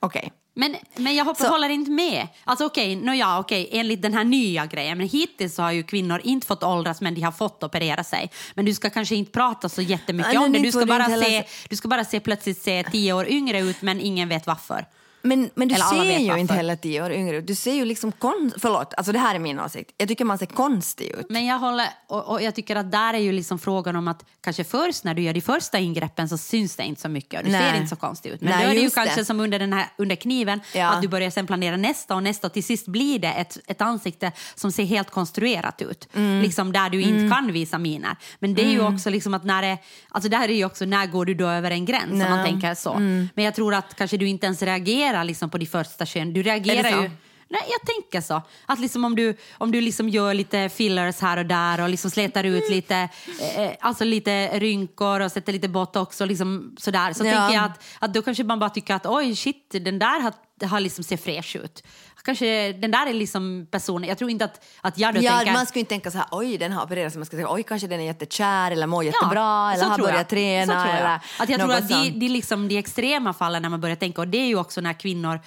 Okej. 0.00 0.32
Men, 0.54 0.76
men 0.96 1.14
jag 1.14 1.24
hoppar, 1.24 1.44
Så- 1.44 1.50
håller 1.50 1.68
inte 1.68 1.90
med. 1.90 2.28
Alltså 2.44 2.66
okej, 2.66 2.96
no, 2.96 3.12
ja, 3.12 3.38
okej, 3.38 3.68
enligt 3.72 4.02
den 4.02 4.14
här 4.14 4.24
nya 4.24 4.66
grejen. 4.66 4.98
Men 4.98 5.08
hittills 5.08 5.54
så 5.54 5.62
har 5.62 5.72
ju 5.72 5.82
kvinnor 5.82 6.20
inte 6.24 6.46
fått 6.46 6.62
åldras 6.62 7.00
men 7.00 7.14
de 7.14 7.20
har 7.20 7.32
fått 7.32 7.62
operera 7.62 8.04
sig. 8.04 8.30
Men 8.54 8.64
du 8.64 8.74
ska 8.74 8.90
kanske 8.90 9.14
inte 9.14 9.32
prata 9.32 9.68
så 9.68 9.82
jättemycket 9.82 10.32
Nej, 10.34 10.44
om 10.44 10.52
det. 10.52 10.58
Du 10.58 10.72
ska, 10.72 10.86
bara 10.86 11.06
se- 11.06 11.44
du 11.68 11.76
ska 11.76 11.88
bara 11.88 12.04
se 12.04 12.20
plötsligt 12.20 12.62
se 12.62 12.84
tio 12.92 13.12
år 13.12 13.28
yngre 13.28 13.60
ut 13.60 13.82
men 13.82 14.00
ingen 14.00 14.28
vet 14.28 14.46
varför. 14.46 14.86
Men, 15.22 15.50
men 15.54 15.68
du 15.68 15.74
Eller 15.74 15.84
ser 15.84 16.18
ju 16.18 16.26
varför. 16.28 16.40
inte 16.40 16.54
heller 16.54 16.76
tio 16.76 17.04
år 17.04 17.12
yngre 17.12 17.36
ut. 17.36 17.46
Du 17.46 17.54
ser 17.54 17.72
ju 17.74 17.84
liksom 17.84 18.12
kon... 18.12 18.52
Förlåt, 18.58 18.94
alltså 18.96 19.12
det 19.12 19.18
här 19.18 19.34
är 19.34 19.38
min 19.38 19.60
åsikt. 19.60 19.90
Jag 19.98 20.08
tycker 20.08 20.24
man 20.24 20.38
ser 20.38 20.46
konstig 20.46 21.06
ut. 21.06 21.26
Men 21.30 21.46
jag 21.46 21.58
håller, 21.58 21.86
och, 22.08 22.28
och 22.30 22.42
jag 22.42 22.54
tycker 22.54 22.76
att 22.76 22.92
där 22.92 23.14
är 23.14 23.18
ju 23.18 23.32
liksom 23.32 23.58
frågan 23.58 23.96
om 23.96 24.08
att 24.08 24.24
kanske 24.40 24.64
först 24.64 25.04
när 25.04 25.14
du 25.14 25.22
gör 25.22 25.32
de 25.32 25.40
första 25.40 25.78
ingreppen 25.78 26.28
så 26.28 26.38
syns 26.38 26.76
det 26.76 26.82
inte 26.82 27.00
så 27.00 27.08
mycket 27.08 27.40
och 27.40 27.46
du 27.46 27.52
Nej. 27.52 27.70
ser 27.70 27.76
inte 27.76 27.88
så 27.88 27.96
konstig 27.96 28.30
ut. 28.30 28.40
Men 28.40 28.50
Nej, 28.50 28.64
då 28.64 28.70
är 28.70 28.74
det 28.74 28.80
ju 28.80 28.90
kanske 28.90 29.20
det. 29.20 29.24
som 29.24 29.40
under, 29.40 29.58
den 29.58 29.72
här, 29.72 29.86
under 29.98 30.16
kniven 30.16 30.60
Ja. 30.74 30.88
att 30.90 31.02
du 31.02 31.08
börjar 31.08 31.30
sen 31.30 31.46
planera 31.46 31.76
nästa 31.76 32.14
och 32.14 32.22
nästa 32.22 32.46
och 32.46 32.52
till 32.52 32.64
sist 32.64 32.86
blir 32.86 33.18
det 33.18 33.32
ett, 33.32 33.58
ett 33.66 33.80
ansikte 33.80 34.32
som 34.54 34.72
ser 34.72 34.84
helt 34.84 35.10
konstruerat 35.10 35.82
ut. 35.82 36.08
Mm. 36.14 36.42
Liksom 36.42 36.72
där 36.72 36.90
du 36.90 37.02
inte 37.02 37.34
kan 37.34 37.52
visa 37.52 37.78
miner. 37.78 38.16
Men 38.38 38.54
det 38.54 38.64
är 38.64 38.70
ju 38.70 38.86
också 38.86 39.10
liksom 39.10 39.34
att 39.34 39.44
när 39.44 39.62
det, 39.62 39.78
alltså 40.08 40.28
där 40.30 40.48
är 40.48 40.54
ju 40.54 40.64
också 40.64 40.84
när 40.84 41.06
går 41.06 41.24
du 41.24 41.34
då 41.34 41.46
över 41.48 41.70
en 41.70 41.84
gräns 41.84 42.10
om 42.12 42.18
man 42.18 42.28
Nej. 42.30 42.38
Mm. 42.38 42.44
tänker 42.44 42.74
så. 42.74 42.94
Men 43.34 43.44
jag 43.44 43.54
tror 43.54 43.74
att 43.74 43.94
kanske 43.94 44.16
du 44.16 44.28
inte 44.28 44.46
ens 44.46 44.62
reagerar 44.62 45.11
liksom 45.24 45.50
på 45.50 45.58
de 45.58 45.66
första 45.66 46.06
kön. 46.06 46.32
Du 46.32 46.42
reagerar 46.42 47.02
ju 47.02 47.10
Nej, 47.48 47.62
jag 47.70 47.94
tänker 47.94 48.20
så. 48.20 48.42
Att 48.66 48.80
liksom 48.80 49.04
om 49.04 49.16
du, 49.16 49.36
om 49.58 49.72
du 49.72 49.80
liksom 49.80 50.08
gör 50.08 50.34
lite 50.34 50.68
fillers 50.68 51.20
här 51.20 51.36
och 51.36 51.46
där 51.46 51.80
och 51.82 51.88
liksom 51.88 52.10
slätar 52.10 52.44
ut 52.44 52.62
Mm. 52.62 52.72
lite, 52.74 53.08
eh, 53.56 53.70
alltså 53.80 54.04
lite 54.04 54.58
rynkor 54.58 55.20
och 55.20 55.32
sätter 55.32 55.52
lite 55.52 55.68
botox 55.68 56.20
och 56.20 56.26
liksom 56.26 56.76
sådär. 56.78 57.12
Så 57.12 57.26
Ja. 57.26 57.32
tänker 57.32 57.54
jag 57.54 57.64
att, 57.64 57.84
att 57.98 58.14
då 58.14 58.22
kanske 58.22 58.44
man 58.44 58.58
bara 58.58 58.70
tycker 58.70 58.94
att 58.94 59.06
oj 59.06 59.36
shit, 59.36 59.70
den 59.70 59.98
där 59.98 60.20
har, 60.20 60.32
har 60.66 60.80
liksom 60.80 61.04
ser 61.04 61.16
fräsch 61.16 61.56
ut. 61.56 61.82
Kanske 62.24 62.72
den 62.72 62.90
där 62.90 63.06
är 63.06 63.12
liksom 63.12 63.66
personen, 63.70 64.08
jag 64.08 64.18
tror 64.18 64.30
inte 64.30 64.44
att, 64.44 64.64
att 64.80 64.98
jag 64.98 65.14
då 65.14 65.20
Ja, 65.20 65.36
tänker... 65.36 65.52
man 65.52 65.66
skulle 65.66 65.80
inte 65.80 65.88
tänka 65.88 66.10
så 66.10 66.18
här, 66.18 66.26
oj 66.30 66.58
den 66.58 66.72
har 66.72 66.84
opererats. 66.84 67.16
Man 67.16 67.26
ska 67.26 67.36
tänka, 67.36 67.52
oj 67.52 67.62
kanske 67.62 67.86
den 67.88 68.00
är 68.00 68.04
jättekär 68.04 68.70
eller 68.70 68.86
mår 68.86 69.04
jättebra 69.04 69.40
Ja, 69.40 69.72
eller 69.72 69.84
har 69.84 69.94
tror 69.96 70.08
jag. 70.08 70.14
börjat 70.14 70.26
Så 70.30 70.34
träna. 70.34 70.72
tror 70.84 70.94
jag. 70.94 70.98
Eller 71.00 71.20
att 71.38 71.48
jag 71.48 71.60
tror 71.60 71.72
att 71.74 71.88
de, 71.88 72.10
de, 72.10 72.28
liksom, 72.28 72.68
de 72.68 72.78
extrema 72.78 73.32
fallen 73.32 73.62
när 73.62 73.68
man 73.68 73.80
börjar 73.80 73.96
tänka, 73.96 74.20
och 74.20 74.28
det 74.28 74.38
är 74.38 74.46
ju 74.46 74.56
också 74.58 74.80
när 74.80 74.92
kvinnor 74.92 75.40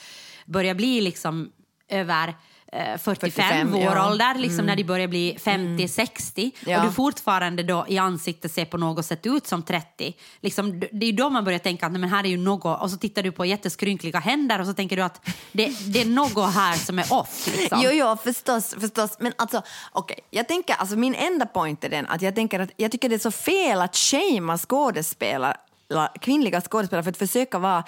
börjar 0.46 0.74
bli 0.76 1.02
liksom 1.02 1.52
över 1.90 2.36
45, 2.76 3.32
45, 3.32 3.74
år 3.76 3.82
ja. 3.82 3.92
Mm. 3.92 4.06
ålder, 4.08 4.36
liksom 4.36 4.66
när 4.66 4.76
de 4.76 4.84
börjar 4.84 5.08
bli 5.08 5.38
50-60 5.44 6.52
Ja. 6.66 6.80
och 6.80 6.86
du 6.88 6.94
fortfarande 6.94 7.64
då 7.64 7.86
i 7.88 7.98
ansiktet 7.98 8.52
ser 8.52 8.66
på 8.66 8.78
något 8.78 9.06
sätt 9.06 9.26
ut 9.26 9.48
som 9.48 9.64
30. 9.64 10.16
Liksom, 10.42 10.80
det 10.92 11.06
är 11.06 11.14
då 11.14 11.30
man 11.30 11.44
börjar 11.44 11.60
tänka 11.60 11.86
att 11.86 11.92
men 11.92 12.04
här 12.04 12.24
är 12.24 12.28
ju 12.28 12.38
något, 12.38 12.82
och 12.82 12.92
så 12.92 12.98
tittar 12.98 13.24
du 13.24 13.32
på 13.32 13.46
jätteskrynkliga 13.46 14.20
händer 14.20 14.60
och 14.60 14.68
så 14.68 14.74
tänker 14.74 14.96
du 14.96 15.02
att 15.02 15.30
det, 15.52 15.72
det 15.94 16.02
är 16.02 16.06
något 16.06 16.54
här 16.54 16.76
som 16.76 17.00
är 17.00 17.14
off. 17.14 17.50
Liksom. 17.58 17.80
Jo, 17.84 17.90
jo, 17.94 18.18
förstås, 18.24 18.76
förstås. 18.80 19.18
Men 19.20 19.34
alltså, 19.36 19.62
okej, 19.92 20.20
jag 20.30 20.48
tänker, 20.48 20.76
alltså 20.76 20.96
min 20.96 21.16
enda 21.16 21.46
point 21.46 21.84
är 21.84 21.90
den 21.90 22.06
att 22.08 22.22
jag 22.22 22.36
tänker 22.36 22.60
att 22.60 22.70
jag 22.78 22.92
tycker 22.92 23.10
det 23.10 23.16
är 23.16 23.20
så 23.20 23.32
fel 23.32 23.82
att 23.82 23.96
shamea 23.96 24.58
skådespelare, 24.58 25.58
kvinnliga 26.22 26.62
skådespelare 26.62 27.04
för 27.04 27.12
att 27.12 27.18
försöka 27.18 27.60
vara, 27.60 27.84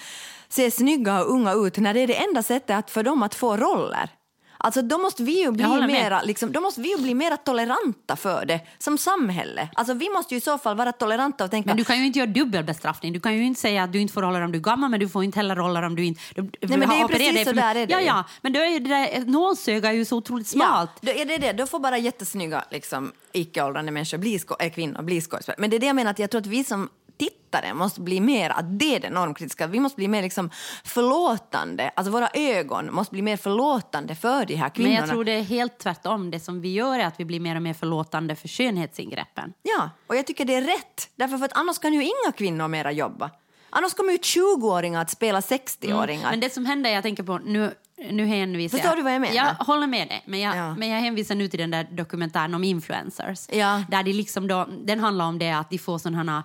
se 0.49 0.71
snygga 0.71 1.19
och 1.23 1.31
unga 1.31 1.53
ut 1.53 1.77
när 1.77 1.93
det 1.93 1.99
är 1.99 2.07
det 2.07 2.23
enda 2.23 2.43
sättet 2.43 2.77
att 2.77 2.91
för 2.91 3.03
dem 3.03 3.23
att 3.23 3.35
få 3.35 3.57
roller. 3.57 4.09
Alltså 4.57 4.81
då 4.81 4.97
måste 4.97 5.23
vi 5.23 5.43
ju 5.43 5.51
bli 5.51 5.87
mera, 5.87 6.21
liksom, 6.21 6.51
då 6.51 6.61
måste 6.61 6.81
vi 6.81 6.89
ju 6.89 6.97
bli 6.97 7.13
mera 7.13 7.37
toleranta 7.37 8.15
för 8.15 8.45
det 8.45 8.59
som 8.77 8.97
samhälle. 8.97 9.69
Alltså 9.75 9.93
vi 9.93 10.09
måste 10.09 10.33
ju 10.33 10.37
i 10.37 10.41
så 10.41 10.57
fall 10.57 10.77
vara 10.77 10.91
toleranta 10.91 11.43
och 11.43 11.51
tänka 11.51 11.67
Men 11.67 11.77
du 11.77 11.83
kan 11.85 11.99
ju 11.99 12.05
inte 12.05 12.19
göra 12.19 12.29
dubbelbestraffning. 12.29 13.13
Du 13.13 13.19
kan 13.19 13.35
ju 13.35 13.43
inte 13.43 13.61
säga 13.61 13.83
att 13.83 13.93
du 13.93 13.99
inte 13.99 14.13
får 14.13 14.21
roller 14.21 14.41
om 14.41 14.51
du 14.51 14.57
är 14.57 14.63
gammal 14.63 14.89
men 14.91 14.99
du 14.99 15.09
får 15.09 15.23
inte 15.23 15.39
heller 15.39 15.55
roller 15.55 15.83
om 15.83 15.95
du 15.95 16.05
inte... 16.05 16.21
Du, 16.35 16.41
men 16.67 16.79
det 16.79 16.85
är 16.95 16.99
ju 16.99 17.07
precis 17.07 17.33
dig 17.33 17.45
så 17.45 17.51
där 17.51 17.75
är 17.75 17.87
det 17.87 17.93
Ja, 17.93 18.01
ja. 18.01 18.23
Men 18.41 18.53
då 18.53 18.59
är 18.59 18.79
det 18.79 18.89
där, 18.89 19.25
nålsöga 19.25 19.89
är 19.89 19.93
ju 19.93 20.05
så 20.05 20.17
otroligt 20.17 20.47
smalt. 20.47 20.91
Ja, 21.01 21.13
då 21.13 21.19
är 21.21 21.25
det 21.25 21.37
det. 21.37 21.53
Då 21.53 21.67
får 21.67 21.79
bara 21.79 21.97
jättesnygga 21.97 22.63
liksom, 22.71 23.11
icke-åldrande 23.31 23.91
människor 23.91 24.17
bli 24.17 24.37
skå- 24.37 24.55
äh, 24.59 24.69
kvinnor 24.71 25.01
bli 25.01 25.21
skådespelare. 25.21 25.61
Men 25.61 25.69
det 25.69 25.75
är 25.75 25.79
det 25.79 25.87
jag 25.87 25.95
menar, 25.95 26.11
att 26.11 26.19
jag 26.19 26.29
tror 26.29 26.41
att 26.41 26.47
vi 26.47 26.63
som 26.63 26.89
tittare 27.17 27.73
måste 27.73 28.01
bli 28.01 28.19
mer, 28.19 28.49
att 28.49 28.79
det 28.79 28.95
är 28.95 28.99
det 28.99 29.09
normkritiska, 29.09 29.67
vi 29.67 29.79
måste 29.79 29.95
bli 29.95 30.07
mer 30.07 30.21
liksom 30.21 30.49
förlåtande, 30.83 31.91
alltså 31.95 32.11
våra 32.11 32.29
ögon 32.33 32.93
måste 32.93 33.11
bli 33.11 33.21
mer 33.21 33.37
förlåtande 33.37 34.15
för 34.15 34.45
de 34.45 34.55
här 34.55 34.69
kvinnorna. 34.69 34.93
Men 34.95 35.01
jag 35.01 35.09
tror 35.09 35.23
det 35.23 35.31
är 35.31 35.43
helt 35.43 35.77
tvärtom. 35.77 36.31
Det 36.31 36.39
som 36.39 36.61
vi 36.61 36.73
gör 36.73 36.99
är 36.99 37.05
att 37.05 37.19
vi 37.19 37.25
blir 37.25 37.39
mer 37.39 37.55
och 37.55 37.61
mer 37.61 37.73
förlåtande 37.73 38.35
för 38.35 38.47
skönhetsingreppen. 38.47 39.53
Ja, 39.61 39.89
och 40.07 40.15
jag 40.15 40.27
tycker 40.27 40.45
det 40.45 40.55
är 40.55 40.61
rätt, 40.61 41.09
därför 41.15 41.37
för 41.37 41.45
att 41.45 41.57
annars 41.57 41.79
kan 41.79 41.93
ju 41.93 42.03
inga 42.03 42.31
kvinnor 42.37 42.67
mera 42.67 42.91
jobba. 42.91 43.31
Annars 43.69 43.93
kommer 43.93 44.11
ju 44.11 44.17
20-åringar 44.17 45.01
att 45.01 45.09
spela 45.09 45.39
60-åringar. 45.39 46.31
Men 46.31 46.39
det 46.39 46.53
som 46.53 46.65
händer, 46.65 46.89
jag 46.89 47.03
tänker 47.03 47.23
på, 47.23 47.37
nu, 47.37 47.73
nu 48.09 48.25
hänvisar 48.25 48.77
Förstår 48.77 48.95
du 48.95 49.01
vad 49.01 49.13
jag 49.13 49.21
menar? 49.21 49.35
Jag 49.35 49.53
håller 49.65 49.87
med 49.87 50.07
dig, 50.07 50.23
men 50.25 50.39
jag, 50.39 50.55
Ja. 50.57 50.75
men 50.75 50.89
jag 50.89 50.99
hänvisar 50.99 51.35
nu 51.35 51.47
till 51.47 51.59
den 51.59 51.71
där 51.71 51.87
dokumentären 51.91 52.53
om 52.53 52.63
influencers. 52.63 53.47
Ja. 53.51 53.83
Där 53.89 54.03
de 54.03 54.13
liksom 54.13 54.47
då, 54.47 54.67
den 54.85 54.99
handlar 54.99 55.25
om 55.25 55.39
det 55.39 55.51
att 55.51 55.69
de 55.69 55.77
får 55.77 55.97
sådana 55.97 56.43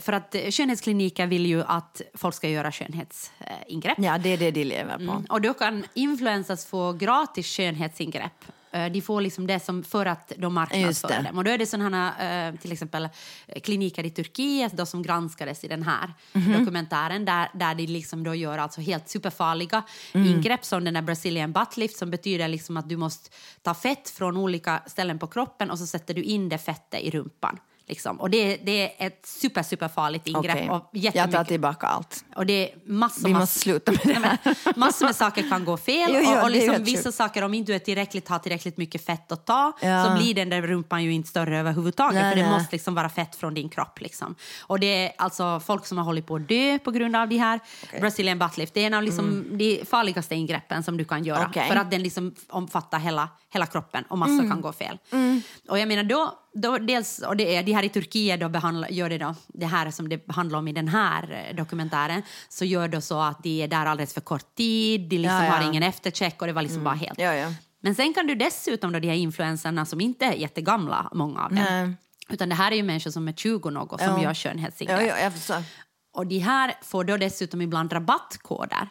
för 0.00 0.12
att 0.12 0.34
eh, 0.34 0.50
skönhetskliniker 0.50 1.26
vill 1.26 1.46
ju 1.46 1.62
att 1.66 2.02
folk 2.14 2.34
ska 2.34 2.48
göra 2.48 2.72
skönhetsingrepp. 2.72 3.98
Ja, 3.98 4.18
det 4.18 4.28
är 4.32 4.36
det 4.38 4.50
de 4.50 4.64
lever 4.64 4.96
på. 4.96 5.02
Mm. 5.12 5.24
Och 5.28 5.40
då 5.40 5.54
kan 5.54 5.84
influencers 5.94 6.64
få 6.66 6.92
gratis 6.92 7.46
skönhetsingrepp. 7.56 8.44
Eh, 8.72 8.86
De 8.92 9.00
får 9.02 9.20
liksom 9.20 9.46
det 9.46 9.60
som 9.60 9.84
för 9.84 10.06
att 10.06 10.32
de 10.38 10.54
marknadsför 10.54 11.08
det. 11.08 11.22
dem. 11.28 11.38
Och 11.38 11.44
då 11.44 11.50
är 11.50 11.58
det 11.58 11.66
sådana 11.66 12.14
eh, 12.48 12.54
till 12.54 12.72
exempel 12.72 13.08
eh, 13.46 13.60
kliniker 13.60 14.04
i 14.04 14.10
Turkiet 14.10 14.72
då 14.72 14.86
som 14.86 15.02
granskades 15.02 15.64
i 15.64 15.68
den 15.68 15.82
här 15.82 16.14
Mhm. 16.32 16.52
dokumentären 16.58 17.24
där, 17.24 17.48
där 17.54 17.74
de 17.74 17.86
liksom 17.86 18.24
då 18.24 18.34
gör 18.34 18.58
alltså 18.58 18.80
helt 18.80 19.08
superfarliga 19.08 19.82
Mm. 20.12 20.28
ingrepp 20.28 20.64
som 20.64 20.84
den 20.84 20.94
där 20.94 21.02
Brazilian 21.02 21.52
butt 21.52 21.76
lift 21.76 21.96
som 21.96 22.10
betyder 22.10 22.48
liksom 22.48 22.76
att 22.76 22.88
du 22.88 22.96
måste 22.96 23.30
ta 23.62 23.74
fett 23.74 24.10
från 24.10 24.36
olika 24.36 24.82
ställen 24.86 25.18
på 25.18 25.26
kroppen 25.26 25.70
och 25.70 25.78
så 25.78 25.86
sätter 25.86 26.14
du 26.14 26.22
in 26.22 26.48
det 26.48 26.58
fettet 26.58 27.00
i 27.00 27.10
rumpan. 27.10 27.58
Liksom. 27.88 28.20
Och 28.20 28.30
det, 28.30 28.56
det 28.56 29.02
är 29.02 29.06
ett 29.06 29.26
super, 29.26 29.62
superfarligt 29.62 30.26
ingrepp. 30.26 30.56
Okej, 30.56 30.70
Och 30.70 30.90
jag 30.92 31.32
tar 31.32 31.44
tillbaka 31.44 31.86
allt. 31.86 32.24
och 32.36 32.46
det 32.46 32.70
massor, 32.86 33.24
Vi 33.26 33.32
massor, 33.32 33.40
måste 33.40 33.58
sluta 33.60 33.92
med 33.92 34.00
det 34.04 34.12
här. 34.14 34.78
Massor 34.78 35.06
med 35.06 35.16
saker 35.16 35.48
kan 35.50 35.64
gå 35.64 35.76
fel. 35.76 36.10
Jo, 36.14 36.20
jo, 36.24 36.30
och, 36.36 36.42
och 36.42 36.50
det 36.50 36.56
liksom 36.66 36.84
vissa 36.84 37.02
sjukt. 37.02 37.16
saker, 37.16 37.42
om 37.42 37.54
inte 37.54 37.72
du 37.72 37.76
är 37.76 37.78
tillräckligt, 37.78 38.28
har 38.28 38.38
tillräckligt 38.38 38.76
mycket 38.76 39.04
fett 39.06 39.32
att 39.32 39.46
ta 39.46 39.72
Ja. 39.80 40.04
så 40.04 40.22
blir 40.22 40.34
den 40.34 40.48
där 40.50 40.62
rumpan 40.62 41.04
ju 41.04 41.12
inte 41.12 41.28
större 41.28 41.58
överhuvudtaget. 41.58 42.14
Nej, 42.22 42.30
för 42.32 42.36
det 42.42 42.48
nej. 42.48 42.58
måste 42.58 42.68
liksom 42.76 42.94
vara 42.94 43.08
fett 43.08 43.36
från 43.36 43.54
din 43.54 43.68
kropp. 43.68 44.00
Liksom. 44.00 44.34
Och 44.60 44.80
det 44.80 45.04
är 45.06 45.12
alltså 45.18 45.60
folk 45.60 45.86
som 45.86 45.98
har 45.98 46.04
hållit 46.04 46.26
på 46.26 46.36
att 46.36 46.48
dö 46.48 46.78
på 46.78 46.90
grund 46.90 47.16
av 47.16 47.28
de 47.28 47.38
här 47.38 47.60
Brazilian 48.00 48.38
butt 48.38 48.56
lift. 48.56 48.74
Det 48.74 48.80
är 48.82 48.86
en 48.86 48.94
av 48.94 49.02
liksom 49.02 49.44
de 49.58 49.84
farligaste 49.90 50.34
ingreppen 50.34 50.82
som 50.82 50.96
du 50.96 51.04
kan 51.04 51.24
göra. 51.24 51.38
Mm. 51.44 51.50
Mm. 51.54 51.68
För 51.68 51.76
att 51.76 51.90
den 51.90 52.02
liksom 52.02 52.34
omfattar 52.48 52.98
hela, 52.98 53.28
hela 53.56 53.66
kroppen 53.66 54.04
och 54.08 54.18
massor 54.18 54.48
kan 54.48 54.60
gå 54.60 54.72
fel. 54.72 54.98
Och 55.68 55.78
jag 55.78 55.88
menar 55.88 56.02
då, 56.04 56.38
då 56.54 56.78
dels, 56.78 57.18
och 57.18 57.36
det 57.36 57.56
är 57.56 57.62
de 57.62 57.72
här 57.72 57.82
i 57.82 57.88
Turkiet 57.88 58.40
då 58.40 58.48
behandlar, 58.48 58.88
gör 58.88 59.08
det 59.10 59.18
då, 59.18 59.34
det 59.48 59.66
här 59.66 59.90
som 59.90 60.08
det 60.08 60.20
handlar 60.32 60.58
om 60.58 60.68
i 60.68 60.72
den 60.72 60.88
här 60.88 61.46
eh, 61.50 61.56
dokumentären, 61.56 62.22
så 62.48 62.64
gör 62.64 62.88
då 62.88 63.00
så 63.00 63.20
att 63.20 63.42
de 63.42 63.62
är 63.62 63.68
där 63.68 63.86
alldeles 63.86 64.14
för 64.14 64.20
kort 64.20 64.54
tid, 64.54 65.00
de 65.00 65.18
liksom 65.18 65.36
Ja, 65.36 65.44
ja. 65.44 65.50
har 65.50 65.68
ingen 65.68 65.82
eftercheck 65.82 66.40
och 66.40 66.46
det 66.46 66.52
var 66.52 66.62
liksom 66.62 66.84
bara 66.84 66.94
helt. 66.94 67.18
Ja, 67.18 67.34
ja. 67.34 67.52
Men 67.80 67.94
sen 67.94 68.14
kan 68.14 68.26
du 68.26 68.34
dessutom 68.34 68.92
då 68.92 68.98
de 68.98 69.08
här 69.08 69.14
influenserna 69.14 69.84
som 69.84 70.00
inte 70.00 70.24
är 70.24 70.32
jättegamla, 70.32 71.08
många 71.12 71.44
av 71.44 71.50
dem. 71.54 71.64
Nej. 71.64 71.94
Utan 72.28 72.48
det 72.48 72.54
här 72.54 72.72
är 72.72 72.76
ju 72.76 72.82
människor 72.82 73.10
som 73.10 73.28
är 73.28 73.32
20 73.32 73.70
något 73.70 74.00
som 74.00 74.08
Ja. 74.10 74.16
gör 74.22 74.28
Ja, 74.30 74.34
skönhetsingrepp. 74.34 75.12
ja, 75.22 75.30
förstår. 75.30 75.62
Och 76.12 76.26
de 76.26 76.38
här 76.38 76.74
får 76.82 77.04
då 77.04 77.16
dessutom 77.16 77.60
ibland 77.60 77.92
rabattkoder 77.92 78.88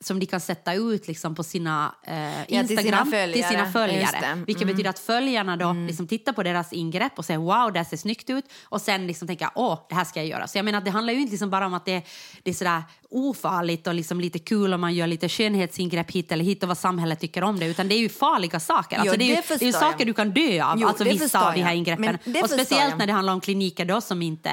som 0.00 0.20
de 0.20 0.26
kan 0.26 0.40
sätta 0.40 0.74
ut 0.74 1.08
liksom 1.08 1.34
på 1.34 1.42
sina 1.42 1.94
eh, 2.04 2.46
sina 2.48 2.60
Instagram 2.60 3.10
följare. 3.10 3.32
till 3.32 3.44
sina 3.44 3.72
följare. 3.72 4.16
Mm. 4.16 4.44
Vilket 4.44 4.66
betyder 4.66 4.90
att 4.90 4.98
följarna 4.98 5.56
då 5.56 5.72
liksom 5.72 6.06
tittar 6.06 6.32
på 6.32 6.42
deras 6.42 6.72
ingrepp 6.72 7.12
och 7.18 7.24
säger 7.24 7.40
wow, 7.40 7.72
det 7.72 7.78
här 7.78 7.84
ser 7.84 7.96
snyggt 7.96 8.30
ut. 8.30 8.44
Och 8.64 8.80
sen 8.80 9.06
liksom 9.06 9.28
tänker 9.28 9.48
åh, 9.54 9.78
det 9.88 9.94
här 9.94 10.04
ska 10.04 10.20
jag 10.20 10.28
göra. 10.28 10.46
Så 10.46 10.58
jag 10.58 10.64
menar, 10.64 10.80
det 10.80 10.90
handlar 10.90 11.12
ju 11.12 11.20
inte 11.20 11.30
liksom 11.30 11.50
bara 11.50 11.66
om 11.66 11.74
att 11.74 11.84
det, 11.84 12.02
det 12.42 12.50
är 12.50 12.54
sådär 12.54 12.82
ofarligt 13.10 13.86
och 13.86 13.94
liksom 13.94 14.20
lite 14.20 14.38
kul 14.38 14.74
om 14.74 14.80
man 14.80 14.94
gör 14.94 15.06
lite 15.06 15.28
skönhetsingrepp 15.28 16.10
hit 16.10 16.32
eller 16.32 16.44
hit 16.44 16.62
och 16.62 16.68
vad 16.68 16.78
samhället 16.78 17.20
tycker 17.20 17.44
om 17.44 17.58
det. 17.58 17.66
Utan 17.66 17.88
det 17.88 17.94
är 17.94 18.00
ju 18.00 18.08
farliga 18.08 18.60
saker. 18.60 18.96
Alltså, 18.96 19.14
Jo, 19.14 19.18
det 19.18 19.24
är 19.24 19.28
ju, 19.28 19.34
det 19.34 19.58
det 19.58 19.64
är 19.64 19.66
ju 19.66 19.72
saker 19.72 20.04
du 20.04 20.14
kan 20.14 20.30
dö 20.30 20.62
av, 20.64 20.78
Jo, 20.80 20.88
alltså 20.88 21.04
vissa 21.04 21.48
av 21.48 21.54
de 21.54 21.62
här 21.62 21.74
ingreppen. 21.74 22.18
Och 22.42 22.50
speciellt 22.50 22.90
jag. 22.90 22.98
när 22.98 23.06
det 23.06 23.12
handlar 23.12 23.32
om 23.32 23.40
kliniker 23.40 23.84
då 23.84 24.00
som 24.00 24.22
inte 24.22 24.50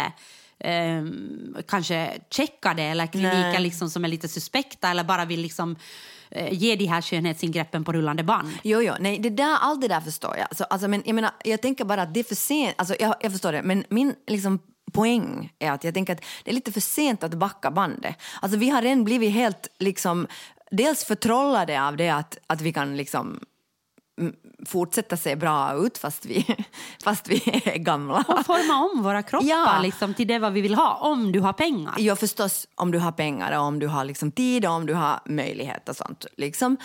ehm, 0.63 1.57
kanske 1.67 2.13
checkade 2.29 2.83
eller 2.83 3.07
kliniker 3.07 3.59
liksom 3.59 3.89
som 3.89 4.05
är 4.05 4.07
lite 4.07 4.27
suspekta 4.27 4.89
eller 4.89 5.03
bara 5.03 5.25
vill 5.25 5.41
liksom, 5.41 5.75
eh, 6.29 6.53
ge 6.53 6.75
de 6.75 6.85
här 6.85 7.01
skönhetsingreppen 7.01 7.83
på 7.83 7.93
rullande 7.93 8.23
band. 8.23 8.51
Jo, 8.63 8.81
jo, 8.81 8.93
nej, 8.99 9.19
det 9.19 9.29
där, 9.29 9.57
allt 9.61 9.81
det 9.81 9.87
där 9.87 10.01
förstår 10.01 10.37
jag. 10.37 10.47
Alltså, 10.49 10.63
alltså, 10.63 10.87
men 10.87 11.03
jag, 11.05 11.15
menar, 11.15 11.31
jag 11.43 11.61
tänker 11.61 11.85
bara 11.85 12.01
att 12.01 12.13
det 12.13 12.19
är 12.19 12.23
för 12.23 12.35
sent. 12.35 12.75
Alltså, 12.77 12.95
jag, 12.99 13.15
jag 13.21 13.31
förstår 13.31 13.51
det, 13.51 13.63
men 13.63 13.83
min 13.89 14.15
liksom, 14.27 14.59
poäng 14.93 15.53
är 15.59 15.71
att 15.71 15.83
jag 15.83 15.93
tänker 15.93 16.13
att 16.13 16.23
det 16.43 16.51
är 16.51 16.55
lite 16.55 16.71
för 16.71 16.81
sent 16.81 17.23
att 17.23 17.33
backa 17.33 17.71
bandet. 17.71 18.15
Alltså, 18.41 18.57
vi 18.57 18.69
har 18.69 18.81
redan 18.81 19.03
blivit 19.03 19.31
helt 19.31 19.67
liksom, 19.79 20.27
dels 20.71 21.03
förtrollade 21.03 21.83
av 21.83 21.97
det 21.97 22.09
att, 22.09 22.37
att 22.47 22.61
vi 22.61 22.73
kan 22.73 22.97
liksom, 22.97 23.39
fortsätta 24.65 25.17
se 25.17 25.35
bra 25.35 25.73
ut 25.73 25.97
fast 25.97 26.25
vi, 26.25 26.45
fast 27.03 27.27
vi 27.27 27.61
är 27.65 27.77
gamla. 27.77 28.23
Och 28.27 28.45
forma 28.45 28.89
om 28.91 29.03
våra 29.03 29.23
kroppar 29.23 29.47
Ja. 29.47 29.79
liksom, 29.81 30.13
till 30.13 30.27
det 30.27 30.39
vad 30.39 30.53
vi 30.53 30.61
vill 30.61 30.75
ha, 30.75 30.93
om 30.95 31.31
du 31.31 31.39
har 31.39 31.53
pengar. 31.53 31.93
Ja, 31.97 32.15
förstås 32.15 32.67
om 32.75 32.91
du 32.91 32.99
har 32.99 33.11
pengar 33.11 33.57
och 33.59 33.65
om 33.65 33.79
du 33.79 33.87
har 33.87 34.05
liksom 34.05 34.31
tid 34.31 34.65
och 34.65 34.71
om 34.71 34.85
du 34.85 34.93
har 34.93 35.19
möjlighet 35.25 35.89
och 35.89 35.95
sånt. 35.95 36.25
Liksom, 36.37 36.77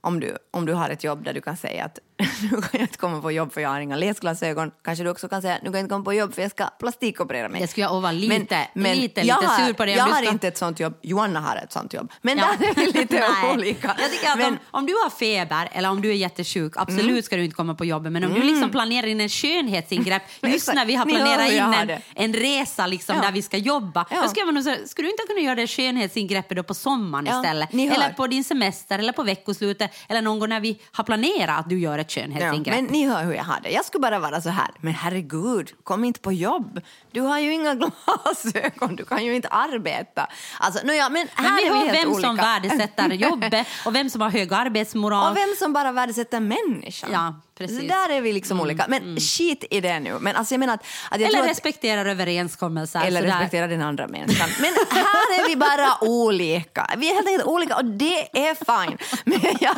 om, 0.00 0.20
du, 0.20 0.36
om 0.50 0.66
du 0.66 0.72
har 0.72 0.90
ett 0.90 1.04
jobb 1.04 1.24
där 1.24 1.32
du 1.34 1.40
kan 1.40 1.56
säga 1.56 1.84
att 1.84 1.98
nu 2.18 2.48
kan 2.48 2.68
jag 2.72 2.80
inte 2.80 2.98
komma 2.98 3.20
på 3.22 3.32
jobb 3.32 3.52
för 3.52 3.60
jag 3.60 3.68
har 3.70 3.80
inga 3.80 3.96
läsglasögon. 3.96 4.70
Kanske 4.84 5.04
du 5.04 5.10
också 5.10 5.28
kan 5.28 5.42
säga 5.42 5.54
nu 5.62 5.64
kan 5.64 5.72
jag 5.74 5.80
inte 5.80 5.92
komma 5.92 6.04
på 6.04 6.12
jobb 6.14 6.34
för 6.34 6.42
jag 6.42 6.50
ska 6.50 6.64
plastikoperera 6.66 7.48
mig. 7.48 7.60
Det 7.60 7.66
skulle 7.68 7.86
jag 7.86 8.00
vara 8.00 8.12
lite, 8.12 8.28
lite, 8.34 8.54
jag 8.74 8.96
lite 8.96 9.22
har, 9.46 9.66
sur 9.66 9.72
på 9.72 9.84
det. 9.84 9.90
Jag 9.92 10.04
har 10.04 10.22
ska- 10.22 10.30
inte 10.32 10.48
ett 10.48 10.58
sånt 10.58 10.80
jobb. 10.80 10.94
Joanna 11.02 11.40
har 11.40 11.56
ett 11.56 11.72
sånt 11.72 11.92
jobb. 11.92 12.12
Men 12.22 12.38
Ja. 12.38 12.46
där 12.58 12.66
är 12.68 12.74
vi 12.74 12.86
lite 13.00 13.24
olika. 13.54 13.96
Jag 14.00 14.10
tycker 14.10 14.30
att 14.30 14.38
Men- 14.38 14.46
om, 14.52 14.58
om 14.70 14.86
du 14.86 14.92
har 14.92 15.10
feber 15.10 15.68
eller 15.72 15.90
om 15.90 16.02
du 16.02 16.10
är 16.10 16.14
jättesjuk, 16.14 16.72
absolut 16.76 17.04
Mm. 17.10 17.22
ska 17.22 17.36
du 17.36 17.44
inte 17.44 17.54
komma 17.56 17.74
på 17.74 17.84
jobbet. 17.84 18.12
Men 18.12 18.24
om 18.24 18.34
du 18.34 18.42
liksom 18.42 18.70
planerar 18.70 19.06
in 19.06 19.20
en 19.20 19.28
skönhetsingrepp, 19.28 20.22
just 20.40 20.74
när 20.74 20.84
vi 20.86 20.94
har 20.94 21.06
planerat 21.06 21.50
in 21.50 21.56
jag 21.56 21.80
en, 21.80 21.86
det. 21.86 22.00
en 22.14 22.32
resa 22.34 22.86
liksom, 22.86 23.16
Ja. 23.16 23.22
där 23.22 23.32
vi 23.32 23.42
ska 23.42 23.56
jobba, 23.56 24.06
Ja. 24.10 24.22
då 24.22 24.28
ska, 24.28 24.44
man 24.44 24.62
skulle 24.62 25.08
du 25.08 25.10
inte 25.10 25.22
kunna 25.28 25.40
göra 25.40 25.54
det 25.54 25.66
skönhetsingreppet 25.66 26.56
då 26.56 26.62
på 26.62 26.74
sommaren 26.74 27.26
Ja, 27.26 27.40
istället? 27.40 27.74
Eller 27.74 28.12
på 28.12 28.26
din 28.26 28.44
semester 28.44 28.98
eller 28.98 29.12
på 29.12 29.22
veckoslutet 29.22 29.90
eller 30.08 30.22
någon 30.22 30.38
gång 30.38 30.48
när 30.48 30.60
vi 30.60 30.80
har 30.92 31.04
planerat 31.04 31.60
att 31.60 31.68
du 31.68 31.78
gör 31.80 31.98
ett 31.98 32.05
Ja, 32.08 32.22
skönhetsingrepp. 32.22 32.74
men 32.76 32.84
ni 32.84 33.06
hör 33.06 33.24
hur 33.24 33.32
jag 33.34 33.44
har 33.44 33.60
det. 33.60 33.70
Jag 33.70 33.84
skulle 33.84 34.02
bara 34.02 34.18
vara 34.18 34.40
så 34.40 34.48
här, 34.50 34.70
men 34.80 34.94
herregud, 34.94 35.72
kom 35.84 36.04
inte 36.04 36.20
på 36.20 36.32
jobb. 36.32 36.80
Du 37.12 37.20
har 37.20 37.38
ju 37.38 37.52
inga 37.52 37.74
glasögon, 38.24 38.96
du 38.96 39.04
kan 39.04 39.24
ju 39.24 39.34
inte 39.36 39.48
arbeta. 39.48 40.26
Alltså, 40.58 40.86
no, 40.86 40.92
ja, 40.92 41.08
men 41.08 41.28
här 41.34 41.44
Men 41.44 41.56
vi 41.56 41.66
är 41.66 41.72
vi 41.72 41.78
helt 41.78 41.92
vem 42.04 42.12
olika. 42.12 42.28
som 42.28 42.36
värdesätter 42.36 43.08
jobbet 43.08 43.66
och 43.86 43.94
vem 43.94 44.10
som 44.10 44.20
har 44.20 44.30
hög 44.30 44.52
arbetsmoral. 44.54 45.30
Och 45.30 45.36
vem 45.36 45.54
som 45.58 45.72
bara 45.72 45.92
värdesätter 45.92 46.40
människan. 46.40 47.10
Ja, 47.12 47.34
precis. 47.58 47.78
Mm, 47.78 47.88
Så 47.90 47.94
där 47.94 48.16
är 48.16 48.20
vi 48.20 48.32
liksom 48.32 48.60
olika. 48.60 48.84
Men 48.88 49.16
skit 49.20 49.64
i 49.70 49.80
det 49.80 50.00
nu. 50.00 50.18
Men 50.20 50.36
alltså 50.36 50.54
jag 50.54 50.58
menar 50.58 50.74
att, 50.74 50.84
att 51.10 51.20
jag 51.20 51.28
eller 51.28 51.40
att, 51.42 51.48
respekterar 51.48 52.06
överenskommelser. 52.06 53.00
eller 53.04 53.20
sådär. 53.20 53.32
respektera 53.34 53.66
den 53.66 53.82
andra 53.82 54.06
människan. 54.08 54.48
Men 54.60 54.72
här 54.90 55.40
är 55.44 55.48
vi 55.48 55.56
bara 55.56 55.98
olika. 56.00 56.90
Vi 56.96 57.10
är 57.10 57.14
helt 57.14 57.26
enkelt 57.28 57.44
olika 57.46 57.76
och 57.76 57.84
det 57.84 58.38
är 58.48 58.54
fine. 58.54 58.98
Men 59.24 59.40
jag, 59.60 59.76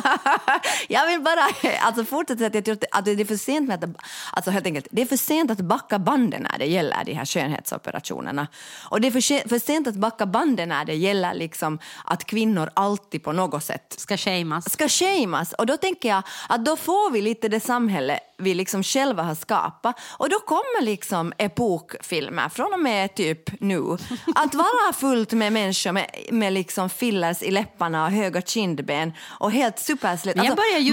jag 0.87 1.07
vill 1.07 1.21
bara 1.21 1.47
alltså 1.81 2.05
fortsätta 2.05 2.45
att 2.45 2.55
jag 2.55 2.65
tror 2.65 2.77
att 2.91 3.05
det- 3.05 3.11
är 3.21 3.25
för 3.25 3.35
sent 3.37 3.67
med 3.67 3.83
att, 3.83 3.89
alltså 4.33 4.51
helt 4.51 4.65
enkelt, 4.65 4.87
det 4.91 5.01
är 5.01 5.05
för 5.05 5.17
sent 5.17 5.51
att 5.51 5.57
backa 5.61 5.99
banden 5.99 6.47
när 6.51 6.57
det 6.59 6.65
gäller 6.65 7.03
de 7.05 7.13
här 7.13 7.25
skönhetsoperationerna. 7.25 8.47
Och 8.89 9.01
det 9.01 9.07
är 9.07 9.11
för, 9.11 9.49
för 9.49 9.59
sent 9.59 9.87
att 9.87 9.95
backa 9.95 10.25
banden 10.25 10.69
när 10.69 10.85
det 10.85 10.95
gäller 10.95 11.33
liksom 11.33 11.79
att 12.05 12.23
kvinnor 12.25 12.69
alltid 12.73 13.23
på 13.23 13.31
något 13.31 13.63
sätt 13.63 13.95
Ska 13.97 14.17
shameas. 14.17 14.71
ska 14.73 14.87
shameas. 14.89 15.53
Och 15.53 15.65
då 15.65 15.77
tänker 15.77 16.09
jag 16.09 16.23
att 16.49 16.65
då 16.65 16.77
får 16.77 17.11
vi 17.11 17.21
lite 17.21 17.47
det 17.49 17.59
samhälle 17.73 18.19
vi 18.37 18.53
liksom 18.53 18.83
själva 18.83 19.23
har 19.23 19.35
skapat. 19.35 19.99
Och 20.17 20.29
då 20.29 20.39
kommer 20.39 20.81
liksom 20.81 21.33
epokfilmer 21.37 22.49
från 22.49 22.73
och 22.73 22.79
med 22.79 23.15
typ 23.15 23.61
nu 23.61 23.77
att 24.35 24.55
vara 24.55 24.93
fullt 24.93 25.31
med 25.31 25.53
människor 25.53 25.91
med, 25.91 26.09
med 26.31 26.53
liksom 26.53 26.89
fillers 26.89 27.41
i 27.41 27.51
läpparna 27.51 28.05
och 28.05 28.11
höga 28.11 28.41
kindben 28.41 29.13
och 29.39 29.51
helt 29.51 29.79
superslätt. 29.79 30.35
Nu 30.35 30.41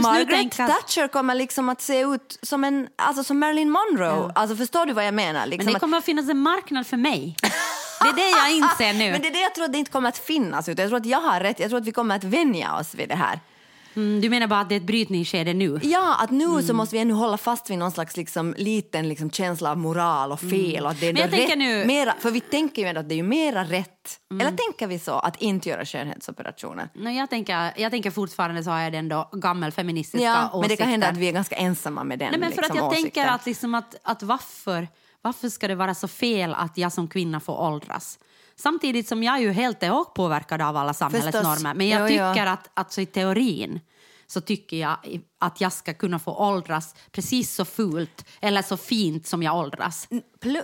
Margaret 0.02 0.60
att- 0.60 0.70
Thatcher 0.70 1.08
kommer 1.08 1.34
liksom 1.34 1.68
att 1.68 1.80
se 1.82 2.00
ut 2.00 2.38
som, 2.42 2.64
en, 2.64 2.88
alltså 2.96 3.24
som 3.24 3.38
Marilyn 3.38 3.70
Monroe. 3.70 4.32
Alltså 4.34 4.56
förstår 4.56 4.86
du 4.86 4.92
vad 4.92 5.06
jag 5.06 5.14
menar? 5.14 5.46
Liksom 5.46 5.64
Men 5.64 5.72
det 5.72 5.76
att- 5.76 5.80
kommer 5.80 5.98
att 5.98 6.04
finnas 6.04 6.28
en 6.28 6.38
marknad 6.38 6.86
för 6.86 6.96
mig. 6.96 7.36
Det 8.00 8.08
är 8.08 8.12
det 8.12 8.28
jag 8.38 8.50
inser 8.50 8.92
nu. 8.98 9.10
men 9.12 9.22
det 9.22 9.28
är 9.28 9.32
det 9.32 9.40
jag 9.40 9.54
tror 9.54 9.64
att 9.64 9.72
det 9.72 9.78
inte 9.78 9.90
kommer 9.90 10.08
att 10.08 10.18
finnas. 10.18 10.68
Utan 10.68 10.82
jag 10.82 10.90
tror 10.90 11.00
att 11.00 11.06
jag 11.06 11.20
har 11.20 11.40
rätt. 11.40 11.60
Jag 11.60 11.68
tror 11.68 11.80
att 11.80 11.86
vi 11.86 11.92
kommer 11.92 12.16
att 12.16 12.24
vänja 12.24 12.76
oss 12.76 12.94
vid 12.94 13.08
det 13.08 13.14
här. 13.14 13.40
Mm, 13.96 14.20
du 14.20 14.30
menar 14.30 14.46
bara 14.46 14.60
att 14.60 14.68
det 14.68 14.74
är 14.74 14.76
ett 14.80 14.86
brytningsskede 14.86 15.54
nu? 15.54 15.80
Ja, 15.82 16.16
att 16.20 16.30
nu 16.30 16.44
Mm. 16.44 16.62
så 16.62 16.74
måste 16.74 16.96
vi 16.96 17.00
ännu 17.02 17.14
hålla 17.14 17.38
fast 17.38 17.70
vid 17.70 17.78
någon 17.78 17.90
slags 17.90 18.16
liksom, 18.16 18.54
liten 18.58 19.08
liksom, 19.08 19.30
känsla 19.30 19.70
av 19.70 19.78
moral 19.78 20.32
och 20.32 20.40
fel. 20.40 20.84
Och 20.84 20.90
att 20.90 21.00
det 21.00 21.06
är 21.06 21.10
Mm. 21.10 21.14
Men 21.14 21.22
jag 21.22 21.30
tänker 21.30 21.48
rätt, 21.52 21.58
nu- 21.58 21.74
Mm. 21.74 21.86
mera, 21.86 22.14
för 22.20 22.30
vi 22.30 22.40
tänker 22.40 22.82
ju 22.82 22.88
ändå 22.88 23.00
att 23.00 23.08
det 23.08 23.18
är 23.18 23.22
mera 23.22 23.64
rätt. 23.64 24.20
Eller 24.30 24.50
tänker 24.56 24.86
vi 24.86 24.98
så, 24.98 25.12
att 25.12 25.42
inte 25.42 25.68
göra 25.68 25.84
skönhetsoperationer? 25.84 26.88
No, 26.94 27.10
jag, 27.10 27.30
tänker, 27.30 27.72
jag 27.76 27.90
tänker 27.92 28.10
fortfarande 28.10 28.64
så 28.64 28.70
har 28.70 28.80
jag 28.80 28.92
den 28.92 29.08
då 29.08 29.28
gammelfeministiska 29.32 30.24
Ja, 30.24 30.40
åsikten. 30.42 30.60
men 30.60 30.68
det 30.68 30.76
kan 30.76 30.88
hända 30.88 31.08
att 31.08 31.16
vi 31.16 31.28
är 31.28 31.32
ganska 31.32 31.56
ensamma 31.56 32.04
med 32.04 32.18
den 32.18 32.30
Nej, 32.30 32.40
men 32.40 32.52
för 32.52 32.56
liksom, 32.62 32.72
att 32.72 32.76
jag 32.82 32.86
åsikten. 32.92 33.10
tänker 33.12 33.32
att, 33.34 33.46
liksom 33.46 33.74
att, 33.74 33.94
att 34.02 34.22
varför, 34.22 34.88
varför 35.22 35.48
ska 35.48 35.68
det 35.68 35.74
vara 35.74 35.94
så 35.94 36.08
fel 36.08 36.54
att 36.54 36.78
jag 36.78 36.92
som 36.92 37.08
kvinna 37.08 37.40
får 37.40 37.60
åldras? 37.60 38.18
Samtidigt 38.58 39.08
som 39.08 39.22
jag 39.22 39.40
ju 39.40 39.52
helt 39.52 39.82
är 39.82 39.92
och 40.00 40.14
påverkad 40.14 40.62
av 40.62 40.76
alla 40.76 40.94
samhällets 40.94 41.36
Förstås. 41.36 41.56
normer. 41.62 41.74
Men 41.74 41.88
jag 41.88 42.00
Jo, 42.10 42.16
jo. 42.18 42.32
tycker 42.34 42.46
att, 42.46 42.70
att 42.74 42.92
så 42.92 43.00
i 43.00 43.06
teorin 43.06 43.80
så 44.28 44.40
tycker 44.40 44.76
jag 44.76 44.96
att 45.40 45.60
jag 45.60 45.72
ska 45.72 45.94
kunna 45.94 46.18
få 46.18 46.34
åldras 46.34 46.94
precis 47.12 47.54
så 47.54 47.64
fult 47.64 48.24
eller 48.40 48.62
så 48.62 48.76
fint 48.76 49.26
som 49.26 49.42
jag 49.42 49.56
åldras. 49.56 50.08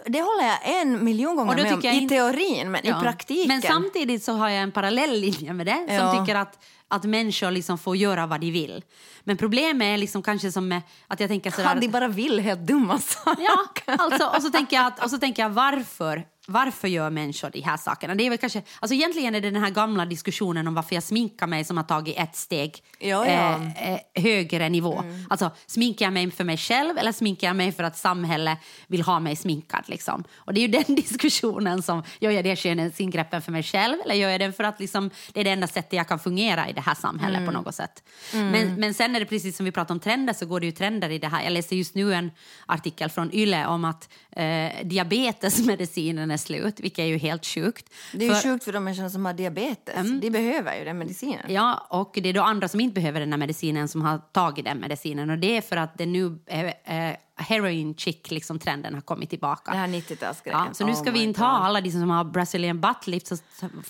Det 0.07 0.21
håller 0.23 0.47
jag 0.47 0.81
en 0.83 1.05
miljon 1.05 1.37
gånger 1.37 1.55
med 1.55 1.73
om, 1.75 1.81
i 1.85 1.89
inte- 1.89 2.15
teorin, 2.15 2.71
men 2.71 2.81
Ja. 2.85 2.99
i 2.99 3.03
praktiken. 3.03 3.49
Men 3.49 3.63
samtidigt 3.63 4.25
så 4.25 4.33
har 4.33 4.49
jag 4.49 4.63
en 4.63 4.73
parallell 4.73 5.21
linje 5.21 5.53
med 5.53 5.67
det 5.67 5.85
som 5.87 5.95
Ja. 5.97 6.21
tycker 6.25 6.35
att, 6.39 6.65
att 6.89 7.05
människor 7.05 7.51
liksom 7.51 7.79
får 7.79 7.97
göra 7.97 8.27
vad 8.27 8.41
de 8.41 8.51
vill. 8.51 8.85
Men 9.25 9.37
problemet 9.37 9.87
är 9.87 9.99
liksom 9.99 10.23
kanske 10.23 10.53
som 10.53 10.81
att 11.07 11.21
jag 11.21 11.29
tänker 11.31 11.51
sådär... 11.51 11.65
Kan 11.69 11.81
de 11.81 11.89
bara 11.89 12.09
vill 12.09 12.41
helt 12.41 12.61
dumma 12.61 12.99
saker? 12.99 13.43
Ja, 13.87 13.95
alltså, 13.99 14.27
och, 14.27 14.43
så 14.43 14.51
tänker 14.51 14.77
jag 14.77 14.87
att, 14.87 15.05
och 15.05 15.11
så 15.11 15.19
tänker 15.19 15.43
jag 15.43 15.51
varför, 15.51 16.25
varför 16.47 16.89
gör 16.89 17.11
människor 17.11 17.51
de 17.51 17.61
här 17.61 17.77
sakerna? 17.77 18.15
Det 18.15 18.27
är 18.27 18.31
väl 18.31 18.39
kanske, 18.39 18.63
alltså 18.81 18.95
egentligen 18.95 19.35
är 19.35 19.41
det 19.41 19.51
den 19.51 19.63
här 19.63 19.71
gamla 19.71 20.07
diskussionen 20.07 20.69
om 20.69 20.75
varför 20.75 20.95
jag 20.95 21.03
sminkar 21.03 21.47
mig 21.47 21.65
som 21.65 21.77
har 21.77 21.85
tagit 21.85 22.19
ett 22.19 22.37
steg 22.37 22.83
Ja, 22.99 23.27
ja. 23.27 23.61
Eh, 23.77 23.93
eh, 23.93 24.01
högre 24.15 24.69
nivå. 24.69 25.05
Alltså, 25.31 25.51
sminkar 25.67 26.07
jag 26.07 26.13
mig 26.13 26.31
för 26.31 26.45
mig 26.45 26.57
själv 26.57 26.99
eller 26.99 27.13
sminkar 27.13 27.47
jag 27.47 27.57
mig 27.57 27.73
för 27.73 27.85
att 27.85 27.97
samhället 27.97 28.59
vill 28.87 29.03
ha 29.03 29.21
mig 29.21 29.37
sminkad? 29.37 29.85
Liksom? 29.87 30.25
Och 30.35 30.55
det 30.55 30.61
är 30.61 30.63
ju 30.63 30.69
den 30.85 30.95
diskussionen 30.95 31.83
som, 31.83 32.03
gör 32.21 32.31
jag 32.31 32.45
det 32.45 32.57
skönhetsingreppen 32.57 33.43
för 33.43 33.53
mig 33.53 33.63
själv 33.63 33.97
eller 34.05 34.15
gör 34.15 34.31
jag 34.31 34.41
den 34.41 34.53
för 34.53 34.65
att 34.65 34.81
liksom, 34.81 35.11
det 35.33 35.41
är 35.41 35.45
det 35.45 35.51
enda 35.51 35.67
sättet 35.67 35.93
jag 35.93 36.09
kan 36.09 36.19
fungera 36.19 36.69
i 36.69 36.73
det 36.73 36.81
här 36.81 36.95
samhället 36.95 37.47
på 37.47 37.53
något 37.53 37.75
sätt? 37.75 38.03
Men, 38.33 38.75
men 38.75 38.95
sen 38.95 39.17
är 39.17 39.21
det 39.21 39.27
precis 39.27 39.57
som 39.57 39.65
vi 39.65 39.73
pratar 39.73 39.95
om 39.95 40.01
trender 40.01 40.33
så 40.33 40.47
går 40.47 40.61
det 40.61 40.67
ju 40.67 40.73
trender 40.73 41.11
i 41.11 41.19
det 41.19 41.29
här. 41.29 41.43
Jag 41.43 41.53
läste 41.53 41.77
just 41.77 41.95
nu 41.95 42.15
en 42.15 42.31
artikel 42.67 43.11
från 43.11 43.35
Yle 43.35 43.67
om 43.67 43.85
att 43.85 44.09
eh, 44.31 44.87
diabetesmedicinen 44.87 46.32
är 46.33 46.37
slut, 46.37 46.81
vilket 46.81 46.99
är 46.99 47.07
ju 47.07 47.17
helt 47.19 47.47
sjukt. 47.47 47.93
Det 48.13 48.25
är 48.25 48.29
ju 48.29 48.35
För- 48.35 48.43
sjukt 48.43 48.65
för 48.65 48.73
de 48.73 48.85
människor 48.85 49.09
som 49.09 49.25
har 49.27 49.33
diabetes. 49.33 50.11
De 50.21 50.31
behöver 50.31 50.79
ju 50.79 50.85
den 50.85 50.99
medicinen. 50.99 51.47
Ja, 51.49 51.87
och 51.91 52.19
det 52.23 52.29
är 52.29 52.33
då 52.33 52.43
andra 52.43 52.69
som 52.69 52.81
inte 52.81 52.95
behöver 52.95 53.21
den 53.21 53.33
här 53.33 53.39
medicinen 53.39 53.89
som 53.89 54.03
har 54.03 54.19
tagit 54.19 54.65
den 54.65 54.79
medicinen. 54.79 55.31
Och 55.31 55.39
det 55.39 55.57
är 55.57 55.61
för 55.61 55.77
att 55.77 55.99
det 55.99 56.07
nu 56.07 56.39
är, 56.47 56.65
eh, 56.85 57.17
heroin 57.37 57.95
chick 57.95 58.31
liksom 58.31 58.59
trenden 58.59 58.95
har 58.95 59.01
kommit 59.01 59.31
tillbaka. 59.31 59.71
Det 59.71 59.77
här 59.77 59.89
90-talsgrejen. 59.89 60.67
Ja, 60.67 60.75
så 60.75 60.87
nu 60.87 60.95
ska 60.95 61.11
Oh 61.11 61.13
vi 61.13 61.23
inte 61.23 61.41
God. 61.41 61.49
ha 61.49 61.59
alla 61.59 61.81
de 61.81 61.91
som 61.91 62.11
har 62.11 62.25
Brazilian 62.25 62.81
butt 62.81 63.07
lift 63.07 63.27
så, 63.27 63.37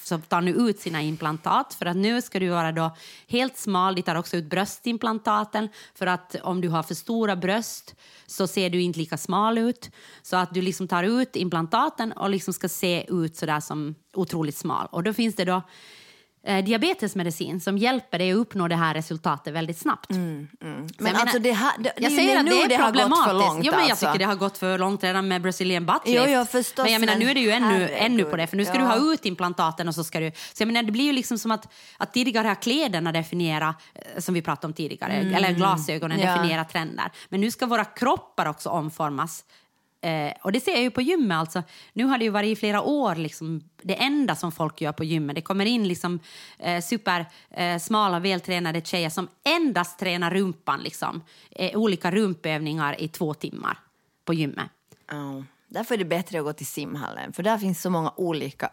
så 0.02 0.18
tar 0.18 0.40
nu 0.40 0.50
ut 0.50 0.80
sina 0.80 1.02
implantat 1.02 1.74
för 1.74 1.86
att 1.86 1.96
nu 1.96 2.22
ska 2.22 2.40
du 2.40 2.48
vara 2.48 2.72
då 2.72 2.96
helt 3.28 3.56
smal. 3.56 3.94
De 3.94 4.02
tar 4.02 4.14
också 4.14 4.36
ut 4.36 4.50
bröstimplantaten 4.50 5.68
för 5.94 6.06
att 6.06 6.36
om 6.42 6.60
du 6.60 6.68
har 6.68 6.82
för 6.82 6.94
stora 6.94 7.36
bröst 7.36 7.94
så 8.26 8.46
ser 8.46 8.70
du 8.70 8.82
inte 8.82 8.98
lika 8.98 9.18
smal 9.18 9.58
ut. 9.58 9.90
Så 10.22 10.36
att 10.36 10.54
du 10.54 10.62
liksom 10.62 10.88
tar 10.88 11.02
ut 11.04 11.36
implantaten 11.36 12.12
och 12.12 12.30
liksom 12.30 12.54
ska 12.54 12.68
se 12.68 13.06
ut 13.08 13.36
sådär 13.36 13.60
som 13.60 13.94
otroligt 14.14 14.56
smal. 14.56 14.86
Och 14.90 15.02
då 15.02 15.12
finns 15.12 15.34
det 15.34 15.44
då 15.44 15.62
eh, 16.44 16.64
diabetesmedicin 16.64 17.60
som 17.60 17.78
hjälper 17.78 18.18
dig 18.18 18.32
att 18.32 18.36
uppnå 18.36 18.68
det 18.68 18.76
här 18.76 18.94
resultatet 18.94 19.54
väldigt 19.54 19.78
snabbt. 19.78 20.10
Men 20.10 20.48
Så 20.98 21.04
jag 21.06 21.16
alltså 21.16 21.38
det, 21.38 21.52
här, 21.52 21.72
det, 21.78 21.92
jag 21.96 22.12
säger 22.12 22.38
att 22.38 22.44
nu 22.44 22.50
det 22.50 22.62
är 22.62 22.68
det 22.68 22.74
har 22.76 22.84
gått 22.92 22.92
problematiskt. 23.00 23.26
för 23.26 23.34
långt. 23.34 23.64
jo, 23.64 23.72
men 23.72 23.80
jag 23.80 23.90
alltså. 23.90 24.06
tycker 24.06 24.18
det 24.18 24.24
har 24.24 24.34
gått 24.34 24.58
för 24.58 24.78
långt 24.78 25.04
redan 25.04 25.28
med 25.28 25.42
Brazilian 25.42 25.86
butt 25.86 26.02
Jo, 26.04 26.12
lift. 26.12 26.26
jo, 26.34 26.44
förstås, 26.44 26.84
men 26.84 26.92
jag 26.92 27.00
menar, 27.00 27.12
men 27.12 27.20
nu 27.24 27.30
är 27.30 27.34
det 27.34 27.40
ju 27.40 27.50
ännu, 27.50 27.88
ännu 27.92 28.24
på 28.24 28.36
det, 28.36 28.46
för 28.46 28.56
nu 28.56 28.64
ska 28.64 28.74
Ja. 28.74 28.80
du 28.80 28.86
ha 28.86 29.12
ut 29.12 29.26
implantaten 29.26 29.88
och 29.88 29.94
så 29.94 30.04
ska 30.04 30.20
du... 30.20 30.30
Så 30.52 30.62
jag 30.62 30.66
menar, 30.66 30.82
det 30.82 30.92
blir 30.92 31.04
ju 31.04 31.12
liksom 31.12 31.38
som 31.38 31.50
att, 31.50 31.72
att 31.96 32.12
tidigare 32.12 32.48
har 32.48 32.54
kläderna 32.54 33.12
definierat, 33.12 33.76
eh, 33.94 34.20
som 34.20 34.34
vi 34.34 34.42
pratade 34.42 34.66
om 34.66 34.72
tidigare, 34.72 35.12
eller 35.12 35.52
glasögonen 35.52 36.12
Mm. 36.20 36.28
Ja. 36.28 36.34
definiera 36.36 36.64
trender. 36.64 37.10
Men 37.28 37.40
nu 37.40 37.50
ska 37.50 37.66
våra 37.66 37.84
kroppar 37.84 38.46
också 38.46 38.68
omformas. 38.68 39.44
Eh, 40.02 40.32
och 40.42 40.52
det 40.52 40.60
ser 40.60 40.72
jag 40.72 40.82
ju 40.82 40.90
på 40.90 41.02
gymmet. 41.02 41.38
Alltså. 41.38 41.62
Nu 41.92 42.04
har 42.04 42.18
det 42.18 42.24
ju 42.24 42.30
varit 42.30 42.52
i 42.52 42.56
flera 42.56 42.82
år 42.82 43.14
liksom, 43.14 43.60
det 43.82 44.02
enda 44.02 44.36
som 44.36 44.52
folk 44.52 44.80
gör 44.80 44.92
på 44.92 45.04
gymmet. 45.04 45.36
Det 45.36 45.42
kommer 45.42 45.66
in 45.66 45.88
liksom, 45.88 46.20
eh, 46.58 46.82
supersmala, 46.82 48.16
eh, 48.16 48.22
vältränade 48.22 48.80
tjejer 48.80 49.10
som 49.10 49.28
endast 49.44 49.98
tränar 49.98 50.30
rumpan. 50.30 50.80
Liksom. 50.80 51.22
Eh, 51.50 51.78
olika 51.78 52.10
rumpövningar 52.10 53.00
i 53.00 53.08
två 53.08 53.34
timmar 53.34 53.78
på 54.24 54.34
gymmet. 54.34 54.70
Oh. 55.12 55.42
Därför 55.68 55.94
är 55.94 55.98
det 55.98 56.04
bättre 56.04 56.38
att 56.38 56.44
gå 56.44 56.52
till 56.52 56.66
simhallen, 56.66 57.32
för 57.32 57.42
där 57.42 57.58
finns 57.58 57.82
så 57.82 57.90
många 57.90 58.12
olika, 58.16 58.70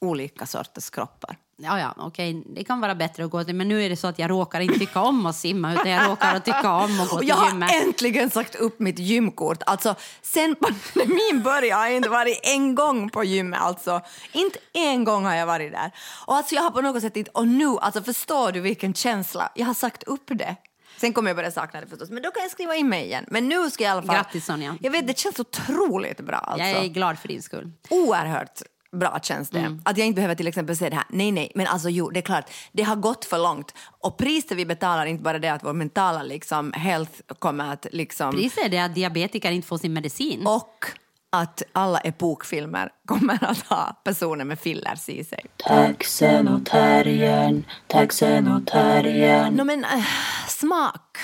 olika 0.00 0.46
sorters 0.46 0.90
kroppar. 0.90 1.36
Ja, 1.62 1.80
ja, 1.80 1.94
okej, 1.96 2.42
det 2.46 2.64
kan 2.64 2.80
vara 2.80 2.94
bättre 2.94 3.24
att 3.24 3.30
gå 3.30 3.44
till, 3.44 3.54
men 3.54 3.68
nu 3.68 3.84
är 3.84 3.88
det 3.88 3.96
så 3.96 4.06
att 4.06 4.18
jag 4.18 4.30
råkar 4.30 4.60
inte 4.60 4.78
tycka 4.78 5.00
om 5.00 5.26
att 5.26 5.36
simma 5.36 5.72
utan 5.72 5.90
jag 5.90 6.10
råkar 6.10 6.34
att 6.34 6.44
tycka 6.44 6.72
om 6.72 7.00
att 7.00 7.08
gå 7.08 7.18
till 7.18 7.28
jag 7.28 7.36
har 7.36 7.48
gymmet. 7.48 7.70
äntligen 7.82 8.30
sagt 8.30 8.54
upp 8.54 8.80
mitt 8.80 8.98
gymkort. 8.98 9.62
Alltså, 9.66 9.94
sen 10.22 10.56
pandemin 10.56 11.42
började 11.44 11.74
har 11.74 11.86
jag 11.86 11.96
inte 11.96 12.08
varit 12.08 12.40
en 12.42 12.74
gång 12.74 13.10
på 13.10 13.24
gymmet. 13.24 13.60
Alltså. 13.60 14.00
Inte 14.32 14.58
en 14.72 15.04
gång 15.04 15.24
har 15.24 15.34
jag 15.34 15.46
varit 15.46 15.72
där. 15.72 15.90
Och 16.26 16.34
alltså, 16.34 16.54
jag 16.54 16.62
har 16.62 16.70
på 16.70 16.80
något 16.80 17.02
sätt 17.02 17.16
inte... 17.16 17.30
Och 17.30 17.48
nu, 17.48 17.66
alltså, 17.80 18.02
förstår 18.02 18.52
du 18.52 18.60
vilken 18.60 18.94
känsla? 18.94 19.52
Jag 19.54 19.66
har 19.66 19.74
sagt 19.74 20.02
upp 20.02 20.24
det. 20.26 20.56
Sen 20.96 21.12
kommer 21.12 21.30
jag 21.30 21.36
börja 21.36 21.50
sakna 21.50 21.80
det 21.80 21.86
förstås, 21.86 22.10
men 22.10 22.22
då 22.22 22.30
kan 22.30 22.42
jag 22.42 22.50
skriva 22.50 22.74
in 22.76 22.88
mig 22.88 23.04
igen. 23.04 23.24
Men 23.28 23.48
nu 23.48 23.70
ska 23.70 23.84
jag 23.84 23.88
i 23.88 23.92
alla 23.92 24.02
fall... 24.02 24.16
Grattis, 24.16 24.46
Sonja. 24.46 24.76
Jag 24.80 24.90
vet, 24.90 25.06
det 25.06 25.18
känns 25.18 25.40
otroligt 25.40 26.20
bra. 26.20 26.36
Alltså. 26.36 26.66
Jag 26.66 26.84
är 26.84 26.88
glad 26.88 27.18
för 27.18 27.28
din 27.28 27.42
skull. 27.42 27.72
Oerhört 27.90 28.62
bra 28.92 29.18
känns 29.22 29.50
det. 29.50 29.58
Mm. 29.58 29.82
Att 29.84 29.98
jag 29.98 30.06
inte 30.06 30.16
behöver 30.16 30.34
till 30.34 30.48
exempel 30.48 30.76
säga 30.76 30.90
det 30.90 30.96
här, 30.96 31.04
nej 31.08 31.32
nej, 31.32 31.52
men 31.54 31.66
alltså 31.66 31.88
jo, 31.88 32.10
det 32.10 32.20
är 32.20 32.22
klart, 32.22 32.50
det 32.72 32.82
har 32.82 32.96
gått 32.96 33.24
för 33.24 33.38
långt. 33.38 33.74
Och 34.00 34.18
priset 34.18 34.58
vi 34.58 34.66
betalar 34.66 35.02
är 35.02 35.06
inte 35.06 35.22
bara 35.22 35.38
det 35.38 35.48
att 35.48 35.64
vår 35.64 35.72
mentala 35.72 36.22
liksom, 36.22 36.72
health 36.72 37.12
kommer 37.38 37.72
att 37.72 37.86
liksom... 37.92 38.30
Priset 38.30 38.64
är 38.64 38.68
det 38.68 38.78
att 38.78 38.94
diabetiker 38.94 39.50
inte 39.50 39.68
får 39.68 39.78
sin 39.78 39.92
medicin. 39.92 40.46
Och 40.46 40.86
att 41.32 41.62
alla 41.72 41.98
epokfilmer 41.98 42.92
kommer 43.04 43.44
att 43.44 43.66
ha 43.66 44.00
personer 44.04 44.44
med 44.44 44.60
fillers 44.60 45.08
i 45.08 45.24
sig. 45.24 45.46
Taxenotarien, 45.56 47.64
taxenotarien. 47.86 49.54
No, 49.54 49.64
men 49.64 49.84
äh, 49.84 50.04
smak. 50.48 51.18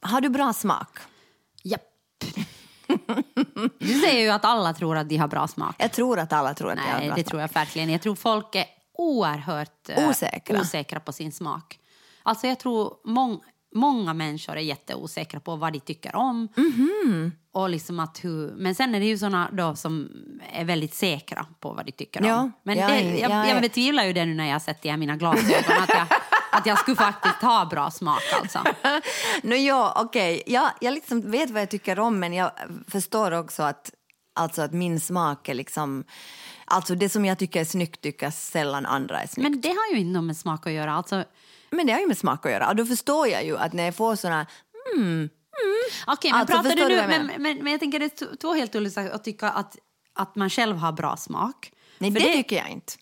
Har 0.00 0.20
du 0.20 0.28
bra 0.28 0.52
smak? 0.52 0.98
Japp. 1.64 1.82
Du 3.78 3.88
säger 3.98 4.20
ju 4.22 4.28
att 4.30 4.44
alla 4.44 4.72
tror 4.72 4.96
att 4.96 5.08
de 5.08 5.16
har 5.16 5.28
bra 5.28 5.48
smak. 5.48 5.76
Jag 5.78 5.92
tror 5.92 6.18
att 6.18 6.32
alla 6.32 6.54
tror 6.54 6.70
att 6.72 6.78
jag 6.78 6.92
har 6.92 6.98
Nej, 6.98 7.06
bra 7.08 7.16
det 7.16 7.22
smak. 7.22 7.30
tror 7.30 7.40
jag 7.40 7.52
verkligen. 7.54 7.90
Jag 7.90 8.02
tror 8.02 8.14
folk 8.14 8.54
är 8.54 8.64
oerhört 8.98 9.88
eh, 9.88 10.08
Osäkra. 10.08 10.60
osäkra 10.60 11.00
på 11.00 11.12
sin 11.12 11.32
smak. 11.32 11.78
Alltså 12.22 12.46
jag 12.46 12.58
tror 12.58 12.92
mång, 13.04 13.40
många 13.74 14.14
människor 14.14 14.56
är 14.56 14.60
jätteosäkra 14.60 15.40
på 15.40 15.56
vad 15.56 15.72
de 15.72 15.80
tycker 15.80 16.16
om. 16.16 16.48
Mhm. 16.56 17.32
Och 17.52 17.70
liksom 17.70 18.00
att 18.00 18.24
hur, 18.24 18.52
men 18.56 18.74
sen 18.74 18.94
är 18.94 19.00
det 19.00 19.06
ju 19.06 19.18
såna 19.18 19.48
då 19.52 19.76
som 19.76 20.08
är 20.52 20.64
väldigt 20.64 20.94
säkra 20.94 21.46
på 21.60 21.72
vad 21.72 21.86
de 21.86 21.92
tycker 21.92 22.22
Ja, 22.24 22.40
om. 22.40 22.52
Men 22.62 22.78
jag 22.78 22.90
det, 22.90 23.18
jag, 23.18 23.30
jag 23.30 23.48
jag, 23.48 23.62
betvivlar 23.62 24.04
ju 24.04 24.12
det 24.12 24.24
nu 24.24 24.34
när 24.34 24.50
jag 24.50 24.62
sett 24.62 24.86
i 24.86 24.96
mina 24.96 25.16
glasögon. 25.16 25.82
att, 25.82 25.88
jag, 25.88 26.06
att 26.54 26.66
jag 26.66 26.78
skulle 26.78 26.96
faktiskt 26.96 27.42
ha 27.42 27.66
bra 27.66 27.90
smak 27.90 28.22
alltså. 28.32 28.64
no, 29.42 29.54
ja, 29.54 29.92
okej. 29.96 30.42
Jag, 30.46 30.70
jag 30.80 30.94
liksom 30.94 31.30
vet 31.30 31.50
vad 31.50 31.62
jag 31.62 31.70
tycker 31.70 31.98
om, 31.98 32.18
men 32.18 32.32
jag 32.32 32.50
förstår 32.88 33.32
också 33.32 33.62
att, 33.62 33.90
alltså 34.34 34.62
att 34.62 34.72
min 34.72 35.00
smak 35.00 35.48
är 35.48 35.54
liksom... 35.54 36.04
Alltså 36.66 36.94
det 36.94 37.08
som 37.08 37.24
jag 37.24 37.38
tycker 37.38 37.60
är 37.60 37.64
snyggt 37.64 38.00
tycker 38.00 38.30
sällan 38.30 38.86
andra 38.86 39.22
är 39.22 39.26
snyggt. 39.26 39.50
Men 39.50 39.60
det 39.60 39.68
har 39.68 39.92
ju 39.92 39.98
inte 39.98 40.12
något 40.18 40.24
med 40.24 40.36
smak 40.36 40.66
att 40.66 40.72
göra. 40.72 40.92
Alltså, 40.92 41.24
Men 41.70 41.86
det 41.86 41.92
har 41.92 42.00
ju 42.00 42.06
med 42.06 42.18
smak 42.18 42.46
att 42.46 42.52
göra. 42.52 42.68
Och 42.68 42.76
då 42.76 42.86
förstår 42.86 43.28
jag 43.28 43.44
ju 43.44 43.56
att 43.56 43.72
när 43.72 43.84
jag 43.84 43.96
får 43.96 44.16
såna... 44.16 44.46
Okej, 46.06 46.30
men 46.30 46.40
Alltså, 46.40 46.54
pratar 46.54 46.70
förstår 46.70 46.88
du 46.88 46.94
du 46.94 47.00
nu... 47.00 47.06
vad 47.06 47.14
jag 47.14 47.26
Men, 47.26 47.42
men, 47.42 47.58
men 47.58 47.72
jag 47.72 47.80
tänker 47.80 47.98
det 47.98 48.04
är 48.04 48.36
två 48.36 48.54
helt 48.54 48.74
olika 48.74 48.90
saker 48.94 49.10
att 49.10 49.24
tycka 49.24 49.50
att, 49.50 49.76
att 50.14 50.36
man 50.36 50.50
själv 50.50 50.76
har 50.76 50.92
bra 50.92 51.16
smak. 51.16 51.72
Nej, 51.98 52.12
För 52.12 52.20
det, 52.20 52.32
tycker 52.32 52.56
jag 52.56 52.68
inte. 52.68 52.92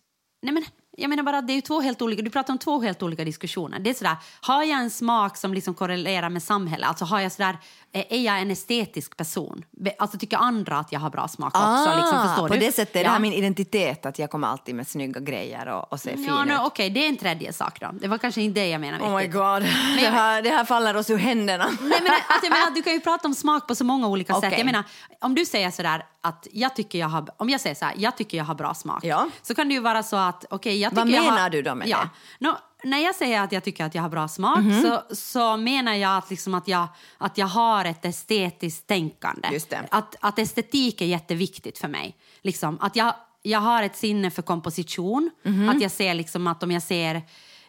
Nej, 0.42 0.54
men 0.54 0.64
jag 0.96 1.08
menar 1.10 1.22
bara 1.22 1.40
det 1.40 1.52
är 1.52 1.60
två 1.60 1.80
helt 1.80 2.02
olika, 2.02 2.22
du 2.22 2.30
pratar 2.30 2.52
om 2.52 2.58
två 2.58 2.80
helt 2.80 3.02
olika 3.02 3.24
diskussioner. 3.24 3.78
Det 3.78 3.90
är 3.90 3.94
sådär, 3.94 4.16
har 4.40 4.62
jag 4.62 4.80
en 4.80 4.90
smak 4.90 5.36
som 5.36 5.54
liksom 5.54 5.74
korrelerar 5.74 6.28
med 6.28 6.42
samhället? 6.42 6.88
Alltså 6.88 7.04
har 7.04 7.20
jag 7.20 7.32
sådär, 7.32 7.58
eh, 7.92 8.04
är 8.10 8.20
jag 8.22 8.40
en 8.40 8.50
estetisk 8.50 9.16
person? 9.16 9.64
Alltså 9.98 10.18
tycker 10.18 10.36
andra 10.36 10.78
att 10.78 10.92
jag 10.92 11.00
har 11.00 11.10
bra 11.10 11.28
smak 11.28 11.54
också? 11.56 11.92
liksom, 11.96 12.28
förstår 12.28 12.44
Ah, 12.44 12.48
på 12.48 12.54
du? 12.54 12.60
det 12.60 12.72
sättet 12.72 12.96
är 12.96 13.00
det 13.00 13.04
Ja. 13.04 13.10
här 13.10 13.18
min 13.18 13.32
identitet, 13.32 14.06
att 14.06 14.18
jag 14.18 14.30
kommer 14.30 14.48
alltid 14.48 14.74
med 14.74 14.88
snygga 14.88 15.20
grejer 15.20 15.68
och, 15.68 15.92
och 15.92 16.00
ser 16.00 16.10
fin 16.16 16.24
Ja, 16.24 16.42
ut. 16.42 16.48
no, 16.48 16.54
Okej, 16.66 16.90
det 16.90 17.04
är 17.04 17.08
en 17.08 17.16
tredje 17.16 17.52
sak 17.52 17.80
då. 17.80 17.90
Det 17.92 18.08
var 18.08 18.18
kanske 18.18 18.42
inte 18.42 18.60
det 18.60 18.68
jag 18.68 18.80
menade. 18.80 19.04
Oh 19.04 19.16
my 19.16 19.26
god, 19.26 19.62
det, 19.98 20.08
här, 20.10 20.42
det 20.42 20.50
här 20.50 20.64
faller 20.64 20.96
oss 20.96 21.10
ur 21.10 21.16
händerna. 21.18 21.64
Nej, 21.64 21.78
men, 22.02 22.12
alltså, 22.12 22.46
jag 22.46 22.50
menar, 22.50 22.70
du 22.74 22.82
kan 22.82 22.92
ju 22.92 23.00
prata 23.00 23.28
om 23.28 23.34
smak 23.34 23.68
på 23.68 23.74
så 23.74 23.84
många 23.84 24.06
olika 24.08 24.34
sätt. 24.34 24.44
Okej. 24.44 24.58
Jag 24.58 24.66
menar, 24.66 24.84
om 25.20 25.34
du 25.34 25.44
säger 25.46 25.70
sådär 25.70 26.04
att 26.20 26.46
jag 26.52 26.76
tycker 26.76 26.98
jag 26.98 27.08
har, 27.08 27.28
om 27.36 27.50
jag 27.50 27.60
säger 27.60 27.74
så 27.76 27.84
här, 27.84 27.94
jag 27.96 28.16
tycker 28.16 28.36
jag 28.38 28.44
har 28.44 28.54
bra 28.54 28.74
smak. 28.74 29.04
Ja. 29.04 29.28
Så 29.42 29.54
kan 29.54 29.68
det 29.68 29.74
ju 29.74 29.80
vara 29.80 30.02
så 30.02 30.16
att, 30.16 30.44
okej, 30.50 30.81
jag 30.82 30.90
Vad 30.94 31.06
tycker 31.06 31.16
jag 31.16 31.24
menar 31.24 31.40
har, 31.42 31.50
du 31.50 31.62
då 31.62 31.74
med 31.74 31.88
ja. 31.88 31.98
det? 31.98 32.08
Nå, 32.46 32.58
när 32.84 32.98
jag 32.98 33.14
säger 33.14 33.40
att 33.40 33.52
jag 33.52 33.64
tycker 33.64 33.84
att 33.84 33.94
jag 33.94 34.02
har 34.02 34.08
bra 34.08 34.28
smak 34.28 34.58
Mhm. 34.58 34.82
så, 34.82 35.14
så 35.14 35.56
menar 35.56 35.94
jag 35.94 36.16
att, 36.16 36.30
liksom 36.30 36.54
att, 36.54 36.68
jag, 36.68 36.88
att 37.18 37.38
jag 37.38 37.46
har 37.46 37.84
ett 37.84 38.04
estetiskt 38.04 38.86
tänkande. 38.86 39.48
Just 39.52 39.70
det. 39.70 39.86
Att, 39.90 40.16
att 40.20 40.38
estetik 40.38 41.00
är 41.00 41.06
jätteviktigt 41.06 41.78
för 41.78 41.88
mig. 41.88 42.16
Liksom, 42.42 42.78
att 42.80 42.96
jag, 42.96 43.14
jag 43.42 43.58
har 43.60 43.82
ett 43.82 43.96
sinne 43.96 44.30
för 44.30 44.42
komposition. 44.42 45.30
Mhm. 45.42 45.68
Att 45.68 45.82
jag 45.82 45.90
ser 45.90 46.14
liksom 46.14 46.46
att 46.46 46.62
om 46.62 46.70
jag 46.70 46.82
ser 46.82 47.22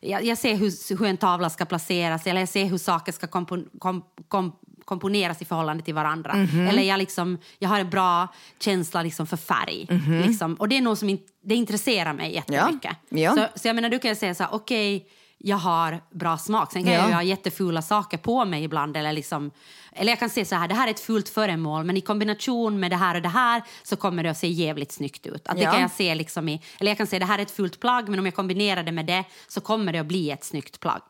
jag, 0.06 0.24
jag 0.24 0.38
ser 0.38 0.56
hur, 0.56 0.98
hur 1.00 1.08
en 1.08 1.18
tavla 1.18 1.50
ska 1.50 1.66
placeras 1.66 2.28
eller 2.28 2.40
jag 2.40 2.50
ser 2.50 2.66
hur 2.66 2.78
saker 2.78 3.12
ska 3.12 3.28
kompon, 3.28 3.70
kom, 3.80 4.04
kom, 4.28 4.52
komponeras 4.86 5.42
i 5.42 5.46
förhållande 5.46 5.84
till 5.84 5.94
varandra. 5.94 6.34
Mhm. 6.36 6.68
Eller 6.68 6.84
jag, 6.84 6.98
liksom, 6.98 7.38
jag 7.60 7.70
har 7.70 7.80
en 7.80 7.90
bra 7.90 8.28
känsla 8.60 9.04
liksom 9.04 9.28
för 9.28 9.38
färg. 9.38 9.88
Liksom. 10.28 10.54
Och 10.56 10.70
det 10.70 10.78
är 10.78 10.82
något 10.82 11.00
som 11.00 11.10
in, 11.10 11.20
det 11.44 11.56
intresserar 11.56 12.14
mig 12.14 12.34
jättemycket. 12.34 12.92
Mhm. 13.10 13.22
Ja. 13.22 13.36
Så, 13.36 13.48
så 13.60 13.68
jag 13.68 13.76
menar, 13.76 13.90
du 13.90 14.00
kan 14.00 14.16
säga 14.16 14.36
så 14.36 14.44
här, 14.44 14.54
okej, 14.54 15.08
jag 15.46 15.58
har 15.58 16.02
bra 16.12 16.38
smak. 16.38 16.72
Sen 16.72 16.84
kan 16.84 16.94
Ja. 16.94 17.00
jag 17.00 17.08
ju 17.08 17.14
ha 17.14 17.24
jättefula 17.24 17.82
saker 17.82 18.18
på 18.18 18.46
mig 18.46 18.64
ibland. 18.64 18.98
Eller, 18.98 19.14
liksom, 19.14 19.52
eller 19.94 20.12
jag 20.12 20.20
kan 20.20 20.30
säga 20.30 20.46
så 20.46 20.56
här, 20.56 20.68
det 20.68 20.76
här 20.76 20.88
är 20.88 20.92
ett 20.92 21.00
fult 21.00 21.30
föremål 21.30 21.84
men 21.84 21.98
i 21.98 22.02
kombination 22.02 22.80
med 22.80 22.92
det 22.92 22.96
här 22.98 23.16
och 23.16 23.22
det 23.22 23.30
här 23.30 23.62
så 23.84 23.96
kommer 23.96 24.24
det 24.24 24.30
att 24.32 24.38
se 24.38 24.48
jävligt 24.48 24.92
snyggt 24.92 25.28
ut. 25.28 25.48
Att 25.48 25.58
det 25.58 25.64
Ja. 25.64 25.72
kan 25.72 25.82
jag 25.82 25.92
se 25.92 26.16
liksom 26.16 26.50
i, 26.50 26.62
eller 26.80 26.92
jag 26.92 26.98
kan 26.98 27.08
säga 27.08 27.20
det 27.20 27.26
här 27.26 27.38
är 27.40 27.42
ett 27.44 27.52
fult 27.52 27.80
plagg 27.80 28.10
men 28.10 28.20
om 28.20 28.26
jag 28.26 28.36
kombinerar 28.36 28.84
det 28.84 28.92
med 28.92 29.06
det 29.06 29.24
så 29.48 29.62
kommer 29.62 29.94
det 29.94 30.00
att 30.00 30.06
bli 30.06 30.32
ett 30.32 30.44
snyggt 30.44 30.80
plagg. 30.80 31.02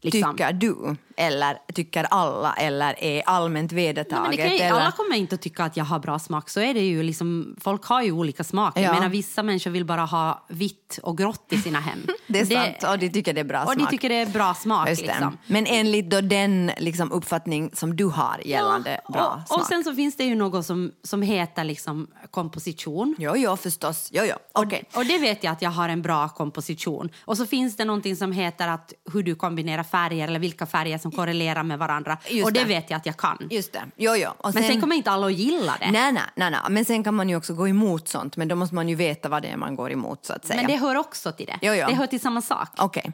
Liksom. 0.00 0.36
Tycker 0.36 0.52
du, 0.52 0.96
eller 1.18 1.58
tycker 1.74 2.06
alla, 2.10 2.52
eller 2.52 3.04
är 3.04 3.22
allmänt 3.26 3.72
Nej, 3.72 3.86
vedertaget? 3.86 4.30
det 4.30 4.36
kan 4.36 4.56
ju, 4.56 4.62
eller? 4.62 4.80
alla 4.80 4.92
kommer 4.92 5.16
inte 5.16 5.34
att 5.34 5.42
tycka 5.42 5.64
att 5.64 5.76
jag 5.76 5.84
har 5.84 5.98
bra 5.98 6.18
smak. 6.18 6.50
Så 6.50 6.60
är 6.60 6.74
det 6.74 6.80
ju 6.80 7.02
liksom, 7.02 7.56
folk 7.60 7.84
har 7.84 8.02
ju 8.02 8.12
olika 8.12 8.44
smak. 8.44 8.72
Ja. 8.76 8.80
Jag 8.80 8.94
menar, 8.94 9.08
vissa 9.08 9.42
människor 9.42 9.70
vill 9.70 9.84
bara 9.84 10.04
ha 10.04 10.44
vitt 10.48 10.98
och 11.02 11.18
grått 11.18 11.46
i 11.50 11.58
sina 11.58 11.80
hem. 11.80 11.98
Det 12.26 12.40
är 12.40 12.44
sant, 12.44 12.92
och 12.92 12.98
de 12.98 13.08
tycker 13.08 13.34
det 13.34 13.40
är 13.40 13.44
bra 13.44 13.62
och 13.62 13.72
smak. 13.72 13.78
de 13.78 13.86
tycker 13.86 14.08
det 14.08 14.14
är 14.14 14.26
bra 14.26 14.54
smak. 14.54 14.86
Det. 14.86 15.02
Liksom. 15.02 15.38
Men 15.46 15.66
enligt 15.66 16.10
då 16.10 16.20
den 16.20 16.70
liksom, 16.78 17.12
uppfattning 17.12 17.70
som 17.74 17.96
du 17.96 18.04
har 18.04 18.40
gällande 18.44 19.00
bra 19.12 19.40
och, 19.42 19.48
smak? 19.48 19.60
och 19.60 19.66
sen 19.66 19.84
så 19.84 19.94
finns 19.94 20.16
det 20.16 20.24
ju 20.24 20.34
något 20.34 20.66
som, 20.66 20.92
som 21.02 21.22
heter 21.22 21.64
liksom 21.64 22.06
komposition. 22.30 23.16
Jo, 23.18 23.32
jo, 23.36 23.56
förstås. 23.56 24.08
Jo, 24.12 24.22
jo. 24.24 24.34
Okej. 24.52 24.84
Och 24.94 25.04
det 25.04 25.18
vet 25.18 25.44
jag 25.44 25.52
att 25.52 25.62
jag 25.62 25.70
har 25.70 25.88
en 25.88 26.02
bra 26.02 26.28
komposition. 26.28 27.10
Och 27.24 27.36
så 27.36 27.46
finns 27.46 27.76
det 27.76 27.84
någonting 27.84 28.16
som 28.16 28.32
heter 28.32 28.68
att 28.68 28.92
hur 29.12 29.22
du 29.22 29.34
kombinerar 29.34 29.82
färger 29.82 30.28
eller 30.28 30.40
vilka 30.40 30.66
färger 30.66 30.98
som 30.98 31.07
korrelerar 31.12 31.62
med 31.62 31.78
varandra. 31.78 32.18
Just 32.28 32.46
och 32.46 32.52
det, 32.52 32.60
det. 32.60 32.66
vet 32.66 32.90
jag 32.90 32.98
att 32.98 33.06
jag 33.06 33.16
kan. 33.16 33.48
Just 33.50 33.72
det. 33.72 33.82
Jo, 33.96 34.12
jo. 34.16 34.30
Och 34.38 34.54
Men 34.54 34.62
sen 34.62 34.80
kommer 34.80 34.96
inte 34.96 35.10
alla 35.10 35.26
att 35.26 35.32
gilla 35.32 35.76
det. 35.80 35.90
Nej, 35.90 36.12
nej, 36.12 36.22
nej, 36.34 36.50
nej. 36.50 36.60
Men 36.68 36.84
sen 36.84 37.04
kan 37.04 37.14
man 37.14 37.28
ju 37.28 37.36
också 37.36 37.54
gå 37.54 37.68
emot 37.68 38.08
sånt. 38.08 38.36
Men 38.36 38.48
då 38.48 38.56
måste 38.56 38.74
man 38.74 38.88
ju 38.88 38.94
veta 38.94 39.28
vad 39.28 39.42
det 39.42 39.48
är 39.48 39.56
man 39.56 39.76
går 39.76 39.92
emot, 39.92 40.24
så 40.24 40.32
att 40.32 40.46
säga. 40.46 40.56
Men 40.56 40.70
det 40.70 40.76
hör 40.76 40.96
också 40.96 41.32
till 41.32 41.46
det. 41.46 41.58
Jo, 41.62 41.72
jo. 41.72 41.86
Det 41.88 41.94
hör 41.94 42.06
till 42.06 42.20
samma 42.20 42.42
sak. 42.42 42.68
Okej. 42.78 43.12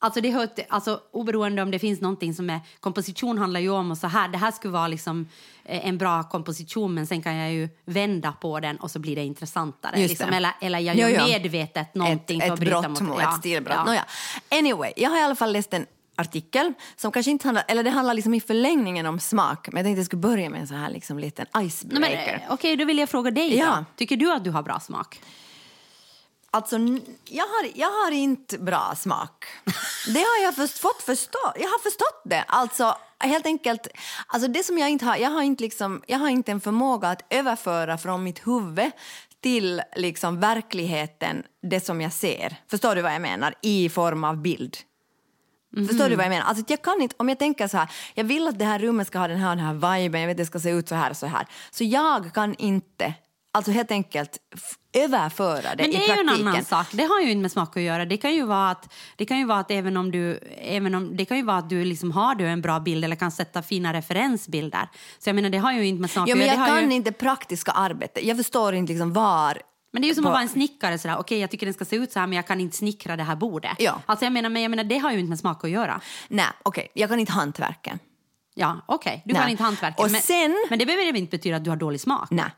Alltså 0.00 0.20
det 0.20 0.30
hör 0.30 0.46
till, 0.46 0.64
alltså 0.68 1.00
oberoende 1.12 1.62
om 1.62 1.70
det 1.70 1.78
finns 1.78 2.00
någonting 2.00 2.34
som 2.34 2.50
är... 2.50 2.60
Komposition 2.80 3.38
handlar 3.38 3.60
ju 3.60 3.70
om 3.70 3.90
och 3.90 3.98
så 3.98 4.06
här, 4.06 4.28
det 4.28 4.38
här 4.38 4.50
skulle 4.50 4.72
vara 4.72 4.88
liksom 4.88 5.28
eh, 5.64 5.88
en 5.88 5.98
bra 5.98 6.22
komposition 6.22 6.94
men 6.94 7.06
sen 7.06 7.22
kan 7.22 7.34
jag 7.34 7.52
ju 7.52 7.68
vända 7.84 8.32
på 8.32 8.60
den 8.60 8.76
och 8.76 8.90
så 8.90 8.98
blir 8.98 9.16
det 9.16 9.24
intressantare. 9.24 10.00
Just 10.00 10.08
liksom. 10.08 10.30
det. 10.30 10.36
Eller, 10.36 10.52
eller 10.60 10.78
jag 10.78 10.96
Jo, 10.96 11.08
gör 11.08 11.18
jo. 11.18 11.24
medvetet 11.24 11.94
någonting 11.94 12.40
ett, 12.40 12.46
för 12.46 12.52
att 12.52 12.60
bryta 12.60 12.80
brott 12.80 13.00
mot... 13.00 13.08
mot 13.08 13.20
ja, 13.20 13.34
ett 13.34 13.38
stilbrott. 13.38 13.76
ja. 13.76 13.84
Nåja. 13.84 14.04
Anyway, 14.50 14.92
jag 14.96 15.10
har 15.10 15.18
i 15.18 15.22
alla 15.22 15.36
fall 15.36 15.52
läst 15.52 15.74
en 15.74 15.86
artikel 16.18 16.72
som 16.96 17.12
kanske 17.12 17.30
inte 17.30 17.48
handlar, 17.48 17.64
eller 17.68 17.82
det 17.82 17.90
handlar 17.90 18.14
liksom 18.14 18.34
i 18.34 18.40
förlängningen 18.40 19.06
om 19.06 19.20
smak, 19.20 19.68
men 19.72 19.76
jag 19.76 19.84
tänkte 19.86 19.98
jag 20.00 20.06
skulle 20.06 20.20
börja 20.20 20.50
med 20.50 20.60
en 20.60 20.66
sån 20.66 20.76
här 20.76 20.90
liksom 20.90 21.18
liten 21.18 21.46
icebreaker. 21.58 22.42
eh, 22.46 22.52
Okej, 22.52 22.76
då 22.76 22.84
vill 22.84 22.98
jag 22.98 23.08
fråga 23.08 23.30
dig 23.30 23.56
Ja. 23.56 23.84
Tycker 23.96 24.16
du 24.16 24.32
att 24.32 24.44
du 24.44 24.50
har 24.50 24.62
bra 24.62 24.80
smak? 24.80 25.20
Alltså, 26.50 26.76
jag 27.24 27.44
har, 27.44 27.68
jag 27.74 27.90
har 27.90 28.10
inte 28.10 28.58
bra 28.58 28.94
smak. 28.96 29.44
Det 30.06 30.18
har 30.20 30.44
jag 30.44 30.54
först, 30.54 30.78
fått 30.78 31.02
förstå. 31.02 31.38
Jag 31.54 31.68
har 31.68 31.78
förstått 31.82 32.22
det. 32.24 32.44
Alltså, 32.48 32.96
helt 33.20 33.46
enkelt, 33.46 33.88
alltså 34.26 34.48
det 34.48 34.62
som 34.64 34.78
jag 34.78 34.90
inte 34.90 35.04
har, 35.04 35.16
jag 35.16 35.30
har 35.30 35.42
inte, 35.42 35.62
liksom, 35.62 36.02
jag 36.06 36.18
har 36.18 36.28
inte 36.28 36.52
en 36.52 36.60
förmåga 36.60 37.08
att 37.08 37.22
överföra 37.30 37.98
från 37.98 38.24
mitt 38.24 38.46
huvud 38.46 38.90
till 39.40 39.82
liksom 39.96 40.40
verkligheten 40.40 41.42
det 41.70 41.80
som 41.80 42.00
jag 42.00 42.12
ser. 42.12 42.56
Förstår 42.70 42.94
du 42.94 43.02
vad 43.02 43.14
jag 43.14 43.22
menar? 43.22 43.54
I 43.62 43.88
form 43.88 44.24
av 44.24 44.36
bild. 44.42 44.76
Förstår 45.76 46.08
du 46.08 46.16
vad 46.16 46.24
jag 46.24 46.30
menar? 46.30 46.44
Alltså, 46.46 46.64
jag 46.68 46.82
kan 46.82 47.02
inte, 47.02 47.14
om 47.18 47.28
jag 47.28 47.38
tänker 47.38 47.68
så 47.68 47.76
här, 47.76 47.88
jag 48.14 48.24
vill 48.24 48.48
att 48.48 48.58
det 48.58 48.64
här 48.64 48.78
rummet 48.78 49.06
ska 49.06 49.18
ha 49.18 49.28
den 49.28 49.38
här, 49.38 49.56
den 49.56 49.64
här 49.64 49.74
viben, 49.98 50.20
jag 50.20 50.28
vet 50.28 50.34
att 50.34 50.38
det 50.38 50.46
ska 50.46 50.60
se 50.60 50.70
ut 50.70 50.88
så 50.88 50.94
här 50.94 51.10
och 51.10 51.16
så 51.16 51.26
här. 51.26 51.46
Så 51.70 51.84
jag 51.84 52.34
kan 52.34 52.54
inte, 52.54 53.14
alltså 53.52 53.70
helt 53.72 53.90
enkelt 53.90 54.38
överföra 54.92 55.60
det 55.74 55.82
Men 55.82 55.90
det 55.90 55.96
i 55.96 56.10
är 56.10 56.14
ju 56.14 56.20
en 56.20 56.26
praktiken. 56.26 56.48
annan 56.48 56.64
sak. 56.64 56.86
Det 56.92 57.02
har 57.04 57.20
ju 57.20 57.30
inte 57.30 57.42
med 57.42 57.52
smak 57.52 57.76
att 57.76 57.82
göra. 57.82 58.04
Det 58.04 58.16
kan 58.16 58.34
ju 58.34 58.42
vara 58.46 58.70
att, 58.70 58.92
det 59.16 59.24
kan 59.26 59.38
ju 59.38 59.44
vara 59.44 59.58
att 59.58 59.70
även 59.70 59.96
om 59.96 60.10
du, 60.10 60.38
även 60.58 60.94
om, 60.94 61.16
det 61.16 61.24
kan 61.24 61.36
ju 61.36 61.42
vara 61.42 61.56
att 61.58 61.70
du 61.70 61.84
liksom 61.84 62.12
har 62.12 62.34
du 62.34 62.46
en 62.46 62.60
bra 62.62 62.80
bild 62.80 63.04
eller 63.04 63.16
kan 63.16 63.30
sätta 63.30 63.62
fina 63.62 63.92
referensbilder. 63.92 64.88
Så 65.18 65.28
jag 65.28 65.34
menar, 65.34 65.50
det 65.50 65.58
har 65.58 65.72
ju 65.72 65.86
inte 65.86 66.00
med 66.00 66.10
smak 66.10 66.28
Ja, 66.28 66.32
att 66.32 66.38
men 66.38 66.46
göra. 66.46 66.56
jag 66.56 66.66
Det 66.66 66.70
har 66.72 66.80
kan 66.80 66.90
ju, 66.90 66.96
inte 66.96 67.12
praktiska 67.12 67.72
arbetet. 67.72 68.24
Jag 68.24 68.36
förstår 68.36 68.74
inte 68.74 68.92
liksom 68.92 69.12
var... 69.12 69.58
men 69.92 70.02
det 70.02 70.06
är 70.06 70.08
ju 70.08 70.14
som 70.14 70.22
på- 70.24 70.28
att 70.28 70.32
vara 70.32 70.42
en 70.42 70.48
snickare. 70.48 70.98
Sådär. 70.98 71.16
Okej, 71.18 71.38
jag 71.38 71.50
tycker 71.50 71.66
den 71.66 71.74
ska 71.74 71.84
se 71.84 71.96
ut 71.96 72.12
så 72.12 72.20
här, 72.20 72.26
men 72.26 72.36
jag 72.36 72.46
kan 72.46 72.60
inte 72.60 72.76
snickra 72.76 73.16
det 73.16 73.22
här 73.22 73.36
bordet. 73.36 73.76
Ja. 73.78 74.00
Alltså 74.06 74.24
jag 74.24 74.32
menar, 74.32 74.48
men 74.50 74.62
jag 74.62 74.70
menar, 74.70 74.84
det 74.84 74.98
har 74.98 75.12
ju 75.12 75.18
inte 75.18 75.28
med 75.28 75.38
smak 75.38 75.64
att 75.64 75.70
göra. 75.70 76.00
Nej, 76.28 76.46
okej, 76.62 76.88
jag 76.94 77.10
kan 77.10 77.18
inte 77.20 77.32
hantverken. 77.32 77.98
Ja, 78.54 78.76
okej. 78.86 79.22
Du 79.24 79.32
Nej. 79.32 79.40
kan 79.42 79.50
inte 79.50 79.62
hantverket. 79.62 80.00
Och 80.00 80.10
men, 80.10 80.20
sen- 80.22 80.66
men 80.70 80.78
det 80.78 80.86
behöver 80.86 81.16
inte 81.16 81.30
betyda 81.36 81.56
att 81.56 81.64
du 81.64 81.70
har 81.70 81.76
dålig 81.76 82.00
smak. 82.00 82.30
Nej. 82.30 82.50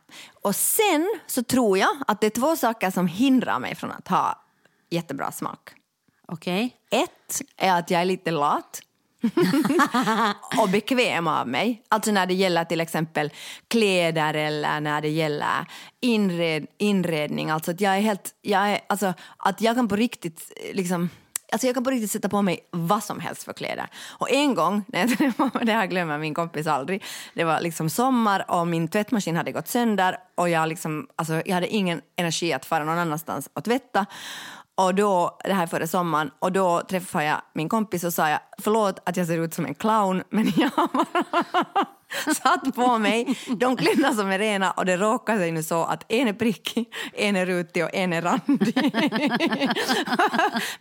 Och 0.43 0.57
sen 0.57 1.09
så 1.27 1.43
tror 1.43 1.79
jag 1.79 1.89
att 2.07 2.21
det 2.21 2.27
är 2.27 2.31
två 2.31 2.57
saker 2.57 2.91
som 2.91 3.07
hindrar 3.07 3.59
mig 3.59 3.75
från 3.75 3.91
att 3.93 4.09
ha 4.09 4.45
jättebra 4.91 5.33
smak. 5.33 5.71
Okej. 6.29 6.77
Ett 6.91 7.41
är 7.57 7.79
att 7.79 7.91
jag 7.91 8.01
är 8.01 8.05
lite 8.05 8.31
lat 8.31 8.81
och 10.59 10.69
bekväm 10.69 11.27
av 11.27 11.49
mig. 11.49 11.83
Alltså 11.89 12.13
när 12.13 12.27
det 12.27 12.35
gäller 12.35 12.65
till 12.65 12.81
exempel 12.81 13.31
kläder 13.69 14.35
eller 14.35 14.81
när 14.81 15.01
det 15.01 15.09
gäller 15.09 15.67
inred, 16.01 16.67
inredning. 16.79 17.51
Alltså 17.51 17.71
att 17.71 17.81
jag 17.81 17.97
är 17.97 18.01
helt, 18.01 18.35
jag 18.43 18.71
är, 18.71 18.81
alltså 18.89 19.15
att 19.37 19.61
jag 19.61 19.77
kan 19.77 19.89
på 19.89 19.97
riktigt 19.97 20.53
eh, 20.57 20.77
liksom 20.77 21.09
Alltså 21.53 21.67
jag 21.67 21.75
kan 21.75 21.85
på 21.85 21.91
riktigt 21.91 22.11
sätta 22.11 22.29
på 22.29 22.43
mig 22.43 22.61
vad 22.71 23.05
som 23.05 23.21
helst 23.21 23.43
för 23.43 23.53
kläder. 23.53 23.87
Och 24.09 24.31
en 24.31 24.55
gång, 24.55 24.85
det 25.63 25.73
här 25.73 25.87
glömmer 25.87 26.19
min 26.19 26.35
kompis 26.35 26.67
aldrig, 26.67 27.05
det 27.35 27.45
var 27.45 27.61
liksom 27.61 27.91
sommar 27.91 28.45
och 28.51 28.67
min 28.67 28.89
tvättmaskin 28.89 29.37
hade 29.37 29.53
gått 29.53 29.69
sönder 29.69 30.17
och 30.35 30.49
jag, 30.49 30.69
liksom, 30.69 31.09
alltså 31.17 31.43
jag 31.47 31.55
hade 31.55 31.69
ingen 31.69 32.01
energi 32.17 32.53
att 32.53 32.65
fara 32.65 32.85
någon 32.85 32.99
annanstans 32.99 33.51
och 33.53 33.65
tvätta. 33.65 34.07
Och 34.85 34.95
då, 34.95 35.39
det 35.45 35.53
här 35.53 35.63
är 35.63 35.67
före 35.67 35.87
sommaren, 35.87 36.31
och 36.39 36.53
då 36.53 36.81
träffade 36.81 37.25
jag 37.25 37.43
min 37.53 37.69
kompis 37.69 38.05
och 38.05 38.13
sa 38.13 38.29
jag, 38.29 38.41
förlåt 38.59 38.99
att 39.07 39.17
jag 39.17 39.27
ser 39.27 39.39
ut 39.39 39.55
som 39.55 39.67
en 39.67 39.75
clown, 39.75 40.23
men 40.31 40.53
jag 40.57 40.71
har 40.77 40.89
bara 40.93 41.87
satt 42.43 42.75
på 42.75 42.99
mig 42.99 43.39
de 43.49 43.77
kläderna 43.77 44.15
som 44.15 44.31
är 44.31 44.39
rena 44.39 44.71
och 44.71 44.87
det 44.87 44.97
råkar 44.97 45.37
sig 45.37 45.53
nu 45.53 45.63
så 45.63 45.85
att 45.85 46.05
en 46.09 46.29
är 46.29 46.33
prickig, 46.33 46.93
en 47.13 47.37
är 47.37 47.47
rutig 47.47 47.85
och 47.85 47.95
en 47.95 48.13
är 48.13 48.23
randig. 48.23 48.93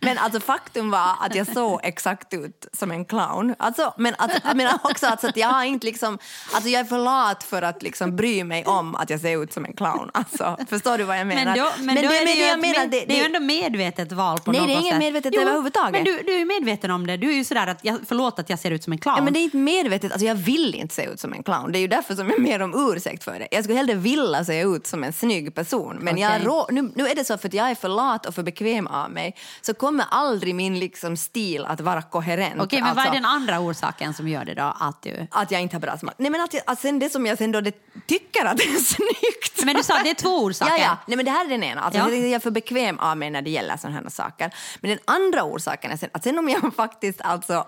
men 0.00 0.18
alltså 0.18 0.40
faktum 0.40 0.90
var 0.90 1.14
att 1.20 1.34
jag 1.34 1.46
såg 1.46 1.80
exakt 1.82 2.34
ut 2.34 2.66
som 2.72 2.90
en 2.90 3.04
clown. 3.04 3.54
Alltså, 3.58 3.94
men, 3.96 4.14
alltså, 4.18 4.38
jag 4.44 4.56
menar 4.56 4.78
också 4.82 5.06
alltså 5.06 5.26
att 5.26 5.36
jag 5.36 5.48
har 5.48 5.64
inte 5.64 5.86
liksom, 5.86 6.18
alltså 6.54 6.70
jag 6.70 6.80
är 6.80 6.84
för 6.84 6.98
lat 6.98 7.42
för 7.42 7.62
att 7.62 7.82
liksom 7.82 8.16
bry 8.16 8.44
mig 8.44 8.64
om 8.64 8.94
att 8.94 9.10
jag 9.10 9.20
ser 9.20 9.42
ut 9.42 9.52
som 9.52 9.64
en 9.64 9.72
clown. 9.72 10.10
Alltså, 10.14 10.56
förstår 10.68 10.98
du 10.98 11.04
vad 11.04 11.18
jag 11.18 11.26
menar? 11.26 11.44
Men, 11.44 11.58
då, 11.58 11.70
men, 11.78 11.94
då 11.94 12.02
det, 12.02 12.18
är 12.18 12.24
det, 12.24 12.32
ju 12.32 12.44
jag 12.44 12.60
menar, 12.60 12.78
med, 12.78 12.90
det, 12.90 13.12
är 13.12 13.18
ju 13.18 13.24
ändå 13.24 13.40
medvetet 13.40 14.12
val 14.12 14.38
på 14.38 14.52
Nej, 14.52 14.60
något 14.60 14.68
det 14.68 14.74
är 14.74 14.80
inget 14.80 14.92
sätt. 14.92 14.98
medvetet 14.98 15.36
överhuvudtaget. 15.36 15.92
Men 15.92 16.04
du, 16.04 16.22
du 16.26 16.40
är 16.40 16.44
medveten 16.44 16.90
om 16.90 17.06
det. 17.06 17.16
Du 17.16 17.30
är 17.30 17.34
ju 17.34 17.44
sådär 17.44 17.66
att, 17.66 17.84
jag, 17.84 17.98
förlåt 18.08 18.38
att 18.38 18.50
jag 18.50 18.58
ser 18.58 18.70
ut 18.70 18.84
som 18.84 18.92
en 18.92 18.98
clown. 18.98 19.16
Ja, 19.16 19.24
men 19.24 19.32
det 19.32 19.38
är 19.38 19.44
inte 19.44 19.56
medvetet. 19.56 20.12
Alltså, 20.12 20.26
jag 20.26 20.34
vill 20.34 20.74
inte 20.74 20.94
se 20.94 21.04
ut 21.04 21.19
som 21.20 21.32
en 21.32 21.42
clown. 21.42 21.72
Det 21.72 21.78
är 21.78 21.80
ju 21.80 21.86
därför 21.86 22.14
som 22.14 22.30
jag 22.30 22.42
ber 22.42 22.62
om 22.62 22.92
ursäkt 22.92 23.24
för 23.24 23.38
det. 23.38 23.48
Jag 23.50 23.64
skulle 23.64 23.78
hellre 23.78 23.94
vilja 23.94 24.44
se 24.44 24.60
ut 24.62 24.86
som 24.86 25.04
en 25.04 25.12
snygg 25.12 25.54
person. 25.54 25.96
Men 26.00 26.18
jag 26.18 26.32
Okej. 26.32 26.46
rå, 26.46 26.66
nu, 26.70 26.92
nu 26.94 27.08
är 27.08 27.14
det 27.14 27.24
så 27.24 27.38
för 27.38 27.48
att 27.48 27.54
jag 27.54 27.70
är 27.70 27.74
för 27.74 27.88
lat 27.88 28.26
och 28.26 28.34
för 28.34 28.42
bekväm 28.42 28.86
av 28.86 29.10
mig 29.10 29.36
så 29.60 29.74
kommer 29.74 30.04
aldrig 30.10 30.54
min 30.54 30.78
liksom, 30.78 31.16
stil 31.16 31.64
att 31.64 31.80
vara 31.80 32.02
koherent. 32.02 32.60
Okej, 32.60 32.82
men 32.82 32.94
vad 32.96 33.04
är 33.04 33.08
Alltså, 33.08 33.14
den 33.14 33.24
andra 33.24 33.60
orsaken 33.60 34.14
som 34.14 34.28
gör 34.28 34.44
det 34.44 34.54
då? 34.54 34.76
Att 34.80 35.02
du... 35.02 35.26
Att 35.30 35.50
jag 35.50 35.60
inte 35.60 35.76
har 35.76 35.80
bra 35.80 35.98
smak. 35.98 36.14
Nej, 36.16 36.30
men 36.30 36.40
att, 36.40 36.54
jag, 36.54 36.62
att 36.66 36.80
sen 36.80 36.98
det 36.98 37.10
som 37.10 37.26
jag 37.26 37.38
sen 37.38 37.52
då 37.52 37.60
det, 37.60 37.74
tycker 38.06 38.44
att 38.44 38.56
det 38.56 38.64
är 38.64 38.78
snyggt. 38.94 39.64
Men 39.64 39.76
du 39.76 39.82
sa 39.82 39.94
det 40.04 40.10
är 40.10 40.14
två 40.14 40.44
orsaker. 40.44 40.72
Ja, 40.72 40.78
ja. 40.78 40.96
Nej, 41.06 41.16
men 41.16 41.24
det 41.24 41.30
här 41.30 41.44
är 41.44 41.48
den 41.48 41.62
ena. 41.62 41.80
Alltså, 41.80 42.00
Ja. 42.00 42.10
Jag 42.10 42.32
är 42.32 42.38
för 42.38 42.50
bekväm 42.50 42.98
av 42.98 43.16
mig 43.16 43.30
när 43.30 43.42
det 43.42 43.50
gäller 43.50 43.76
sådana 43.76 44.00
här 44.00 44.08
saker. 44.10 44.54
Men 44.80 44.90
den 44.90 44.98
andra 45.04 45.44
orsaken 45.44 45.90
är 45.90 45.96
sen, 45.96 46.10
att 46.12 46.24
sen 46.24 46.38
om 46.38 46.48
jag 46.48 46.74
faktiskt 46.76 47.20
alltså 47.20 47.66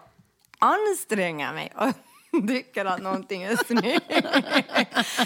anstränger 0.58 1.52
mig 1.52 1.72
och 1.76 1.88
tycker 2.48 2.84
att 2.84 3.02
någonting 3.02 3.42
är 3.42 3.56
snyggt 3.66 4.26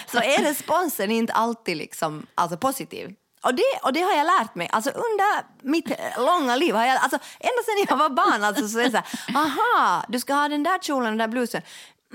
så 0.11 0.19
är 0.19 0.43
responsen 0.43 1.11
inte 1.11 1.33
alltid 1.33 1.77
liksom, 1.77 2.27
alltså 2.35 2.57
positiv. 2.57 3.15
Och 3.43 3.55
det, 3.55 3.63
och 3.83 3.93
det 3.93 4.01
har 4.01 4.13
jag 4.13 4.27
lärt 4.27 4.55
mig. 4.55 4.69
Alltså 4.73 4.91
under 4.91 5.45
mitt 5.63 5.91
eh, 5.91 5.97
långa 6.19 6.57
liv, 6.57 6.75
har 6.75 6.85
jag, 6.85 6.97
alltså 6.97 7.19
ända 7.41 7.63
sedan 7.65 7.87
jag 7.89 7.97
var 7.97 8.09
barn, 8.09 8.45
alltså, 8.45 8.69
så 8.69 8.79
är 8.79 8.85
det 8.85 8.91
så 8.91 8.97
här, 8.97 9.37
aha, 9.37 10.05
du 10.09 10.21
ska 10.21 10.35
ha 10.35 10.49
den 10.49 10.63
där 10.63 10.79
kjolen, 10.79 11.07
och 11.07 11.11
den 11.11 11.19
där 11.19 11.29
blusen. 11.29 11.63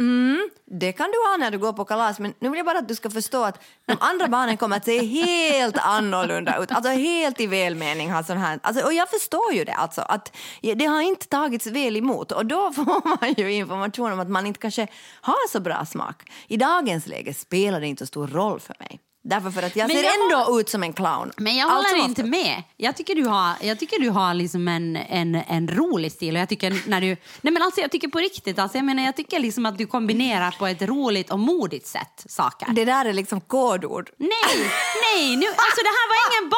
Mm, 0.01 0.49
det 0.65 0.91
kan 0.91 1.11
du 1.11 1.17
ha 1.29 1.37
när 1.37 1.51
du 1.51 1.57
går 1.57 1.73
på 1.73 1.85
kalas, 1.85 2.19
men 2.19 2.33
nu 2.39 2.49
vill 2.49 2.57
jag 2.57 2.65
bara 2.65 2.77
att 2.77 2.87
du 2.87 2.95
ska 2.95 3.09
förstå 3.09 3.43
att 3.43 3.63
de 3.85 3.97
andra 3.99 4.27
barnen 4.27 4.57
kommer 4.57 4.77
att 4.77 4.85
se 4.85 5.05
helt 5.05 5.77
annorlunda 5.77 6.57
ut. 6.63 6.71
Alltså 6.71 6.91
helt 6.91 7.39
i 7.39 7.47
välmening. 7.47 8.11
Har 8.11 8.23
sån 8.23 8.37
här, 8.37 8.59
alltså, 8.63 8.85
och 8.85 8.93
jag 8.93 9.09
förstår 9.09 9.53
ju 9.53 9.63
det, 9.63 9.73
alltså, 9.73 10.01
att 10.01 10.35
det 10.61 10.85
har 10.85 11.01
inte 11.01 11.27
tagits 11.27 11.67
väl 11.67 11.97
emot. 11.97 12.31
Och 12.31 12.45
då 12.45 12.71
får 12.75 13.07
man 13.07 13.33
ju 13.37 13.53
information 13.53 14.11
om 14.11 14.19
att 14.19 14.29
man 14.29 14.45
inte 14.45 14.59
kanske 14.59 14.87
har 15.21 15.49
så 15.49 15.59
bra 15.59 15.85
smak. 15.85 16.31
I 16.47 16.57
dagens 16.57 17.07
läge 17.07 17.33
spelar 17.33 17.79
det 17.81 17.87
inte 17.87 18.05
så 18.05 18.07
stor 18.07 18.27
roll 18.27 18.59
för 18.59 18.75
mig. 18.79 18.99
Därför 19.23 19.51
för 19.51 19.63
att 19.63 19.75
jag 19.75 19.87
Men 19.87 19.97
ser 19.97 20.03
jag 20.03 20.13
ändå 20.23 20.59
ut 20.59 20.69
som 20.69 20.83
en 20.83 20.93
clown. 20.93 21.31
Men 21.37 21.55
jag 21.55 21.69
håller 21.69 21.95
inte 21.95 22.21
oftast. 22.21 22.27
med. 22.27 22.63
Jag 22.77 22.95
tycker 22.95 23.15
du 23.15 23.25
har, 23.25 23.53
jag 23.61 23.79
tycker 23.79 23.99
du 23.99 24.09
har 24.09 24.33
liksom 24.33 24.67
en, 24.67 24.95
en, 24.95 25.35
en 25.35 25.67
rolig 25.67 26.11
stil. 26.11 26.35
Och 26.35 26.41
jag, 26.41 26.49
tycker 26.49 26.89
när 26.89 27.01
du, 27.01 27.07
nej 27.41 27.53
men 27.53 27.61
alltså 27.61 27.81
jag 27.81 27.91
tycker 27.91 28.07
på 28.07 28.19
riktigt, 28.19 28.59
alltså 28.59 28.77
jag, 28.77 28.85
menar, 28.85 29.03
jag 29.03 29.15
tycker 29.15 29.39
liksom 29.39 29.65
att 29.65 29.77
du 29.77 29.87
kombinerar 29.87 30.55
på 30.59 30.67
ett 30.67 30.81
roligt 30.81 31.31
och 31.31 31.39
modigt 31.39 31.87
sätt 31.87 32.25
saker. 32.25 32.67
Det 32.71 32.85
där 32.85 33.05
är 33.05 33.13
liksom 33.13 33.41
kodord. 33.41 34.09
Nej, 34.17 34.31
nej, 35.03 35.35
nu, 35.35 35.47
alltså 35.47 35.81
det 35.83 35.93
här 35.97 36.07
var 36.09 36.39
ingen 36.39 36.49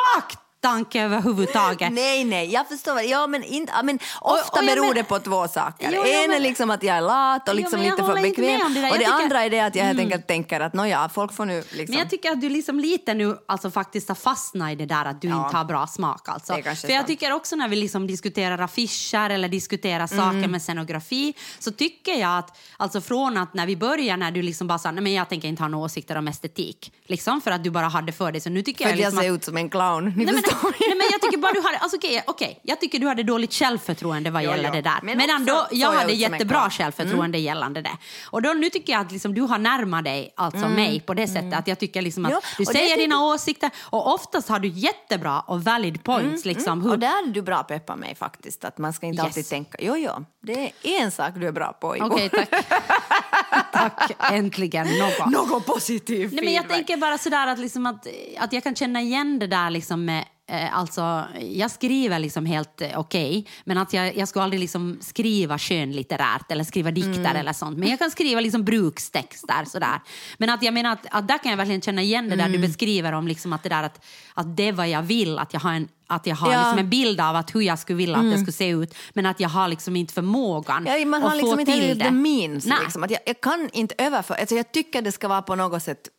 baktanke 0.63 1.01
överhuvudtaget. 1.03 1.91
Nej, 1.93 2.23
nej, 2.23 2.53
jag 2.53 2.67
förstår. 2.67 3.01
Ja, 3.01 3.27
men, 3.27 3.43
in, 3.43 3.67
ja, 3.71 3.83
men 3.83 3.99
ofta 4.21 4.59
och 4.59 4.65
jag 4.67 4.75
beror 4.75 4.85
men- 4.85 4.95
det 4.95 5.03
på 5.03 5.19
två 5.19 5.47
saker. 5.47 5.89
Jo, 5.93 6.03
jo, 6.05 6.11
en 6.13 6.23
är 6.23 6.27
men- 6.27 6.43
liksom 6.43 6.69
att 6.71 6.83
jag 6.83 6.97
är 6.97 7.01
lat 7.01 7.49
och 7.49 7.55
Jo, 7.55 7.61
liksom 7.61 7.83
jag 7.83 7.91
lite 7.91 8.03
för 8.03 8.17
inte 8.25 8.41
bekväm. 8.41 8.73
det 8.73 8.79
och 8.79 8.85
Jag 8.87 8.93
det 8.93 8.97
tycker- 8.97 9.11
Mm. 9.11 9.23
andra 9.23 9.43
är 9.43 9.49
det 9.49 9.59
att 9.59 9.75
jag 9.75 9.83
helt 9.85 9.99
enkelt 9.99 10.27
tänker 10.27 10.59
att 10.59 10.73
nåja, 10.73 11.09
folk 11.13 11.33
får 11.33 11.45
nu 11.45 11.57
liksom... 11.71 11.85
Men 11.87 11.97
jag 11.99 12.09
tycker 12.09 12.31
att 12.31 12.41
du 12.41 12.49
liksom 12.49 12.79
lite 12.79 13.13
nu 13.13 13.37
alltså 13.45 13.71
faktiskt 13.71 14.07
har 14.07 14.15
fastnat 14.15 14.71
i 14.71 14.75
det 14.75 14.85
där 14.85 15.05
att 15.05 15.21
du 15.21 15.27
Ja. 15.27 15.45
inte 15.45 15.57
har 15.57 15.65
bra 15.65 15.87
smak. 15.87 16.29
Alltså. 16.29 16.53
Är 16.53 16.61
För 16.61 16.69
jag 16.69 16.77
sant. 16.77 17.07
tycker 17.07 17.31
också 17.31 17.55
när 17.55 17.67
vi 17.67 17.75
liksom 17.75 18.07
diskuterar 18.07 18.57
affischer 18.61 19.29
eller 19.29 19.47
diskuterar 19.49 20.13
Mm. 20.13 20.25
saker 20.25 20.47
med 20.49 20.61
scenografi 20.61 21.33
så 21.59 21.71
tycker 21.71 22.13
jag 22.13 22.37
att 22.37 22.57
alltså 22.77 23.01
från 23.01 23.37
att 23.37 23.53
när 23.53 23.65
vi 23.65 23.77
börjar 23.77 24.17
när 24.17 24.31
du 24.31 24.41
liksom 24.41 24.67
bara 24.67 24.79
sa 24.79 24.91
nej 24.91 25.03
men 25.03 25.13
jag 25.13 25.29
tänker 25.29 25.47
inte 25.47 25.63
ha 25.63 25.67
några 25.67 25.85
åsikter 25.85 26.15
om 26.15 26.27
estetik 26.27 26.91
liksom 27.05 27.41
för 27.41 27.51
att 27.51 27.63
du 27.63 27.69
bara 27.69 27.87
hade 27.87 28.11
för 28.11 28.31
dig 28.31 28.41
så 28.41 28.49
nu 28.49 28.61
tycker 28.61 28.83
för 28.85 28.89
jag 28.89 28.93
att 28.93 28.99
jag 28.99 29.05
liksom 29.07 29.23
ser 29.23 29.29
att, 29.31 29.35
ut 29.35 29.43
som 29.43 29.57
en 29.57 29.69
clown. 29.69 30.05
Ni 30.05 30.25
Nej 30.25 30.33
men. 30.33 30.43
nej 30.63 30.89
men 30.97 31.07
jag 31.11 31.21
tycker 31.21 31.37
bara 31.37 31.51
du 31.51 31.61
hade, 31.61 31.77
alltså 31.77 31.97
okej, 31.97 32.23
okej, 32.27 32.59
jag 32.63 32.79
tycker 32.81 32.99
du 32.99 33.07
hade 33.07 33.23
dåligt 33.23 33.53
självförtroende 33.53 34.31
vad 34.31 34.43
gäller 34.43 34.63
jo. 34.63 34.71
det 34.73 34.81
där. 34.81 34.99
Men 35.03 35.17
Medan 35.17 35.45
då, 35.45 35.67
jag 35.71 35.91
hade 35.91 36.13
jättebra 36.13 36.69
självförtroende 36.69 37.37
gällande 37.37 37.81
det. 37.81 37.97
Och 38.29 38.41
då 38.41 38.53
nu 38.53 38.69
tycker 38.69 38.93
jag 38.93 39.01
att 39.01 39.11
liksom, 39.11 39.33
du 39.33 39.41
har 39.41 39.57
närmat 39.57 40.03
dig 40.03 40.33
alltså 40.37 40.67
mig 40.69 40.99
på 40.99 41.13
det 41.13 41.27
sättet 41.27 41.53
att 41.53 41.67
jag 41.67 41.79
tycker 41.79 42.01
liksom 42.01 42.25
att 42.25 42.31
Jo, 42.31 42.39
du 42.57 42.65
säger 42.65 42.97
dina 42.97 43.23
åsikter 43.23 43.69
och 43.79 44.13
oftast 44.13 44.49
har 44.49 44.59
du 44.59 44.67
jättebra 44.67 45.39
och 45.39 45.63
valid 45.63 46.03
points 46.03 46.45
liksom. 46.45 46.81
Hur, 46.81 46.91
Och 46.91 46.99
där 46.99 47.07
är 47.27 47.33
du 47.33 47.41
bra 47.41 47.63
peppa 47.63 47.95
mig 47.95 48.15
faktiskt. 48.15 48.65
Att 48.65 48.77
man 48.77 48.93
ska 48.93 49.05
inte 49.05 49.17
Yes. 49.21 49.25
alltid 49.25 49.49
tänka... 49.49 49.77
Jo, 49.81 49.97
jo, 49.97 50.25
det 50.41 50.71
är 50.83 51.01
en 51.01 51.11
sak 51.11 51.33
du 51.35 51.47
är 51.47 51.51
bra 51.51 51.73
på. 51.81 51.95
Okej, 52.01 52.29
tack. 52.29 52.49
tack, 53.73 54.11
äntligen 54.31 54.87
något. 54.99 55.31
Något 55.31 55.65
positivt 55.65 56.33
Nej, 56.33 56.45
men 56.45 56.53
jag 56.53 56.69
tänker 56.69 56.97
bara 56.97 57.17
sådär 57.17 57.47
att, 57.47 57.59
liksom 57.59 57.85
att, 57.85 58.07
att 58.39 58.53
jag 58.53 58.63
kan 58.63 58.75
känna 58.75 59.01
igen 59.01 59.39
det 59.39 59.47
där 59.47 59.69
liksom 59.69 60.05
med 60.05 60.25
alltså, 60.71 61.23
jag 61.41 61.71
skriver 61.71 62.19
liksom 62.19 62.45
helt 62.45 62.81
eh, 62.81 62.99
okej, 62.99 63.47
men 63.65 63.77
att 63.77 63.93
jag, 63.93 64.17
jag 64.17 64.27
skulle 64.27 64.43
aldrig 64.43 64.59
liksom 64.59 64.97
skriva 65.01 65.59
skönlitterärt 65.59 66.51
eller 66.51 66.63
skriva 66.63 66.91
dikter 66.91 67.13
Mm. 67.19 67.35
eller 67.35 67.53
sånt. 67.53 67.77
Men 67.77 67.89
jag 67.89 67.99
kan 67.99 68.11
skriva 68.11 68.41
liksom 68.41 68.63
brukstexter 68.63 69.65
sådär. 69.65 69.99
Men 70.37 70.49
att 70.49 70.63
jag 70.63 70.73
menar 70.73 70.93
att, 70.93 71.05
att 71.11 71.27
där 71.27 71.37
kan 71.37 71.49
jag 71.51 71.57
verkligen 71.57 71.81
känna 71.81 72.01
igen 72.01 72.29
det 72.29 72.35
där 72.35 72.45
Mm. 72.45 72.61
du 72.61 72.67
beskriver 72.67 73.13
om 73.13 73.27
liksom 73.27 73.53
att 73.53 73.63
det 73.63 73.69
där 73.69 73.83
att, 73.83 74.05
att 74.33 74.57
det 74.57 74.67
är 74.67 74.71
vad 74.73 74.89
jag 74.89 75.01
vill, 75.01 75.39
att 75.39 75.53
jag 75.53 75.59
har 75.59 75.73
en 75.73 75.87
att 76.07 76.25
jag 76.27 76.35
har 76.35 76.51
Ja. 76.51 76.59
liksom 76.59 76.77
en 76.79 76.89
bild 76.89 77.21
av 77.21 77.35
att 77.35 77.55
hur 77.55 77.61
jag 77.61 77.79
skulle 77.79 77.97
vilja 77.97 78.17
att 78.17 78.31
det 78.31 78.37
skulle 78.37 78.51
se 78.51 78.67
ut 78.69 78.95
men 79.13 79.25
att 79.25 79.39
jag 79.39 79.49
har 79.49 79.67
liksom 79.67 79.95
inte 79.95 80.13
förmågan 80.13 80.85
Ja, 80.85 81.05
man 81.05 81.23
att 81.23 81.29
har 81.29 81.35
liksom 81.37 81.53
få 81.55 81.59
inte 81.61 81.71
till 81.71 81.81
heller 81.81 82.05
det. 82.05 82.11
means. 82.11 82.65
Liksom. 82.65 83.03
Att 83.03 83.11
jag, 83.11 83.19
jag 83.25 83.41
kan 83.41 83.69
inte 83.73 83.95
överföra... 83.97 84.37
Alltså 84.37 84.55
jag 84.55 84.71
tycker 84.71 85.01
det 85.01 85.11
ska 85.11 85.27
vara 85.27 85.41
på 85.41 85.55
något 85.55 85.83
sätt 85.83 86.09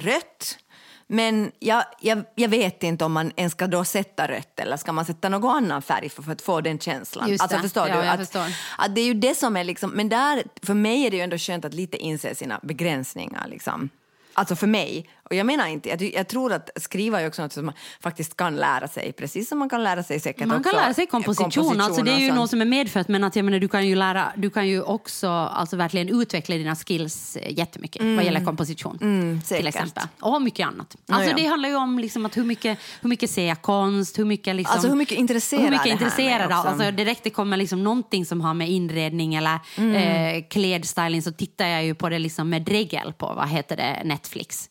rött, 0.00 0.58
Men 1.06 1.52
jag, 1.58 1.84
jag, 2.00 2.22
jag 2.34 2.48
vet 2.48 2.82
inte 2.82 3.04
om 3.04 3.12
man 3.12 3.32
ens 3.36 3.52
ska 3.52 3.66
då 3.66 3.84
sätta 3.84 4.28
rött 4.28 4.60
eller 4.60 4.76
ska 4.76 4.92
man 4.92 5.04
sätta 5.04 5.28
någon 5.28 5.56
annan 5.56 5.82
färg 5.82 6.08
för, 6.08 6.22
för 6.22 6.32
att 6.32 6.42
få 6.42 6.60
den 6.60 6.78
känslan. 6.78 7.28
Just 7.28 7.42
alltså, 7.42 7.58
förstår 7.58 7.88
Ja, 7.88 8.02
du? 8.02 8.08
Att, 8.08 8.20
förstår. 8.20 8.46
att 8.78 8.94
det 8.94 9.00
är 9.00 9.04
ju 9.04 9.14
det 9.14 9.34
som 9.34 9.56
är 9.56 9.64
liksom, 9.64 9.90
men 9.90 10.08
där, 10.08 10.42
för 10.62 10.74
mig 10.74 11.06
är 11.06 11.10
det 11.10 11.16
ju 11.16 11.22
ändå 11.22 11.38
skönt 11.38 11.64
att 11.64 11.74
lite 11.74 11.96
inse 11.96 12.34
sina 12.34 12.60
begränsningar. 12.62 13.48
Liksom. 13.48 13.90
Alltså 14.38 14.56
för 14.56 14.66
mig. 14.66 15.08
Och 15.30 15.34
jag 15.36 15.46
menar 15.46 15.66
inte, 15.66 15.88
jag, 15.88 16.02
jag 16.02 16.28
tror 16.28 16.52
att 16.52 16.70
skriva 16.76 17.20
är 17.20 17.26
också 17.26 17.42
något 17.42 17.52
som 17.52 17.66
man 17.66 17.74
faktiskt 18.00 18.36
kan 18.36 18.56
lära 18.56 18.88
sig, 18.88 19.12
precis 19.12 19.48
som 19.48 19.58
man 19.58 19.68
kan 19.68 19.84
lära 19.84 20.02
sig 20.02 20.20
säkert 20.20 20.46
Man 20.46 20.56
också 20.60 20.70
kan 20.70 20.82
lära 20.82 20.94
sig 20.94 21.06
komposition, 21.06 21.80
alltså 21.80 22.02
det 22.02 22.10
är 22.10 22.18
ju 22.18 22.32
något 22.32 22.50
som 22.50 22.60
är 22.60 22.64
medfött 22.64 23.08
men 23.08 23.24
att 23.24 23.36
jag 23.36 23.44
menar, 23.44 23.58
du 23.58 23.68
kan 23.68 23.86
ju 23.86 23.94
lära, 23.94 24.32
du 24.36 24.50
kan 24.50 24.68
ju 24.68 24.82
också 24.82 25.28
alltså 25.30 25.76
verkligen 25.76 26.20
utveckla 26.20 26.54
dina 26.56 26.76
skills 26.76 27.36
eh, 27.36 27.58
jättemycket 27.58 28.02
vad 28.16 28.24
gäller 28.24 28.44
komposition 28.44 28.98
till 28.98 29.06
Mm. 29.06 29.40
säkert. 29.44 29.66
exempel. 29.66 30.02
Och 30.20 30.42
mycket 30.42 30.66
annat. 30.66 30.96
Alltså 31.08 31.30
ja. 31.30 31.36
det 31.36 31.46
handlar 31.46 31.68
ju 31.68 31.76
om 31.76 31.98
liksom 31.98 32.26
att 32.26 32.36
hur 32.36 32.44
mycket, 32.44 32.78
hur 33.00 33.08
mycket 33.08 33.30
ser 33.30 33.48
jag 33.48 33.62
konst, 33.62 34.18
hur 34.18 34.24
mycket 34.24 34.56
liksom, 34.56 34.72
Alltså 34.72 34.88
hur 34.88 34.96
mycket 34.96 35.18
intresserar 35.18 35.62
hur 35.62 35.70
mycket 35.70 35.84
det 35.84 35.90
här 35.90 35.92
intresserad 36.04 36.44
också? 36.52 36.68
alltså 36.68 36.90
direkt 36.90 37.24
det 37.24 37.30
kommer 37.30 37.56
liksom 37.56 37.84
någonting 37.84 38.26
som 38.26 38.40
har 38.40 38.54
med 38.54 38.68
inredning 38.70 39.34
eller 39.34 39.58
Mm. 39.76 39.94
eh, 39.94 40.44
klädstyling 40.50 41.22
så 41.22 41.32
tittar 41.32 41.66
jag 41.66 41.84
ju 41.84 41.94
på 41.94 42.08
det 42.08 42.18
liksom 42.18 42.48
med 42.50 42.62
dregel 42.62 43.12
på, 43.12 43.32
vad 43.36 43.48
heter 43.48 43.76
det, 43.76 44.02
Netflix. 44.26 44.68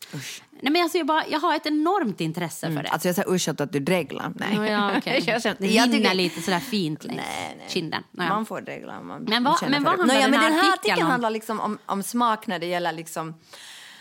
Nej, 0.62 0.72
men 0.72 0.82
alltså 0.84 0.98
jag, 0.98 1.08
bara, 1.08 1.28
jag 1.28 1.40
har 1.40 1.56
ett 1.56 1.66
enormt 1.66 2.22
intresse 2.22 2.72
för 2.74 2.84
det. 2.84 2.90
Alltså 2.90 3.08
jag 3.08 3.16
säger 3.16 3.30
usch 3.34 3.48
att 3.48 3.72
du 3.72 3.80
dreglar. 3.80 4.32
Nej. 4.36 4.56
Nå, 4.56 4.66
ja, 4.66 4.98
okej. 4.98 5.24
Jag 5.28 5.42
känner- 5.42 5.58
Det 5.60 5.68
jag 5.68 5.92
tycker- 5.92 6.14
lite 6.14 6.42
sådär 6.42 6.60
fint 6.60 7.04
längs 7.04 7.18
Nej, 7.18 7.56
nej. 7.58 7.66
kinden. 7.70 8.04
Nåja. 8.12 8.30
Man 8.30 8.46
får 8.46 8.62
dregla 8.62 9.00
om 9.00 9.08
man 9.08 9.24
Men 9.24 9.44
vad- 9.44 9.60
känner 9.60 9.72
men 9.72 9.84
vad 9.84 9.98
handlar 9.98 10.16
Nåja, 10.16 10.22
den 10.28 10.32
men 10.32 10.40
här 10.40 10.50
den 10.50 10.60
här 10.60 10.74
artikeln 10.74 11.04
om? 11.04 11.12
handlar 11.12 11.30
liksom 11.30 11.60
om, 11.60 11.78
om 11.86 12.04
smak 12.04 12.48
när 12.48 12.60
det 12.60 12.66
gäller 12.66 12.92
liksom, 12.92 13.34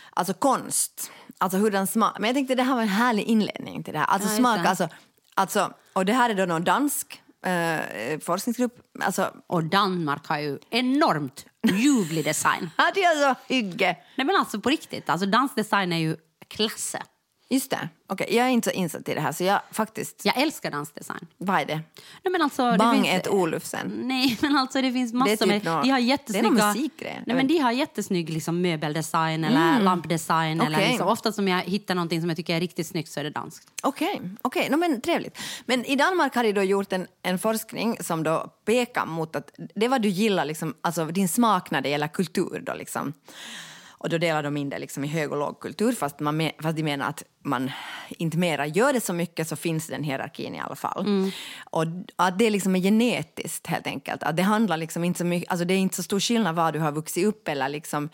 alltså 0.09 0.33
konst. 0.33 1.11
Alltså 1.37 1.57
hur 1.57 1.71
den 1.71 1.87
smak... 1.87 2.15
Men 2.19 2.27
jag 2.27 2.35
tänkte 2.35 2.55
det 2.55 2.63
här 2.63 2.75
var 2.75 2.81
en 2.81 2.87
härlig 2.87 3.23
inledning 3.23 3.83
till 3.83 3.93
det 3.93 3.99
här. 3.99 4.05
Alltså 4.05 4.29
Ja, 4.29 4.35
smak, 4.37 4.65
alltså, 4.65 4.89
alltså... 5.35 5.73
Och 5.93 6.05
det 6.05 6.13
här 6.13 6.29
är 6.29 6.33
då 6.33 6.45
någon 6.45 6.63
dansk 6.63 7.21
eh, 7.45 8.19
forskningsgrupp. 8.21 8.75
Alltså, 9.01 9.31
Och 9.47 9.63
Danmark 9.63 10.27
har 10.27 10.37
ju 10.39 10.59
enormt 10.69 11.45
ljuvlig 11.67 12.25
design. 12.25 12.69
hade 12.77 12.99
jag 12.99 13.17
så 13.17 13.35
hygge. 13.53 13.97
Nej 14.15 14.27
men 14.27 14.35
alltså 14.35 14.59
på 14.59 14.69
riktigt, 14.69 15.09
alltså 15.09 15.27
dansk 15.27 15.55
design 15.55 15.93
är 15.93 15.97
ju 15.97 16.17
klasse. 16.47 17.01
Just 17.49 17.69
det. 17.71 17.89
Okej, 18.07 18.27
jag 18.35 18.45
är 18.45 18.49
inte 18.49 18.69
så 18.69 18.75
insatt 18.75 19.09
i 19.09 19.13
det 19.13 19.21
här 19.21 19.31
så 19.31 19.43
jag 19.43 19.61
faktiskt... 19.71 20.25
Jag 20.25 20.37
älskar 20.37 20.71
dansk 20.71 20.95
design. 20.95 21.27
Vad 21.37 21.61
är 21.61 21.65
det? 21.65 21.75
Nej, 22.23 22.31
men 22.31 22.41
alltså, 22.41 22.71
det 22.71 22.77
Bang 22.77 22.95
finns- 23.05 23.07
ett 23.07 23.27
Olufsen. 23.27 24.01
Nej, 24.03 24.37
men 24.41 24.55
alltså 24.55 24.81
det 24.81 24.91
finns 24.91 25.13
massor 25.13 25.35
typ 25.35 25.47
med... 25.47 25.63
nå- 25.65 25.81
de 25.81 25.89
har 25.89 25.99
det 25.99 26.03
är 26.03 26.07
jättesnygga... 26.07 26.49
musikgrej. 26.67 27.21
Nej, 27.25 27.35
men 27.35 27.47
de 27.47 27.57
har 27.57 27.71
jättesnygg 27.71 28.29
liksom, 28.29 28.61
möbeldesign 28.61 29.43
eller 29.43 29.79
lampdesign. 29.79 30.61
Eller 30.61 30.77
Okej. 30.77 30.89
liksom, 30.89 31.07
ofta 31.07 31.31
som 31.31 31.47
jag 31.47 31.61
hittar 31.61 31.95
någonting 31.95 32.21
som 32.21 32.29
jag 32.29 32.37
tycker 32.37 32.55
är 32.55 32.59
riktigt 32.59 32.87
snyggt 32.87 33.11
så 33.11 33.19
är 33.19 33.23
det 33.23 33.29
danskt. 33.29 33.67
Okej, 33.83 34.21
okej. 34.41 34.69
No, 34.69 34.77
men 34.77 35.01
trevligt. 35.01 35.37
Men 35.65 35.85
i 35.85 35.95
Danmark 35.95 36.35
har 36.35 36.43
de 36.43 36.53
då 36.53 36.63
gjort 36.63 36.93
en, 36.93 37.07
en 37.21 37.39
forskning 37.39 37.97
som 38.03 38.23
då 38.23 38.53
pekar 38.65 39.05
mot 39.05 39.35
att 39.35 39.51
det 39.75 39.87
vad 39.87 40.01
du 40.01 40.09
gillar, 40.09 40.45
liksom, 40.45 40.73
alltså 40.81 41.05
din 41.05 41.27
smak 41.27 41.71
när 41.71 41.81
det 41.81 41.89
gäller 41.89 42.07
kultur. 42.07 42.63
Då, 42.65 42.73
liksom. 42.73 43.13
Och 44.05 44.09
då 44.09 44.17
delar 44.17 44.43
de 44.43 44.57
in 44.57 44.69
det 44.69 44.79
liksom 44.79 45.03
i 45.03 45.07
hög 45.07 45.31
och 45.31 45.37
lågkultur 45.37 45.91
fast, 45.93 46.19
man 46.19 46.49
fast 46.59 46.75
de 46.75 46.83
menar 46.83 47.09
att 47.09 47.23
man 47.43 47.71
inte 48.09 48.37
mera 48.37 48.67
gör 48.67 48.93
det 48.93 49.01
så 49.01 49.13
mycket 49.13 49.47
så 49.47 49.55
finns 49.55 49.87
den 49.87 50.03
hierarkin 50.03 50.55
i 50.55 50.59
alla 50.59 50.75
fall. 50.75 51.31
Och 51.63 51.83
att 52.15 52.39
det 52.39 52.49
liksom 52.49 52.75
är 52.75 52.79
genetiskt 52.79 53.67
helt 53.67 53.87
enkelt. 53.87 54.23
Att 54.23 54.35
det 54.37 54.43
handlar 54.43 54.77
liksom 54.77 55.03
inte 55.03 55.17
så 55.17 55.25
mycket, 55.25 55.51
alltså 55.51 55.65
det 55.65 55.73
är 55.73 55.77
inte 55.77 55.95
så 55.95 56.03
stor 56.03 56.19
skillnad 56.19 56.55
var 56.55 56.71
du 56.71 56.79
har 56.79 56.91
vuxit 56.91 57.25
upp 57.25 57.47
eller 57.47 57.69
liksom 57.69 58.09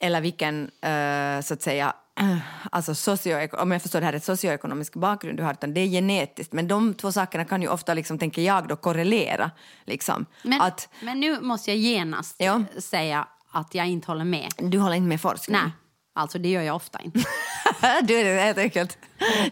eller 0.00 0.20
vilken, 0.20 0.70
eh, 0.80 1.40
så 1.44 1.54
att 1.54 1.62
säga, 1.62 1.94
alltså 2.72 2.92
socio- 2.94 3.54
om 3.56 3.70
jag 3.72 3.82
förstår 3.82 4.00
det 4.00 4.06
här, 4.06 4.12
ett 4.12 4.24
socioekonomisk 4.24 4.94
bakgrund 4.94 5.38
du 5.38 5.42
har, 5.42 5.52
utan 5.52 5.74
det 5.74 5.80
är 5.80 5.86
genetiskt. 5.86 6.52
Men 6.52 6.68
de 6.68 6.94
två 6.94 7.12
sakerna 7.12 7.44
kan 7.44 7.62
ju 7.62 7.68
ofta, 7.68 7.94
liksom, 7.94 8.18
tänker 8.18 8.42
jag, 8.42 8.68
då 8.68 8.76
korrelera. 8.76 9.50
Liksom. 9.84 10.26
Men, 10.42 10.60
Att 10.60 10.88
men 11.00 11.20
nu 11.20 11.40
måste 11.40 11.70
jag 11.70 11.78
genast 11.78 12.34
Ja. 12.38 12.62
säga 12.78 13.28
att 13.54 13.74
jag 13.74 13.86
inte 13.86 14.06
håller 14.06 14.24
med. 14.24 14.52
du 14.58 14.78
håller 14.78 14.96
inte 14.96 15.08
med 15.08 15.20
forskning. 15.20 15.56
Nej, 15.62 15.70
alltså 16.14 16.38
det 16.38 16.48
gör 16.48 16.62
jag 16.62 16.76
ofta 16.76 17.00
inte. 17.00 17.18
du 18.02 18.18
är 18.20 18.24
det 18.24 18.40
helt 18.40 18.58
enkelt. 18.58 18.98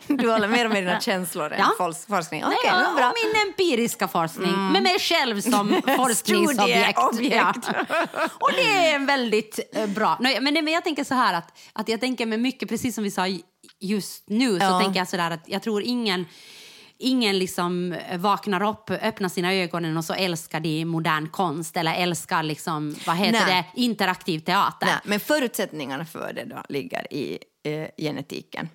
Du 0.06 0.30
håller 0.30 0.48
mer 0.48 0.68
med 0.68 0.82
dina 0.82 1.00
känslor 1.00 1.52
än 1.52 1.58
Ja. 1.58 1.74
fors- 1.78 2.06
forskning. 2.08 2.44
Okej, 2.44 2.56
Nej, 2.64 2.72
bra. 2.96 3.02
Mm. 3.04 3.12
min 3.24 3.48
empiriska 3.48 4.08
forskning 4.08 4.72
med 4.72 4.82
mig 4.82 4.98
själv 4.98 5.40
som 5.40 5.82
forskningsobjekt. 5.96 6.98
Ja. 7.20 7.54
Och 8.40 8.50
det 8.56 8.88
är 8.90 9.06
väldigt 9.06 9.58
eh, 9.72 9.86
bra. 9.86 10.16
Nej, 10.20 10.40
men 10.40 10.66
jag 10.66 10.84
tänker 10.84 11.04
så 11.04 11.14
här 11.14 11.34
att, 11.34 11.58
att 11.72 11.88
jag 11.88 12.00
tänker 12.00 12.26
med 12.26 12.40
mycket, 12.40 12.68
precis 12.68 12.94
som 12.94 13.04
vi 13.04 13.10
sa 13.10 13.26
just 13.80 14.24
nu, 14.28 14.58
så 14.60 14.64
Ja. 14.64 14.80
tänker 14.80 15.00
jag 15.00 15.08
så 15.08 15.16
där 15.16 15.30
att 15.30 15.42
jag 15.46 15.62
tror 15.62 15.82
ingen 15.82 16.26
Ingen 17.04 17.38
liksom 17.38 17.96
vaknar 18.18 18.62
upp, 18.62 18.90
öppnar 18.90 19.28
sina 19.28 19.54
ögon 19.54 19.96
och 19.96 20.04
så 20.04 20.14
älskar 20.14 20.60
de 20.60 20.84
modern 20.84 21.28
konst 21.28 21.76
eller 21.76 21.94
älskar 21.94 22.42
liksom, 22.42 22.96
vad 23.06 23.16
heter 23.16 23.46
Nej. 23.46 23.70
det, 23.74 23.80
interaktiv 23.80 24.38
teater. 24.38 24.86
Nej, 24.86 24.96
men 25.04 25.20
förutsättningarna 25.20 26.04
för 26.04 26.32
det 26.32 26.44
då 26.44 26.62
ligger 26.68 27.12
i 27.12 27.38
eh, 27.64 27.86
genetiken. 27.96 28.68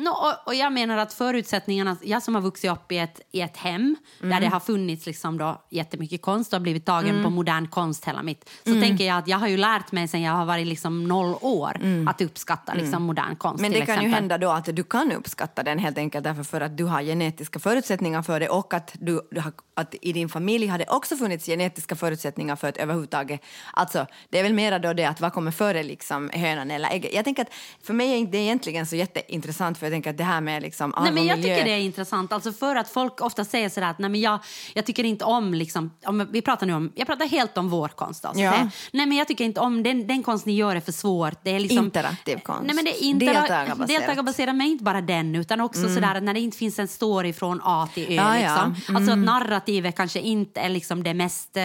No, 0.00 0.08
och, 0.10 0.46
och 0.46 0.54
jag 0.54 0.72
menar 0.72 0.98
att 0.98 1.12
förutsättningarna, 1.12 1.96
jag 2.02 2.22
som 2.22 2.34
har 2.34 2.42
vuxit 2.42 2.70
upp 2.72 2.92
i 2.92 2.98
ett, 2.98 3.20
i 3.32 3.40
ett 3.40 3.56
hem 3.56 3.96
Mm. 4.20 4.30
där 4.30 4.40
det 4.40 4.46
har 4.46 4.60
funnits 4.60 5.06
liksom 5.06 5.38
då 5.38 5.62
jättemycket 5.70 6.22
konst 6.22 6.52
och 6.52 6.58
har 6.58 6.62
blivit 6.62 6.84
tagen 6.86 7.10
Mm. 7.10 7.24
på 7.24 7.30
modern 7.30 7.68
konst 7.68 8.04
hela 8.04 8.22
mitt, 8.22 8.50
så 8.64 8.72
tänker 8.80 9.04
jag 9.06 9.18
att 9.18 9.28
jag 9.28 9.38
har 9.38 9.48
ju 9.48 9.56
lärt 9.56 9.92
mig 9.92 10.08
sen 10.08 10.22
jag 10.22 10.32
har 10.32 10.44
varit 10.44 10.66
liksom 10.66 11.04
noll 11.08 11.34
år 11.40 11.80
att 12.08 12.20
uppskatta 12.20 12.74
liksom 12.74 13.02
modern 13.02 13.36
konst 13.36 13.60
Mm. 13.60 13.72
Men 13.72 13.80
det 13.80 13.86
kan 13.86 13.94
exempel. 13.94 14.10
ju 14.10 14.14
hända 14.14 14.38
då 14.38 14.50
att 14.50 14.76
du 14.76 14.84
kan 14.84 15.12
uppskatta 15.12 15.62
den 15.62 15.78
helt 15.78 15.98
enkelt 15.98 16.24
därför 16.24 16.42
för 16.42 16.60
att 16.60 16.76
du 16.76 16.84
har 16.84 17.02
genetiska 17.02 17.58
förutsättningar 17.58 18.22
för 18.22 18.40
det 18.40 18.48
och 18.48 18.74
att, 18.74 18.94
du, 19.00 19.20
du 19.30 19.40
har, 19.40 19.52
att 19.74 19.94
i 20.02 20.12
din 20.12 20.28
familj 20.28 20.66
har 20.66 20.78
det 20.78 20.86
också 20.88 21.16
funnits 21.16 21.46
genetiska 21.46 21.96
förutsättningar 21.96 22.56
för 22.56 22.68
att 22.68 22.76
överhuvudtaget... 22.76 23.40
Alltså, 23.72 24.06
det 24.30 24.38
är 24.38 24.42
väl 24.42 24.54
mera 24.54 24.78
då 24.78 24.92
det 24.92 25.04
att 25.04 25.20
vad 25.20 25.32
kommer 25.32 25.50
före 25.50 25.82
liksom 25.82 26.30
hönan 26.34 26.70
eller 26.70 26.88
ägget. 26.90 27.14
Jag 27.14 27.24
tänker 27.24 27.42
att 27.42 27.52
för 27.82 27.94
mig 27.94 28.22
är 28.22 28.26
det 28.26 28.38
egentligen 28.38 28.86
så 28.86 28.96
jätteintressant 28.96 29.78
för 29.78 29.89
jag 29.90 29.94
tänker 29.94 30.10
att 30.10 30.18
det 30.18 30.24
här 30.24 30.40
med 30.40 30.62
liksom 30.62 30.94
arv 30.94 31.02
Nej, 31.04 31.12
men 31.12 31.26
jag 31.26 31.38
miljö... 31.38 31.54
tycker 31.54 31.64
det 31.64 31.74
är 31.74 31.78
intressant, 31.80 32.32
alltså 32.32 32.52
för 32.52 32.76
att 32.76 32.88
folk 32.88 33.20
ofta 33.20 33.44
säger 33.44 33.68
sådär 33.68 33.90
att 33.90 33.98
nej, 33.98 34.10
men 34.10 34.20
jag, 34.20 34.38
jag 34.74 34.84
tycker 34.86 35.04
inte 35.04 35.24
om, 35.24 35.54
liksom, 35.54 35.90
om 36.04 36.28
vi 36.32 36.42
pratar 36.42 36.66
nu 36.66 36.72
om, 36.72 36.92
jag 36.94 37.06
pratar 37.06 37.26
helt 37.26 37.58
om 37.58 37.68
vår 37.68 37.88
konst. 37.88 38.24
Alltså. 38.24 38.42
Ja. 38.42 38.68
Nej 38.92 39.06
men 39.06 39.18
jag 39.18 39.28
tycker 39.28 39.44
inte 39.44 39.60
om, 39.60 39.82
den, 39.82 40.06
den 40.06 40.22
konst 40.22 40.46
ni 40.46 40.52
gör 40.54 40.76
är 40.76 40.80
för 40.80 40.92
svår. 40.92 41.34
Det 41.42 41.50
är 41.50 41.60
liksom, 41.60 41.84
Interaktiv 41.84 42.36
konst. 42.42 42.62
Nej, 42.64 42.74
men 42.74 42.84
det 42.84 42.90
är 42.90 43.04
intera- 43.04 43.32
Deltagarbaserat. 43.32 43.88
deltagarbaserat. 43.88 44.54
men 44.56 44.66
inte 44.66 44.84
bara 44.84 45.00
den 45.00 45.34
utan 45.34 45.60
också 45.60 45.82
sådär 45.94 46.14
att 46.14 46.22
när 46.22 46.34
det 46.34 46.40
inte 46.40 46.56
finns 46.56 46.78
en 46.78 46.88
story 46.88 47.32
från 47.32 47.60
A 47.64 47.88
till 47.94 48.04
Ö. 48.04 48.14
Ja, 48.14 48.38
ja. 48.38 48.66
liksom. 48.72 48.96
Alltså 48.96 49.12
att 49.12 49.18
narrativet 49.18 49.96
kanske 49.96 50.20
inte 50.20 50.60
är 50.60 50.68
liksom 50.68 51.02
det 51.02 51.14
mest 51.14 51.56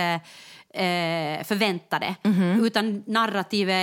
eh, 0.76 1.44
förväntade 1.44 2.16
utan 2.62 3.04
narrativet 3.08 3.76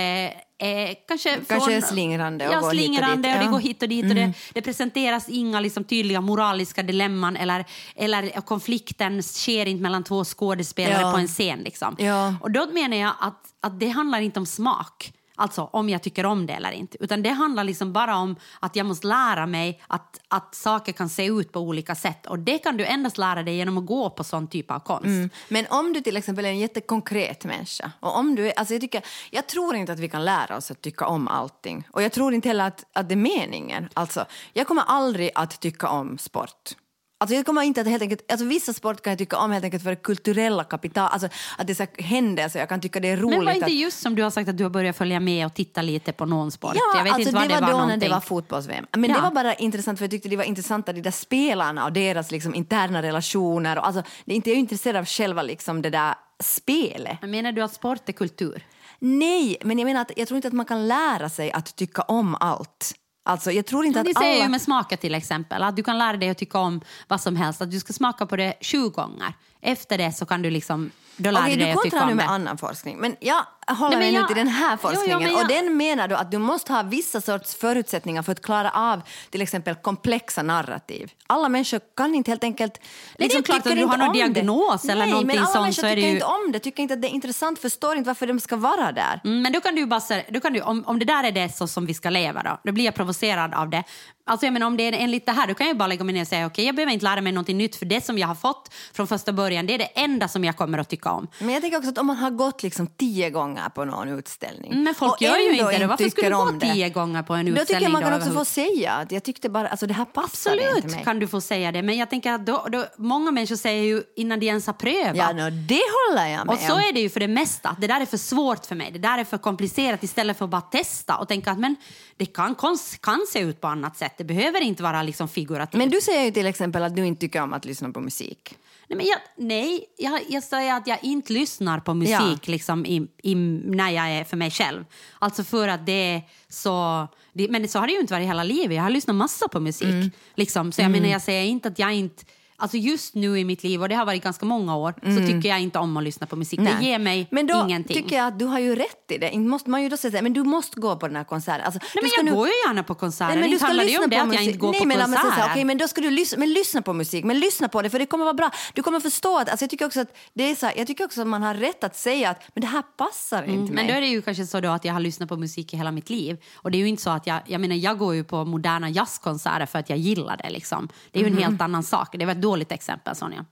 är, 0.57 1.07
kanske 1.07 1.39
Kanske 1.47 1.71
från, 1.71 1.81
slingrande 1.81 2.47
och 2.47 2.53
ja, 2.53 2.59
går 2.59 2.71
hit 2.71 2.79
och 2.79 2.85
slingrande 2.85 3.27
dit, 3.27 3.37
och 3.37 3.43
det 3.43 3.51
går 3.51 3.59
hit 3.59 3.83
och 3.83 3.89
dit 3.89 4.09
och 4.09 4.15
det, 4.15 4.33
det 4.53 4.61
presenteras 4.61 5.29
inga 5.29 5.59
liksom, 5.59 5.83
tydliga 5.83 6.21
moraliska 6.21 6.83
dilemman 6.83 7.35
eller, 7.35 7.65
eller 7.95 8.41
konflikten 8.41 9.23
sker 9.23 9.65
inte 9.65 9.81
mellan 9.81 10.03
två 10.03 10.23
skådespelare 10.23 11.01
Ja. 11.01 11.11
på 11.11 11.17
en 11.17 11.27
scen. 11.27 11.59
Liksom. 11.59 11.95
Ja. 11.99 12.35
Och 12.41 12.51
då 12.51 12.67
menar 12.73 12.97
jag 12.97 13.11
att, 13.19 13.53
att 13.61 13.79
det 13.79 13.87
handlar 13.87 14.21
inte 14.21 14.39
om 14.39 14.45
smak. 14.45 15.13
Alltså 15.35 15.69
om 15.71 15.89
jag 15.89 16.01
tycker 16.01 16.25
om 16.25 16.45
det 16.45 16.53
eller 16.53 16.71
inte. 16.71 16.97
Utan 17.03 17.23
det 17.23 17.29
handlar 17.29 17.63
liksom 17.63 17.93
bara 17.93 18.17
om 18.17 18.35
att 18.59 18.75
jag 18.75 18.85
måste 18.85 19.07
lära 19.07 19.45
mig 19.45 19.81
att, 19.87 20.19
att 20.27 20.55
saker 20.55 20.91
kan 20.91 21.09
se 21.09 21.25
ut 21.25 21.51
på 21.51 21.59
olika 21.59 21.95
sätt. 21.95 22.25
Och 22.25 22.39
det 22.39 22.57
kan 22.57 22.77
du 22.77 22.85
endast 22.85 23.17
lära 23.17 23.43
dig 23.43 23.55
genom 23.55 23.77
att 23.77 23.85
gå 23.85 24.09
på 24.09 24.23
sån 24.23 24.47
typ 24.47 24.71
av 24.71 24.79
konst. 24.79 25.05
Mm. 25.05 25.29
Men 25.49 25.65
om 25.69 25.93
du 25.93 26.01
till 26.01 26.17
exempel 26.17 26.45
är 26.45 26.49
en 26.49 26.59
jättekonkret 26.59 27.45
människa 27.45 27.91
och 27.99 28.17
om 28.17 28.35
du 28.35 28.47
är, 28.47 28.53
alltså 28.59 28.73
jag, 28.73 28.81
tycker, 28.81 29.05
jag 29.31 29.47
tror 29.47 29.75
inte 29.75 29.93
att 29.93 29.99
vi 29.99 30.09
kan 30.09 30.25
lära 30.25 30.57
oss 30.57 30.71
att 30.71 30.81
tycka 30.81 31.05
om 31.05 31.27
allting 31.27 31.87
och 31.91 32.01
jag 32.01 32.11
tror 32.11 32.33
inte 32.33 32.47
heller 32.47 32.67
att, 32.67 32.85
att 32.93 33.09
det 33.09 33.13
är 33.13 33.17
meningen. 33.17 33.89
Alltså, 33.93 34.25
jag 34.53 34.67
kommer 34.67 34.83
aldrig 34.87 35.31
att 35.35 35.59
tycka 35.59 35.87
om 35.87 36.17
sport. 36.17 36.75
Alltså 37.17 37.35
jag 37.35 37.45
kommer 37.45 37.61
inte 37.61 37.81
att 37.81 37.87
helt 37.87 38.01
enkelt, 38.01 38.31
alltså 38.31 38.45
vissa 38.45 38.73
sport 38.73 39.01
kan 39.01 39.11
jag 39.11 39.17
tycka 39.17 39.37
om 39.37 39.51
helt 39.51 39.63
enkelt 39.65 39.83
för 39.83 39.89
det 39.89 39.95
kulturella 39.95 40.63
kapital, 40.63 41.09
alltså 41.11 41.29
att 41.57 41.67
det 41.67 41.75
så 41.75 41.85
händer 41.97 42.49
så 42.49 42.57
jag 42.57 42.69
kan 42.69 42.81
tycka 42.81 42.99
det 42.99 43.07
är 43.07 43.17
roligt. 43.17 43.37
Men 43.37 43.45
var 43.45 43.53
inte 43.53 43.65
att, 43.65 43.71
just 43.73 44.01
som 44.01 44.15
du 44.15 44.23
har 44.23 44.29
sagt 44.29 44.49
att 44.49 44.57
du 44.57 44.63
har 44.63 44.69
börjat 44.69 44.97
följa 44.97 45.19
med 45.19 45.45
och 45.45 45.53
titta 45.53 45.81
lite 45.81 46.13
på 46.13 46.25
någon 46.25 46.51
sport? 46.51 46.71
Ja, 46.75 46.97
jag 46.97 47.03
vet 47.03 47.13
alltså 47.13 47.29
inte 47.29 47.39
vad 47.39 47.49
det 47.49 47.53
var, 47.53 47.61
då 47.61 47.65
när 47.67 47.73
någonting. 47.73 47.99
det 47.99 48.09
var 48.09 48.19
fotbolls-VM. 48.21 48.85
Men 48.91 49.09
Ja. 49.09 49.15
det 49.15 49.21
var 49.21 49.31
bara 49.31 49.53
intressant 49.53 49.99
för 49.99 50.05
jag 50.05 50.11
tyckte 50.11 50.29
det 50.29 50.37
var 50.37 50.43
intressanta 50.43 50.93
de 50.93 51.01
där 51.01 51.11
spelarna 51.11 51.85
och 51.85 51.93
deras 51.93 52.31
liksom 52.31 52.55
interna 52.55 53.01
relationer. 53.01 53.77
Och 53.77 53.87
alltså, 53.87 54.03
det 54.25 54.31
är 54.33 54.35
inte 54.35 54.49
jag 54.49 54.55
är 54.55 54.59
intresserad 54.59 54.95
av 54.95 55.05
själva 55.05 55.41
liksom 55.41 55.81
det 55.81 55.89
där 55.89 56.15
spelet. 56.43 57.17
Men 57.21 57.31
Menar 57.31 57.51
du 57.51 57.61
att 57.61 57.73
sport 57.73 58.09
är 58.09 58.13
kultur? 58.13 58.65
Nej, 58.99 59.57
men 59.63 59.79
jag 59.79 59.85
menar 59.85 60.01
att 60.01 60.11
jag 60.15 60.27
tror 60.27 60.35
inte 60.35 60.47
att 60.47 60.53
man 60.53 60.65
kan 60.65 60.87
lära 60.87 61.29
sig 61.29 61.51
att 61.51 61.75
tycka 61.75 62.01
om 62.01 62.35
allt. 62.39 62.93
Alltså, 63.25 63.51
jag 63.51 63.65
tror 63.65 63.85
inte 63.85 64.03
Det 64.03 64.09
att 64.09 64.17
säger 64.17 64.35
alla... 64.35 64.43
ju 64.43 64.49
med 64.49 64.61
smaka 64.61 64.97
till 64.97 65.15
exempel. 65.15 65.63
Att 65.63 65.75
du 65.75 65.83
kan 65.83 65.97
lära 65.97 66.17
dig 66.17 66.29
att 66.29 66.37
tycka 66.37 66.59
om 66.59 66.81
vad 67.07 67.21
som 67.21 67.35
helst. 67.35 67.61
Att 67.61 67.71
du 67.71 67.79
ska 67.79 67.93
smaka 67.93 68.25
på 68.25 68.35
det 68.35 68.53
20 68.61 68.89
gånger. 68.89 69.33
Efter 69.63 69.97
det 69.97 70.11
så 70.11 70.25
kan 70.25 70.41
du 70.41 70.49
liksom... 70.49 70.91
Då 71.17 71.31
lär 71.31 71.41
Okej, 71.41 71.55
du 71.55 71.61
dig 71.63 71.71
att 71.71 71.81
tycka 71.83 71.97
kontrar 71.97 72.05
nu 72.05 72.11
om 72.11 72.17
med 72.17 72.25
det. 72.25 72.29
annan 72.29 72.57
forskning. 72.57 72.97
Men 72.97 73.15
ja, 73.19 73.45
håller 73.67 73.81
Nej, 73.81 73.89
men 73.89 73.99
mig 73.99 74.11
nu 74.11 74.17
jag- 74.17 74.27
till 74.27 74.37
den 74.37 74.47
här 74.47 74.71
Jo, 74.71 74.77
jo, 74.83 74.89
forskningen. 74.89 75.19
men 75.23 75.31
jag- 75.31 75.41
Och 75.41 75.47
den 75.47 75.77
menar 75.77 76.07
då 76.07 76.15
att 76.15 76.31
du 76.31 76.37
måste 76.37 76.73
ha 76.73 76.83
vissa 76.83 77.21
sorts 77.21 77.55
förutsättningar 77.55 78.23
för 78.23 78.31
att 78.31 78.41
klara 78.41 78.71
av 78.71 79.01
till 79.29 79.41
exempel 79.41 79.75
komplexa 79.75 80.41
narrativ. 80.43 81.11
Alla 81.27 81.49
människor 81.49 81.81
kan 81.97 82.15
inte 82.15 82.31
helt 82.31 82.43
enkelt... 82.43 82.73
det 83.17 83.23
är 83.23 83.27
liksom, 83.27 83.43
klart 83.43 83.57
att 83.57 83.63
du 83.75 83.85
har 83.85 83.97
någon 83.97 84.07
om 84.07 84.13
diagnos 84.13 84.85
eller 84.85 84.95
Nej, 84.95 85.09
någonting 85.09 85.27
men 85.35 85.37
alla 85.37 85.53
sånt, 85.53 85.61
människor 85.63 85.81
så 85.81 85.87
är 85.87 85.89
det 85.89 85.95
tycker 85.95 86.07
ju- 86.07 86.13
inte 86.13 86.25
om 86.25 86.51
det, 86.51 86.59
tycker 86.59 86.83
inte 86.83 86.93
att 86.93 87.01
det 87.01 87.07
är 87.07 87.13
intressant, 87.13 87.59
förstår 87.59 87.95
inte 87.95 88.07
varför 88.09 88.27
de 88.27 88.39
ska 88.39 88.55
vara 88.55 88.91
där. 88.91 89.21
Mm, 89.23 89.41
men 89.41 89.51
då 89.53 89.61
kan 89.61 89.75
du 89.75 89.81
ju 89.81 89.87
bara 89.87 90.01
säga, 90.01 90.23
då 90.29 90.39
kan 90.39 90.53
du, 90.53 90.61
om, 90.61 90.83
om 90.85 90.99
det 90.99 91.05
där 91.05 91.23
är 91.23 91.31
det 91.31 91.55
så 91.55 91.67
som 91.67 91.85
vi 91.85 91.93
ska 91.93 92.09
leva 92.09 92.43
då, 92.43 92.59
då 92.63 92.71
blir 92.71 92.85
jag 92.85 92.95
provocerad 92.95 93.53
av 93.53 93.69
det. 93.69 93.83
Alltså 94.25 94.45
jag 94.45 94.53
menar 94.53 94.67
om 94.67 94.77
det 94.77 94.83
är 94.83 94.93
enligt 94.93 95.25
det 95.25 95.31
här, 95.31 95.47
då 95.47 95.53
kan 95.53 95.67
jag 95.67 95.77
bara 95.77 95.87
lägga 95.87 96.03
mig 96.03 96.13
ner 96.13 96.21
och 96.21 96.27
säga 96.27 96.45
okej, 96.45 96.65
jag 96.65 96.75
behöver 96.75 96.93
inte 96.93 97.03
lära 97.03 97.21
mig 97.21 97.31
någonting 97.31 97.57
nytt 97.57 97.75
för 97.75 97.85
det 97.85 98.05
som 98.05 98.17
jag 98.17 98.27
har 98.27 98.35
fått 98.35 98.73
från 98.93 99.07
första 99.07 99.33
början, 99.33 99.65
det 99.65 99.73
är 99.73 99.77
det 99.77 99.85
enda 99.85 100.27
som 100.27 100.43
jag 100.43 100.57
kommer 100.57 100.77
att 100.77 100.89
tycka 100.89 101.11
om. 101.11 101.27
Men 101.39 101.49
jag 101.49 101.61
tänker 101.61 101.77
också 101.77 101.89
att 101.89 101.97
om 101.97 102.07
man 102.07 102.15
har 102.15 102.31
gått 102.31 102.63
liksom 102.63 102.87
tio 102.87 103.29
gånger 103.29 103.69
på 103.69 103.85
någon 103.85 104.09
utställning 104.09 104.83
Men 104.83 104.95
folk 104.95 105.21
gör 105.21 105.37
ju 105.37 105.51
inte 105.51 105.77
det. 105.77 105.87
Varför 105.87 106.09
skulle 106.09 106.29
du 106.29 106.35
om 106.35 106.45
gå 106.45 106.51
det, 106.51 106.73
tio 106.73 106.89
gånger 106.89 107.23
på 107.23 107.33
en 107.33 107.45
Då 107.45 107.51
tycker 107.51 107.61
utställning? 107.61 107.83
jag 107.83 107.91
man 107.91 108.01
kan 108.01 108.13
också 108.13 108.31
få 108.31 108.45
säga 108.45 108.91
att 108.91 109.11
jag 109.11 109.23
tyckte 109.23 109.49
bara, 109.49 109.67
alltså 109.67 109.87
det 109.87 109.93
här 109.93 110.05
passar 110.05 110.51
inte 110.53 110.65
Absolut 110.67 110.91
mig. 110.91 111.03
kan 111.03 111.19
du 111.19 111.27
få 111.27 111.41
säga 111.41 111.71
det, 111.71 111.81
men 111.81 111.97
jag 111.97 112.09
tänker 112.09 112.33
att 112.33 112.45
då, 112.45 112.67
då, 112.71 112.85
många 112.97 113.31
människor 113.31 113.55
säger 113.55 113.83
ju 113.83 114.03
innan 114.15 114.39
de 114.39 114.45
ens 114.45 114.67
har 114.67 114.73
prövat. 114.73 115.15
Ja, 115.15 115.33
no, 115.33 115.49
det 115.49 115.81
håller 116.09 116.27
jag 116.27 116.47
med 116.47 116.53
Och 116.55 116.59
så 116.61 116.73
är 116.73 116.93
det 116.93 116.99
ju 116.99 117.09
för 117.09 117.19
det 117.19 117.27
mesta. 117.27 117.75
Det 117.79 117.87
där 117.87 118.01
är 118.01 118.05
för 118.05 118.17
svårt 118.17 118.65
för 118.65 118.75
mig. 118.75 118.91
Det 118.91 118.99
där 118.99 119.17
är 119.17 119.23
för 119.23 119.37
komplicerat 119.37 120.03
istället 120.03 120.37
för 120.37 120.45
att 120.45 120.51
bara 120.51 120.61
testa 120.61 121.17
och 121.17 121.27
tänka 121.27 121.51
att 121.51 121.59
men 121.59 121.75
det 122.17 122.25
kan, 122.25 122.55
kan 123.01 123.19
se 123.29 123.39
ut 123.39 123.61
på 123.61 123.67
annat 123.67 123.97
sätt. 123.97 124.12
Det 124.17 124.23
behöver 124.23 124.61
inte 124.61 124.83
vara 124.83 125.03
liksom 125.03 125.27
figurativt. 125.27 125.77
Men 125.77 125.89
du 125.89 126.01
säger 126.01 126.23
ju 126.25 126.31
till 126.31 126.45
exempel 126.45 126.83
att 126.83 126.95
du 126.95 127.05
inte 127.05 127.21
tycker 127.21 127.41
om 127.41 127.53
att 127.53 127.65
lyssna 127.65 127.91
på 127.91 127.99
musik. 127.99 128.57
Nej, 128.87 128.97
men 128.97 129.05
jag, 129.05 129.17
nej 129.37 129.85
jag, 129.97 130.21
jag 130.29 130.43
säger 130.43 130.73
att 130.73 130.87
jag 130.87 131.03
inte 131.03 131.33
lyssnar 131.33 131.79
på 131.79 131.93
musik 131.93 132.13
Ja. 132.19 132.37
liksom, 132.51 132.85
i, 132.85 133.07
i, 133.23 133.35
när 133.35 133.89
jag 133.89 134.11
är 134.11 134.23
för 134.23 134.37
mig 134.37 134.51
själv. 134.51 134.85
Alltså 135.19 135.43
för 135.43 135.67
att 135.67 135.85
det 135.85 135.91
är 136.13 136.21
så... 136.49 137.07
Det, 137.33 137.47
men 137.49 137.67
så 137.67 137.79
har 137.79 137.87
det 137.87 137.93
ju 137.93 137.99
inte 137.99 138.13
varit 138.13 138.27
hela 138.27 138.43
livet. 138.43 138.75
Jag 138.75 138.83
har 138.83 138.89
lyssnat 138.89 139.15
massa 139.15 139.47
på 139.47 139.59
musik. 139.59 139.87
Mm. 139.87 140.11
Liksom. 140.35 140.71
Så 140.71 140.81
jag 140.81 140.91
menar, 140.91 141.07
jag 141.07 141.21
säger 141.21 141.43
inte 141.43 141.67
att 141.67 141.79
jag 141.79 141.93
inte... 141.93 142.23
Alltså 142.63 142.77
just 142.77 143.15
nu 143.15 143.39
i 143.39 143.45
mitt 143.45 143.63
liv, 143.63 143.81
och 143.81 143.89
det 143.89 143.95
har 143.95 144.05
varit 144.05 144.23
ganska 144.23 144.45
många 144.45 144.75
år, 144.77 144.93
så 145.01 145.27
tycker 145.27 145.49
jag 145.49 145.61
inte 145.61 145.79
om 145.79 145.97
att 145.97 146.03
lyssna 146.03 146.27
på 146.27 146.35
musik. 146.35 146.59
Det 146.59 146.65
Mm. 146.67 146.79
Nej. 146.79 146.89
ger 146.89 146.99
mig 146.99 147.27
men 147.31 147.47
då 147.47 147.63
ingenting. 147.67 147.95
tycker 148.03 148.15
jag 148.15 148.27
att 148.27 148.39
du 148.39 148.45
har 148.45 148.59
ju 148.59 148.75
rätt 148.75 149.11
i 149.11 149.17
det. 149.17 149.39
Måste 149.39 149.69
man 149.69 149.83
ju 149.83 149.89
då 149.89 149.97
säga 149.97 150.21
men 150.21 150.33
du 150.33 150.43
måste 150.43 150.79
gå 150.79 150.95
på 150.95 151.07
den 151.07 151.15
här 151.15 151.23
konserten. 151.23 151.65
Alltså, 151.65 151.79
Nej, 151.95 152.03
men 152.03 152.11
jag 152.17 152.25
nu- 152.25 152.31
går 152.33 152.47
ju 152.47 152.53
gärna 152.67 152.83
på 152.83 152.95
konserter. 152.95 153.33
Nej, 153.33 153.41
men 153.41 153.51
du 153.51 153.57
ska 153.57 153.65
handlar 153.67 153.83
det 153.83 153.89
lyssna 153.89 154.03
om 154.03 154.09
det 154.09 154.15
på 154.15 154.21
att 154.21 154.27
jag 154.27 154.35
musik. 154.35 154.47
inte 154.47 154.57
går 154.59 154.71
Nej, 154.71 154.79
på 154.81 154.87
men 154.87 154.97
säga 154.97 155.07
konserter. 155.21 155.49
okej, 155.51 155.63
men 155.65 155.77
då 155.77 155.87
ska 155.87 156.01
du 156.01 156.09
lyssna, 156.11 156.37
men 156.39 156.53
lyssna 156.53 156.81
på 156.81 156.93
musik. 156.93 157.23
Men 157.25 157.39
lyssna 157.39 157.67
på 157.69 157.81
det, 157.81 157.89
för 157.89 157.99
det 157.99 158.05
kommer 158.05 158.23
vara 158.25 158.33
bra. 158.33 158.51
Du 158.73 158.83
kommer 158.83 158.99
förstå 158.99 159.37
att, 159.39 159.49
alltså 159.49 159.63
jag 159.63 159.69
tycker 159.69 159.85
också 159.85 159.99
att 160.01 160.15
det 160.33 160.51
är 160.51 160.55
så 160.55 160.65
här, 160.65 160.73
jag 160.77 160.87
tycker 160.87 161.05
också 161.05 161.21
att 161.21 161.27
man 161.27 161.43
har 161.43 161.53
rätt 161.53 161.83
att 161.83 161.95
säga 161.95 162.29
att 162.29 162.41
men 162.55 162.61
det 162.61 162.67
här 162.67 162.83
passar 162.97 163.37
inte 163.43 163.49
mig. 163.49 163.63
Mm, 163.63 163.75
Men 163.75 163.87
då 163.87 163.93
är 163.93 164.01
det 164.01 164.07
ju 164.07 164.21
kanske 164.21 164.45
så 164.45 164.59
då 164.59 164.69
att 164.69 164.85
jag 164.85 164.93
har 164.93 164.99
lyssnat 164.99 165.29
på 165.29 165.37
musik 165.37 165.73
i 165.73 165.77
hela 165.77 165.91
mitt 165.91 166.09
liv. 166.09 166.37
Och 166.55 166.71
det 166.71 166.77
är 166.77 166.79
ju 166.79 166.87
inte 166.87 167.01
så 167.03 167.09
att 167.09 167.27
jag, 167.27 167.39
jag 167.45 167.61
menar 167.61 167.75
jag 167.75 167.97
går 167.97 168.15
ju 168.15 168.23
på 168.23 168.45
moderna 168.45 168.89
jazzkonserter 168.89 169.65
för 169.65 169.79
att 169.79 169.89
jag 169.89 169.99
gillar 169.99 170.37
det 170.37 170.49
liksom. 170.49 170.89
Det 171.11 171.19
är 171.19 171.23
ju 171.23 171.27
en 171.27 171.33
Mhm. 171.33 171.43
helt 171.43 171.61
annan 171.61 171.83
sak. 171.83 172.09
Det 172.19 172.25
var 172.25 172.31
ett 172.31 172.41
dåligt 172.53 172.71
exempel 172.71 173.15
Sonja. 173.15 173.45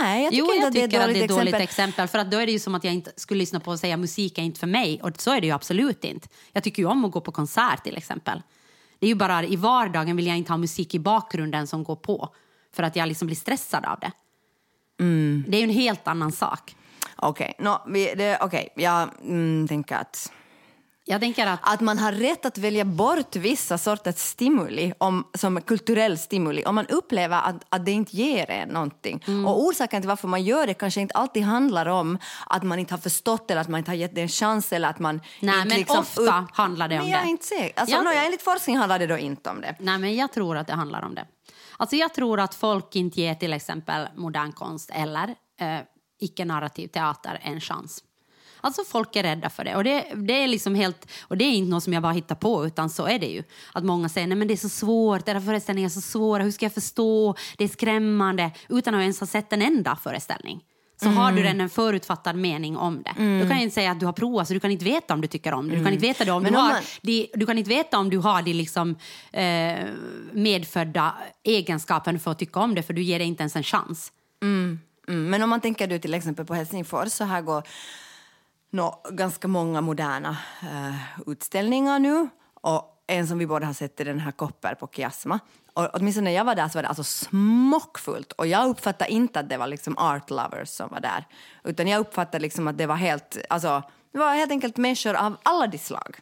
Nej, 0.00 0.22
jag 0.22 0.30
tycker 0.32 0.46
jo, 0.46 0.52
inte 0.52 0.60
jag 0.60 0.68
att 0.68 0.74
det 0.74 0.82
tycker 0.82 1.00
att 1.00 1.04
dåligt 1.06 1.14
det 1.14 1.20
är 1.20 1.24
ett 1.24 1.28
dåligt 1.30 1.54
exempel. 1.54 1.62
exempel. 1.62 2.08
För 2.08 2.18
att 2.18 2.30
då 2.30 2.38
är 2.38 2.46
det 2.46 2.52
ju 2.52 2.58
som 2.58 2.74
att 2.74 2.84
jag 2.84 2.94
inte 2.94 3.12
skulle 3.16 3.38
lyssna 3.38 3.60
på 3.60 3.70
och 3.70 3.78
säga 3.78 3.96
musik 3.96 4.38
är 4.38 4.42
inte 4.42 4.60
för 4.60 4.66
mig. 4.66 5.00
Och 5.02 5.10
så 5.20 5.30
är 5.32 5.40
det 5.40 5.46
ju 5.46 5.52
absolut 5.52 6.04
inte. 6.04 6.28
Jag 6.52 6.62
tycker 6.62 6.82
ju 6.82 6.88
om 6.88 7.04
att 7.04 7.12
gå 7.12 7.20
på 7.20 7.32
konsert 7.32 7.84
till 7.84 7.96
exempel. 7.96 8.42
Det 8.98 9.06
är 9.06 9.08
ju 9.08 9.14
bara 9.14 9.44
i 9.44 9.56
vardagen 9.56 10.16
vill 10.16 10.26
jag 10.26 10.36
inte 10.36 10.52
ha 10.52 10.56
musik 10.56 10.94
i 10.94 10.98
bakgrunden 10.98 11.66
som 11.66 11.84
går 11.84 11.96
på. 11.96 12.34
För 12.74 12.82
att 12.82 12.96
jag 12.96 13.08
liksom 13.08 13.26
blir 13.26 13.36
stressad 13.36 13.84
av 13.84 13.98
det. 14.00 14.12
Mm. 15.00 15.44
Det 15.48 15.56
är 15.56 15.58
ju 15.58 15.64
en 15.64 15.70
helt 15.70 16.08
annan 16.08 16.32
sak. 16.32 16.76
Okej, 17.16 17.54
vi- 17.86 18.14
det- 18.16 18.38
okej, 18.40 18.68
jag 18.76 19.08
mm, 19.22 19.68
tänker 19.68 19.96
att 19.96 20.32
Jag 21.04 21.20
tänker 21.20 21.46
att 21.46 21.60
att 21.62 21.80
man 21.80 21.98
har 21.98 22.12
rätt 22.12 22.46
att 22.46 22.58
välja 22.58 22.84
bort 22.84 23.36
vissa 23.36 23.78
sorters 23.78 24.16
stimuli 24.16 24.92
om, 24.98 25.24
som 25.34 25.60
kulturell 25.60 26.18
stimuli 26.18 26.64
om 26.64 26.74
man 26.74 26.86
upplever 26.86 27.42
att, 27.42 27.56
att 27.68 27.84
det 27.86 27.90
inte 27.92 28.16
ger 28.16 28.50
en 28.50 28.68
någonting. 28.68 29.24
Mm. 29.26 29.46
Och 29.46 29.64
orsaken 29.64 30.02
till 30.02 30.08
varför 30.08 30.28
man 30.28 30.42
gör 30.42 30.66
det 30.66 30.74
kanske 30.74 31.00
inte 31.00 31.14
alltid 31.14 31.42
handlar 31.42 31.86
om 31.86 32.18
att 32.46 32.62
man 32.62 32.78
inte 32.78 32.94
har 32.94 32.98
förstått 32.98 33.50
eller 33.50 33.60
att 33.60 33.68
man 33.68 33.78
inte 33.78 33.90
har 33.90 33.96
gett 33.96 34.14
det 34.14 34.20
en 34.20 34.28
chans 34.28 34.72
eller 34.72 34.88
att 34.88 34.98
man 34.98 35.20
Nej, 35.40 35.54
inte 35.56 35.68
men 35.68 35.78
liksom 35.78 35.98
ofta 35.98 36.46
handlar 36.52 36.88
det 36.88 36.94
om 36.94 37.02
men 37.02 37.10
jag 37.10 37.20
det. 37.20 37.26
är 37.26 37.30
inte 37.30 37.44
säker. 37.44 37.80
Alltså, 37.80 37.96
jag, 37.96 38.24
enligt 38.24 38.42
forskning 38.42 38.76
handlar 38.78 38.98
det 38.98 39.06
då 39.06 39.18
inte 39.18 39.50
om 39.50 39.60
det. 39.60 39.76
Nej, 39.78 39.98
men 39.98 40.16
jag 40.16 40.32
tror 40.32 40.56
att 40.56 40.66
det 40.66 40.74
handlar 40.74 41.04
om 41.04 41.14
det. 41.14 41.26
Alltså 41.76 41.96
jag 41.96 42.14
tror 42.14 42.40
att 42.40 42.54
folk 42.54 42.96
inte 42.96 43.20
ger 43.20 43.34
till 43.34 43.52
exempel 43.52 44.08
modern 44.16 44.52
konst 44.52 44.90
eller 44.94 45.34
eh, 45.60 45.78
icke-narrativ 46.20 46.88
teater 46.88 47.40
en 47.42 47.60
chans. 47.60 48.02
Alltså 48.64 48.82
folk 48.84 49.16
är 49.16 49.22
rädda 49.22 49.50
för 49.50 49.64
det. 49.64 49.76
Och 49.76 49.84
det, 49.84 50.04
det 50.14 50.42
är 50.44 50.48
liksom 50.48 50.74
helt, 50.74 51.10
och 51.22 51.36
det 51.36 51.44
är 51.44 51.50
inte 51.52 51.70
något 51.70 51.84
som 51.84 51.92
jag 51.92 52.02
bara 52.02 52.12
hittar 52.12 52.34
på, 52.34 52.66
utan 52.66 52.90
så 52.90 53.06
är 53.06 53.18
det 53.18 53.26
ju. 53.26 53.42
Att 53.72 53.84
många 53.84 54.08
säger, 54.08 54.26
nej 54.26 54.36
men 54.38 54.48
det 54.48 54.54
är 54.54 54.56
så 54.56 54.68
svårt, 54.68 55.28
era 55.28 55.40
föreställningar 55.40 55.88
är 55.88 55.90
så 55.90 56.00
svåra, 56.00 56.42
hur 56.42 56.50
ska 56.50 56.64
jag 56.64 56.74
förstå, 56.74 57.34
det 57.58 57.64
är 57.64 57.68
skrämmande, 57.68 58.50
utan 58.68 58.94
att 58.94 59.00
ens 59.00 59.20
ha 59.20 59.26
sett 59.26 59.52
en 59.52 59.62
enda 59.62 59.96
föreställning. 59.96 60.60
Så 61.02 61.08
har 61.08 61.32
du 61.32 61.42
redan 61.42 61.60
en 61.60 61.70
förutfattad 61.70 62.36
mening 62.36 62.76
om 62.76 63.02
det. 63.02 63.12
Du 63.42 63.48
kan 63.48 63.58
inte 63.58 63.74
säga 63.74 63.90
att 63.90 64.00
du 64.00 64.06
har 64.06 64.12
provat, 64.12 64.48
så 64.48 64.54
du 64.54 64.60
kan 64.60 64.70
inte 64.70 64.84
veta 64.84 65.14
om 65.14 65.20
du 65.20 65.28
tycker 65.28 65.54
om 65.54 65.68
det. 65.68 65.76
Du 65.76 65.84
kan 65.84 65.92
inte 65.92 66.06
veta 66.06 66.24
det 66.24 66.32
om 66.32 66.42
Men 66.42 66.52
du 66.52 66.58
har 66.58 66.68
man- 66.68 66.82
de, 67.02 67.28
du 67.34 67.46
kan 67.46 67.58
inte 67.58 67.70
veta 67.70 67.98
om 67.98 68.10
du 68.10 68.18
har 68.18 68.42
de 68.42 68.52
liksom, 68.52 68.96
eh, 69.32 69.74
medfödda 70.32 71.14
egenskapen 71.44 72.20
för 72.20 72.30
att 72.30 72.38
tycka 72.38 72.60
om 72.60 72.74
det, 72.74 72.82
för 72.82 72.92
du 72.92 73.02
ger 73.02 73.18
det 73.18 73.24
inte 73.24 73.42
ens 73.42 73.56
en 73.56 73.62
chans. 73.62 74.12
Mm, 74.42 75.30
men 75.30 75.42
om 75.42 75.50
man 75.50 75.60
tänker 75.60 75.86
du 75.86 75.98
till 75.98 76.14
exempel 76.14 76.44
på 76.46 76.54
Helsingfors 76.54 77.12
så 77.12 77.24
här 77.24 77.42
går 77.42 77.62
no, 78.72 79.02
ganska 79.10 79.48
många 79.48 79.80
moderna 79.80 80.36
uh, 80.62 81.20
utställningar 81.26 81.98
nu. 81.98 82.28
Och 82.54 83.04
en 83.06 83.28
som 83.28 83.38
vi 83.38 83.46
båda 83.46 83.66
har 83.66 83.74
sett 83.74 84.00
är 84.00 84.04
den 84.04 84.20
här 84.20 84.32
Kopper 84.32 84.74
på 84.74 84.88
Kiasma. 84.92 85.38
Och 85.74 85.88
åtminstone 85.94 86.24
när 86.24 86.36
jag 86.36 86.44
var 86.44 86.54
där 86.54 86.68
så 86.68 86.78
var 86.78 86.82
det 86.82 86.88
alltså 86.88 87.04
smockfullt. 87.04 88.32
Och 88.32 88.46
jag 88.46 88.68
uppfattade 88.68 89.12
inte 89.12 89.40
att 89.40 89.48
det 89.48 89.56
var 89.56 89.66
liksom 89.66 89.98
art 89.98 90.30
lovers 90.30 90.68
som 90.68 90.88
var 90.90 91.00
där. 91.00 91.26
Utan 91.64 91.88
jag 91.88 92.00
uppfattade 92.00 92.42
liksom 92.42 92.68
att 92.68 92.78
det 92.78 92.86
var 92.86 92.96
helt, 92.96 93.38
alltså, 93.48 93.82
det 94.12 94.18
var 94.18 94.34
helt 94.34 94.50
enkelt 94.50 94.76
människor 94.76 95.14
av 95.14 95.36
alla 95.42 95.66
de 95.66 95.78
slag. 95.78 96.18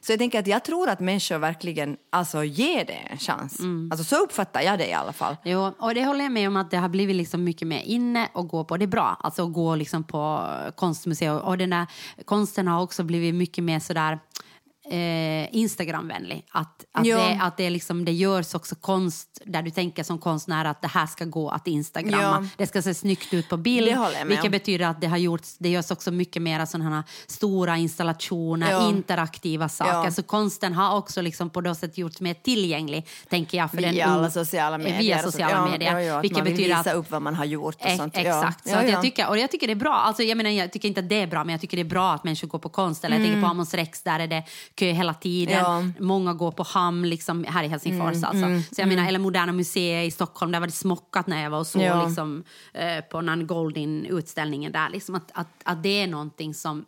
Så 0.00 0.12
jag 0.12 0.18
tänker 0.18 0.38
att 0.38 0.46
jag 0.46 0.64
tror 0.64 0.88
att 0.88 1.00
människor 1.00 1.38
verkligen 1.38 1.96
alltså, 2.10 2.44
ger 2.44 2.84
det 2.84 2.92
en 2.92 3.18
chans. 3.18 3.60
Alltså, 3.90 4.04
så 4.04 4.22
uppfattar 4.22 4.60
jag 4.60 4.78
det 4.78 4.88
i 4.88 4.92
alla 4.92 5.12
fall. 5.12 5.36
Jo, 5.44 5.72
och 5.78 5.94
det 5.94 6.04
håller 6.04 6.22
jag 6.24 6.32
med 6.32 6.48
om 6.48 6.56
att 6.56 6.70
det 6.70 6.76
har 6.76 6.88
blivit 6.88 7.16
liksom 7.16 7.44
mycket 7.44 7.68
mer 7.68 7.82
inne 7.82 8.28
att 8.34 8.48
gå 8.48 8.64
på. 8.64 8.76
Det 8.76 8.84
är 8.84 8.86
bra, 8.86 9.16
alltså 9.20 9.46
att 9.46 9.52
gå 9.52 9.74
liksom 9.74 10.04
på 10.04 10.48
konstmuseum. 10.76 11.38
Och 11.38 11.58
den 11.58 11.70
där 11.70 11.86
konsten 12.24 12.68
har 12.68 12.82
också 12.82 13.02
blivit 13.04 13.34
mycket 13.34 13.64
mer 13.64 13.80
sådär 13.80 14.18
eh, 14.90 15.54
Instagramvänlig. 15.56 16.46
Att, 16.50 16.84
att, 16.92 17.06
Ja. 17.06 17.16
det, 17.18 17.38
att 17.42 17.56
det, 17.56 17.70
liksom, 17.70 18.04
det 18.04 18.12
görs 18.12 18.54
också 18.54 18.74
konst 18.74 19.28
där 19.44 19.62
du 19.62 19.70
tänker 19.70 20.02
som 20.02 20.18
konstnär 20.18 20.64
att 20.64 20.82
det 20.82 20.88
här 20.88 21.06
ska 21.06 21.24
gå 21.24 21.50
att 21.50 21.66
instagramma. 21.66 22.22
Ja. 22.22 22.48
Det 22.56 22.66
ska 22.66 22.82
se 22.82 22.94
snyggt 22.94 23.34
ut 23.34 23.48
på 23.48 23.56
bild. 23.56 23.96
Vilket 24.26 24.44
om. 24.44 24.50
betyder 24.50 24.86
att 24.86 25.00
det 25.00 25.06
har 25.06 25.16
gjorts, 25.16 25.56
det 25.58 25.68
görs 25.68 25.90
också 25.90 26.10
mycket 26.10 26.42
mer 26.42 26.64
sådana 26.64 27.04
stora 27.26 27.76
installationer, 27.76 28.70
Ja. 28.70 28.88
interaktiva 28.88 29.68
saker. 29.68 30.10
Så 30.10 30.22
konsten 30.22 30.72
har 30.74 30.96
också 30.96 31.20
liksom 31.22 31.50
på 31.50 31.60
något 31.60 31.78
sätt 31.78 31.98
gjorts 31.98 32.20
mer 32.20 32.34
tillgänglig, 32.34 33.06
tänker 33.28 33.58
jag. 33.58 33.70
För 33.70 33.76
den 33.82 33.94
Via 33.94 34.06
ung- 34.06 34.12
alla 34.12 34.30
sociala 34.30 34.78
medier. 34.78 34.98
Via 34.98 35.22
sociala 35.22 35.66
medier. 35.70 36.20
Vilket 36.22 36.38
man 36.38 36.44
vill 36.44 36.54
betyder 36.54 36.76
visa 36.78 36.90
att 36.90 36.96
upp 36.96 37.10
vad 37.10 37.22
man 37.22 37.34
har 37.34 37.44
gjort 37.44 37.76
och 37.84 37.90
sånt. 37.90 38.16
Exakt. 38.16 38.68
Så 38.68 38.74
jag, 38.74 38.88
ja. 38.88 39.02
tycker, 39.02 39.28
och 39.28 39.38
jag 39.38 39.50
tycker 39.50 39.66
det 39.66 39.72
är 39.72 39.74
bra. 39.74 39.94
Alltså, 39.94 40.22
jag, 40.22 40.36
menar, 40.36 40.50
jag 40.50 40.72
tycker 40.72 40.88
inte 40.88 41.00
att 41.00 41.08
det 41.08 41.20
är 41.22 41.26
bra, 41.26 41.44
men 41.44 41.52
jag 41.52 41.60
tycker 41.60 41.76
det 41.76 41.82
är 41.82 41.84
bra 41.84 42.12
att 42.12 42.24
människor 42.24 42.48
går 42.48 42.58
på 42.58 42.68
konst. 42.68 43.04
Eller 43.04 43.16
jag 43.16 43.26
tänker 43.26 43.40
på 43.42 43.46
Amos 43.46 43.74
Rex, 43.74 44.02
där 44.02 44.20
är 44.20 44.26
det 44.26 44.42
kö 44.74 44.92
hela 44.92 45.14
tiden. 45.14 45.54
Mm. 45.54 45.64
Ja. 45.72 45.78
Mm, 45.78 45.94
Många 45.98 46.34
går 46.34 46.50
på 46.52 46.62
Ham, 46.62 47.04
liksom, 47.04 47.44
här 47.48 47.64
i 47.64 47.68
Helsingfors. 47.68 48.24
alltså. 48.24 48.74
så 48.74 48.80
jag 48.80 48.88
menar, 48.88 49.08
eller 49.08 49.18
Moderna 49.18 49.52
Museet 49.52 50.08
i 50.08 50.10
Stockholm, 50.10 50.52
där 50.52 50.60
var 50.60 50.66
det 50.66 50.72
smockat 50.72 51.26
när 51.26 51.42
jag 51.42 51.50
var 51.50 51.58
och 51.58 51.66
såg 51.66 51.82
Ja. 51.82 52.06
liksom, 52.06 52.44
eh, 52.74 53.00
på 53.00 53.20
Nan 53.20 53.46
Goldin-utställningen 53.46 54.72
där. 54.72 54.88
Liksom, 54.90 55.14
att, 55.14 55.30
att, 55.34 55.48
att 55.64 55.82
det 55.82 56.02
är 56.02 56.06
någonting 56.06 56.54
som 56.54 56.84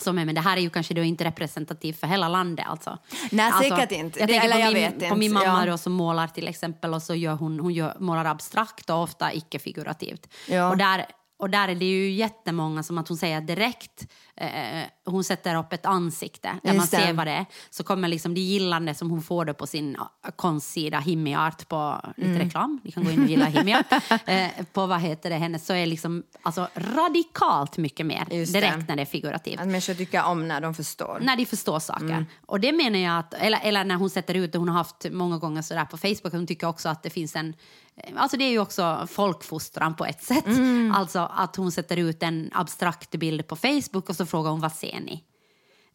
som 0.00 0.18
är, 0.18 0.24
men 0.24 0.34
det 0.34 0.40
här 0.40 0.56
är 0.56 0.60
ju 0.60 0.70
kanske 0.70 0.94
då 0.94 1.02
inte 1.02 1.24
representativt 1.24 2.00
för 2.00 2.06
hela 2.06 2.28
landet. 2.28 2.66
Alltså. 2.68 2.98
Nej, 3.30 3.46
alltså, 3.46 3.62
säkert 3.76 3.92
inte. 3.92 4.20
Jag 4.20 4.28
Det- 4.28 4.40
tänker 4.40 4.64
på, 4.66 4.72
min, 4.72 4.90
på 4.90 5.04
inte. 5.04 5.16
min 5.16 5.32
mamma 5.32 5.64
Ja. 5.66 5.70
då, 5.72 5.78
som 5.78 5.92
målar 5.92 6.26
till 6.26 6.48
exempel 6.48 6.94
och 6.94 7.02
så 7.02 7.14
gör 7.14 7.34
hon, 7.34 7.60
hon 7.60 7.72
gör, 7.74 7.96
målar 8.00 8.24
abstrakt 8.24 8.90
och 8.90 9.02
ofta 9.02 9.32
icke-figurativt. 9.32 10.28
Ja. 10.48 10.68
Och, 10.70 10.76
där, 10.76 11.06
och 11.38 11.50
där 11.50 11.68
är 11.68 11.74
det 11.74 11.84
ju 11.84 12.10
jättemånga 12.10 12.82
som 12.82 12.98
att 12.98 13.08
hon 13.08 13.16
säger 13.16 13.40
direkt, 13.40 14.06
eh, 14.36 14.86
hon 15.04 15.24
sätter 15.24 15.56
upp 15.56 15.72
ett 15.72 15.86
ansikte 15.86 16.58
där 16.62 16.74
man 16.74 16.86
ser 16.86 17.06
det. 17.06 17.12
vad 17.12 17.26
det 17.26 17.32
är. 17.32 17.46
Så 17.70 17.84
kommer 17.84 18.08
liksom 18.08 18.34
det 18.34 18.40
gillande 18.40 18.94
som 18.94 19.10
hon 19.10 19.22
får 19.22 19.52
på 19.52 19.66
sin 19.66 19.96
eh, 19.96 20.30
konstsida 20.36 20.98
Himmiart 20.98 21.68
på 21.68 22.00
lite 22.16 22.30
Mm. 22.30 22.42
reklam, 22.42 22.80
ni 22.84 22.90
kan 22.90 23.04
gå 23.04 23.10
in 23.10 23.22
och 23.22 23.28
gilla 23.28 23.44
Himmiart, 23.44 23.86
eh, 24.26 24.48
på 24.72 24.86
vad 24.86 25.00
heter 25.00 25.30
det 25.30 25.36
hennes, 25.36 25.66
så 25.66 25.72
är 25.72 25.86
liksom 25.86 26.22
alltså 26.42 26.68
radikalt 26.74 27.76
mycket 27.76 28.06
mer 28.06 28.26
Just 28.30 28.52
det. 28.52 28.60
direkt 28.60 28.88
när 28.88 28.96
det 28.96 29.02
är 29.02 29.06
figurativt. 29.06 29.60
Att 29.60 29.66
människor 29.66 29.94
tycker 29.94 30.24
om 30.24 30.48
när 30.48 30.60
de 30.60 30.74
förstår. 30.74 31.18
När 31.22 31.36
de 31.36 31.46
förstår 31.46 31.78
saker. 31.78 32.04
Mm. 32.04 32.26
Och 32.46 32.60
det 32.60 32.72
menar 32.72 32.98
jag 32.98 33.18
att, 33.18 33.34
eller, 33.34 33.60
eller 33.62 33.84
när 33.84 33.94
hon 33.94 34.10
sätter 34.10 34.34
ut 34.34 34.52
det, 34.52 34.58
hon 34.58 34.68
har 34.68 34.76
haft 34.76 35.06
många 35.10 35.38
gånger 35.38 35.62
sådär 35.62 35.84
på 35.84 35.96
Facebook, 35.96 36.32
hon 36.32 36.46
tycker 36.46 36.66
också 36.66 36.88
att 36.88 37.02
det 37.02 37.10
finns 37.10 37.36
en, 37.36 37.54
alltså 38.16 38.36
det 38.36 38.44
är 38.44 38.50
ju 38.50 38.58
också 38.58 39.06
folkfostran 39.10 39.94
på 39.96 40.04
ett 40.04 40.22
sätt. 40.22 40.46
Mm. 40.46 40.92
Alltså 40.94 41.30
att 41.34 41.56
hon 41.56 41.72
sätter 41.72 41.96
ut 41.96 42.22
en 42.22 42.50
abstrakt 42.54 43.10
bild 43.10 43.46
på 43.48 43.56
Facebook 43.56 44.08
och 44.08 44.16
så 44.16 44.25
så 44.26 44.30
frågar 44.30 44.50
hon 44.50 44.60
vad 44.60 44.72
ser 44.72 45.00
ni? 45.00 45.22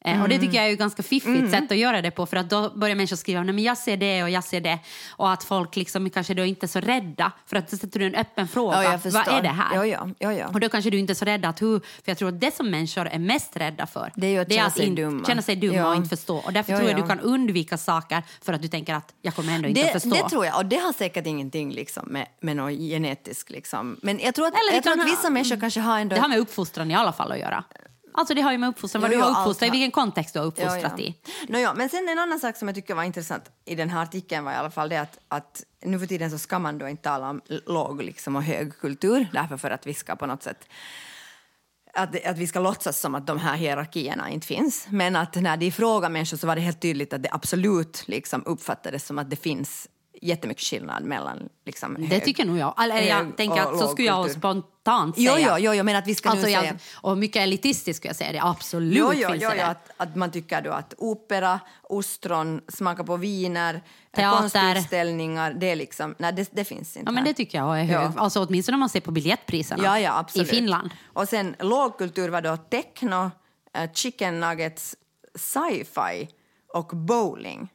Eh, 0.06 0.22
Och 0.22 0.30
det 0.30 0.40
tycker 0.40 0.58
jag 0.58 0.68
är 0.68 0.74
ett 0.74 0.80
ganska 0.80 1.04
fiffigt 1.04 1.52
sätt 1.52 1.72
att 1.72 1.78
göra 1.78 2.02
det 2.02 2.12
på 2.12 2.26
för 2.26 2.38
att 2.38 2.50
då 2.50 2.70
börjar 2.76 2.96
människor 2.96 3.16
skriva 3.16 3.44
nej 3.44 3.54
men 3.56 3.64
jag 3.64 3.78
ser 3.78 3.98
det 3.98 4.24
och 4.24 4.30
jag 4.30 4.44
ser 4.44 4.62
det 4.62 4.80
och 5.10 5.32
att 5.32 5.44
folk 5.44 5.76
liksom 5.76 6.10
kanske 6.10 6.34
då 6.34 6.46
inte 6.46 6.66
är 6.66 6.68
så 6.68 6.80
rädda 6.80 7.32
för 7.46 7.56
att 7.56 7.72
då 7.72 7.78
sätter 7.78 8.00
du 8.00 8.06
en 8.06 8.16
öppen 8.16 8.48
fråga. 8.48 8.84
Ja, 8.84 9.00
vad 9.06 9.28
är 9.28 9.42
det 9.42 9.50
här? 9.50 9.76
Ja, 9.76 9.86
ja, 9.86 10.08
ja, 10.20 10.34
ja. 10.34 10.48
Och 10.48 10.60
då 10.60 10.70
kanske 10.70 10.90
du 10.90 10.98
inte 11.00 11.14
är 11.14 11.16
så 11.16 11.26
rädd 11.26 11.46
att 11.46 11.62
hur, 11.62 11.80
för 11.80 12.04
jag 12.06 12.18
tror 12.18 12.30
att 12.30 12.40
det 12.42 12.56
som 12.56 12.70
människor 12.72 13.08
är 13.08 13.20
mest 13.20 13.58
rädda 13.58 13.88
för 13.88 14.12
Det 14.16 14.28
är 14.36 14.42
att 14.42 14.52
känna 14.54 14.70
sig 14.70 14.86
in- 14.86 14.96
dumma. 14.96 15.26
känna 15.28 15.42
sig 15.42 15.56
dumma 15.56 15.74
Ja. 15.76 15.90
och 15.90 15.96
inte 15.96 16.10
förstå. 16.10 16.38
Och 16.38 16.54
därför 16.54 16.72
Ja, 16.72 16.78
tror 16.78 16.90
jag 16.90 17.00
ja. 17.00 17.04
du 17.04 17.10
kan 17.10 17.20
undvika 17.20 17.78
saker 17.78 18.24
för 18.42 18.54
att 18.54 18.62
du 18.62 18.68
tänker 18.68 18.94
att 18.94 19.14
jag 19.22 19.36
kommer 19.36 19.54
ändå 19.56 19.68
inte 19.70 19.82
Det, 19.82 19.88
att 19.88 20.02
förstå. 20.04 20.10
det 20.24 20.30
tror 20.30 20.46
jag, 20.46 20.58
och 20.58 20.66
det 20.66 20.78
har 20.78 20.94
säkert 20.94 21.26
ingenting 21.28 21.72
liksom 21.72 22.06
med, 22.08 22.28
med 22.40 22.56
något 22.56 22.74
genetiskt. 22.80 23.50
Liksom. 23.50 23.98
Men 24.02 24.20
jag 24.20 24.36
tror 24.36 24.48
att, 24.48 24.54
Eller 24.54 24.70
det 24.72 24.76
jag 24.76 24.84
tror 24.84 24.94
att 24.94 25.00
ha- 25.00 25.06
vissa 25.06 25.30
människor 25.30 25.60
kanske 25.60 25.80
har 25.80 26.00
ändå... 26.00 26.16
Det 26.16 26.22
har 26.22 26.30
med 26.30 26.40
uppfostran 26.40 26.92
i 26.92 26.96
alla 26.96 27.14
fall 27.14 27.32
att 27.32 27.40
göra. 27.40 27.64
Alltså 28.14 28.34
det 28.34 28.42
har 28.42 28.52
ju 28.52 28.58
med 28.58 28.70
uppfostran, 28.70 29.02
vad 29.02 29.12
Jo, 29.12 29.18
du 29.18 29.26
jo, 29.26 29.32
har 29.32 29.42
uppfostrat, 29.42 29.68
i 29.68 29.72
vilken 29.72 29.92
kontext 29.92 30.34
du 30.34 30.40
har 30.40 30.46
uppfostrat 30.46 30.84
Ja, 30.84 30.90
ja. 30.98 31.04
i. 31.04 31.16
Nå, 31.48 31.60
ja, 31.60 31.74
men 31.74 31.90
sen 31.90 32.10
en 32.10 32.20
annan 32.20 32.40
sak 32.40 32.58
som 32.58 32.68
jag 32.68 32.76
tycker 32.76 32.96
var 32.96 33.04
intressant 33.04 33.44
i 33.66 33.76
den 33.76 33.90
här 33.90 34.04
artikeln 34.04 34.46
var 34.46 34.52
i 34.52 34.56
alla 34.56 34.72
fall 34.72 34.90
det 34.90 34.98
att, 34.98 35.18
att 35.28 35.64
nu 35.86 36.00
för 36.00 36.06
tiden 36.06 36.32
så 36.32 36.38
ska 36.38 36.60
man 36.60 36.78
då 36.78 36.88
inte 36.88 37.04
tala 37.04 37.30
om 37.30 37.42
låg 37.66 38.04
liksom, 38.04 38.36
och 38.36 38.44
hög 38.44 38.78
kultur 38.78 39.28
därför 39.34 39.58
för 39.58 39.72
att 39.72 39.88
vi 39.88 39.94
ska 39.94 40.16
på 40.16 40.26
något 40.26 40.44
sätt 40.44 40.68
att, 41.94 42.26
att 42.26 42.38
vi 42.38 42.48
ska 42.48 42.60
låtsas 42.60 43.00
som 43.00 43.16
att 43.16 43.28
de 43.28 43.40
här 43.40 43.56
hierarkierna 43.56 44.30
inte 44.30 44.48
finns. 44.48 44.88
Men 44.90 45.16
att 45.16 45.36
när 45.36 45.58
de 45.58 45.72
frågade 45.72 46.14
människor 46.14 46.38
så 46.38 46.48
var 46.48 46.56
det 46.56 46.62
helt 46.62 46.82
tydligt 46.82 47.14
att 47.14 47.24
det 47.24 47.30
absolut 47.32 48.04
liksom 48.08 48.44
uppfattades 48.46 49.06
som 49.06 49.20
att 49.20 49.30
det 49.30 49.36
finns 49.36 49.88
jättemycket 50.22 50.64
skillnad 50.64 51.04
mellan 51.04 51.50
liksom, 51.66 51.94
Det 52.00 52.06
hög- 52.06 52.24
tycker 52.26 52.46
nog 52.46 52.58
jag. 52.58 52.84
Eller 52.84 53.02
jag 53.02 53.38
tänker 53.38 53.62
att 53.62 53.80
så 53.80 53.88
skulle 53.88 54.08
jag 54.08 54.32
spontant 54.32 55.16
säga. 55.16 55.38
jo, 55.40 55.56
jo, 55.60 55.74
jo, 55.74 55.84
men 55.84 55.96
att 55.96 56.08
vi 56.08 56.16
ska 56.16 56.30
Alltså 56.30 56.46
nu 56.48 56.52
säga... 56.54 56.76
och 56.96 57.18
mycket 57.18 57.42
elitistiskt 57.42 57.98
skulle 57.98 58.10
jag 58.10 58.16
säga 58.16 58.32
det. 58.32 58.42
Absolut 58.44 58.98
Jo, 58.98 59.12
jo, 59.14 59.30
finns 59.30 59.44
jo, 59.44 59.50
det 59.50 59.56
jo, 59.56 59.62
det. 59.62 59.66
att, 59.68 59.90
att 59.98 60.16
man 60.16 60.32
tycker 60.32 60.62
då 60.62 60.72
att 60.72 60.94
opera, 60.98 61.60
ostron, 61.84 62.62
smaka 62.68 63.04
på 63.04 63.18
viner, 63.18 63.82
Teater. 64.16 64.38
konstutställningar, 64.40 65.54
det 65.54 65.70
är 65.72 65.76
liksom, 65.76 66.16
nej 66.18 66.34
det, 66.34 66.50
det 66.52 66.64
finns 66.64 66.98
inte 66.98 67.10
Ja, 67.10 67.12
men 67.12 67.24
det 67.24 67.34
tycker 67.34 67.58
jag 67.58 67.80
är 67.80 67.84
hög. 67.84 67.96
Ja. 68.06 68.14
Alltså 68.18 68.44
åtminstone 68.46 68.76
om 68.76 68.80
man 68.80 68.90
ser 68.90 69.00
på 69.02 69.12
biljettpriserna 69.12 69.84
Ja, 69.84 70.00
ja, 70.00 70.42
i 70.42 70.46
Finland. 70.46 70.90
Och 71.14 71.28
sen 71.30 71.56
lågkultur 71.60 72.30
var 72.30 72.42
då 72.42 72.58
techno, 72.58 73.32
eh, 73.78 73.92
chicken 73.94 74.40
nuggets, 74.40 74.96
sci-fi 75.36 76.30
och 76.74 76.88
bowling. 76.88 77.70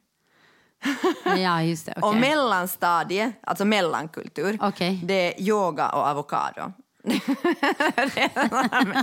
Ja, 1.24 1.62
just 1.62 1.87
det. 1.87 1.93
Och 1.93 2.09
okej. 2.09 2.20
mellanstadie, 2.20 3.32
alltså 3.43 3.64
mellankultur, 3.64 4.59
Okej. 4.61 5.01
det 5.05 5.14
är 5.14 5.43
yoga 5.43 5.89
och 5.89 6.03
avokado. 6.03 6.72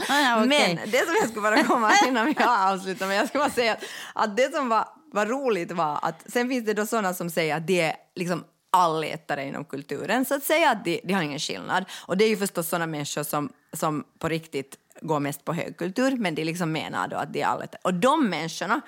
Ja. 0.09 0.45
Men 0.45 0.75
det 0.75 1.05
som 1.05 1.15
jag 1.21 1.29
skulle 1.29 1.41
bara 1.41 1.63
komma 1.63 1.91
innan 2.07 2.25
vi 2.25 2.35
har 2.37 2.73
avslutat 2.73 3.07
med, 3.07 3.17
jag 3.17 3.27
skulle 3.27 3.43
bara 3.43 3.51
säga 3.51 3.73
att, 3.73 3.83
att 4.13 4.37
det 4.37 4.53
som 4.55 4.69
var, 4.69 4.87
var 5.11 5.25
roligt 5.25 5.71
var 5.71 5.99
att 6.01 6.23
sen 6.31 6.49
finns 6.49 6.65
det 6.65 6.73
då 6.73 6.85
sådana 6.85 7.13
som 7.13 7.29
säger 7.29 7.57
att 7.57 7.67
det 7.67 7.81
är 7.81 7.95
liksom 8.15 8.43
allätare 8.71 9.45
inom 9.45 9.65
kulturen, 9.65 10.25
så 10.25 10.35
att 10.35 10.43
säga 10.43 10.71
att 10.71 10.85
det, 10.85 10.99
det 11.03 11.13
har 11.13 11.21
ingen 11.21 11.39
skillnad. 11.39 11.85
Och 12.05 12.17
det 12.17 12.25
är 12.25 12.29
ju 12.29 12.37
förstås 12.37 12.69
sådana 12.69 12.87
människor 12.87 13.23
som, 13.23 13.49
som 13.73 14.03
på 14.19 14.29
riktigt 14.29 14.77
går 15.01 15.19
mest 15.19 15.45
på 15.45 15.53
högkultur, 15.53 16.17
men 16.17 16.35
de 16.35 16.43
liksom 16.43 16.71
menar 16.71 17.07
då 17.07 17.17
att 17.17 17.33
det 17.33 17.41
är 17.41 17.47
allätare. 17.47 17.79
Och 17.83 17.93
de 17.93 18.29
människorna 18.29 18.81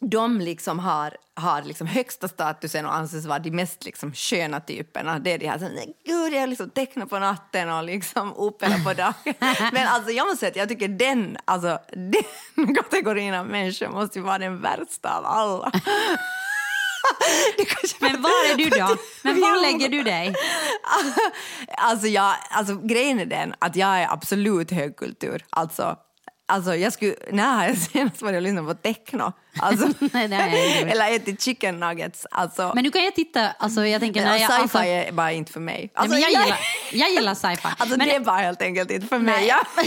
de 0.00 0.40
liksom 0.40 0.78
har, 0.78 1.16
har 1.34 1.62
liksom 1.62 1.86
högsta 1.86 2.28
statusen 2.28 2.86
och 2.86 2.94
anses 2.94 3.26
vara 3.26 3.38
de 3.38 3.50
mest 3.50 3.84
liksom 3.84 4.12
sköna 4.12 4.60
typerna. 4.60 5.18
Det 5.18 5.32
är 5.32 5.38
de 5.38 5.46
här 5.46 5.58
som 5.58 5.68
gud, 6.04 6.32
jag 6.32 6.48
liksom 6.48 6.70
tecknar 6.70 7.06
på 7.06 7.18
natten 7.18 7.70
och 7.70 7.84
liksom 7.84 8.32
opera 8.36 8.78
på 8.84 8.92
dagen. 8.92 9.34
Men 9.72 9.88
alltså, 9.88 10.10
jag 10.10 10.26
måste 10.26 10.40
säga 10.40 10.50
att 10.50 10.56
jag 10.56 10.68
tycker 10.68 10.88
den, 10.88 11.36
alltså, 11.44 11.78
den 12.54 12.74
kategorin 12.74 13.34
av 13.34 13.46
människor 13.46 13.88
måste 13.88 14.18
ju 14.18 14.24
vara 14.24 14.38
den 14.38 14.60
värsta 14.60 15.18
av 15.18 15.26
alla. 15.26 15.72
Men 18.00 18.22
var 18.22 18.52
är 18.52 18.56
du 18.56 18.68
då? 18.68 18.96
Men 19.22 19.40
var 19.40 19.62
lägger 19.62 19.88
du 19.88 20.02
dig? 20.02 20.34
alltså, 21.76 22.06
jag, 22.06 22.34
alltså 22.50 22.76
grejen 22.76 23.20
är 23.20 23.26
den 23.26 23.54
att 23.58 23.76
jag 23.76 24.02
är 24.02 24.12
absolut 24.12 24.70
högkultur. 24.70 25.44
Alltså, 25.50 25.96
alltså 26.46 26.74
jag 26.74 26.92
skulle, 26.92 27.14
när 27.30 27.54
har 27.54 27.64
jag 27.64 27.78
senast 27.78 28.22
varit 28.22 28.36
och 28.36 28.42
lyssnat 28.42 28.66
på 28.66 28.74
techno? 28.74 29.32
Alltså, 29.58 29.88
Nej, 30.12 30.28
jag 30.30 30.80
gjort. 30.80 30.92
eller 30.92 31.10
ätit 31.16 31.42
chicken 31.42 31.80
nuggets. 31.80 32.26
Alltså, 32.30 32.72
Men 32.74 32.84
du 32.84 32.90
kan 32.90 33.04
ju 33.04 33.10
titta, 33.10 33.50
alltså 33.58 33.86
jag 33.86 34.00
tänker 34.00 34.20
när 34.24 34.36
ja, 34.36 34.38
jag... 34.38 34.50
sci-fi 34.50 34.62
Alltså, 34.62 34.78
är 34.78 35.12
bara 35.12 35.32
inte 35.32 35.52
för 35.52 35.60
mig. 35.60 35.74
nej, 35.78 35.90
Alltså, 35.94 36.12
men 36.12 36.20
jag, 36.20 36.30
gillar, 36.30 36.58
jag 36.92 37.10
gillar 37.10 37.34
sci-fi. 37.34 37.68
Alltså 37.78 37.96
men, 37.96 38.08
det 38.08 38.14
är 38.14 38.20
bara 38.20 38.36
helt 38.36 38.62
enkelt 38.62 38.90
inte 38.90 39.06
för 39.06 39.18
mig. 39.18 39.34
Nej. 39.34 39.46
Ja. 39.48 39.60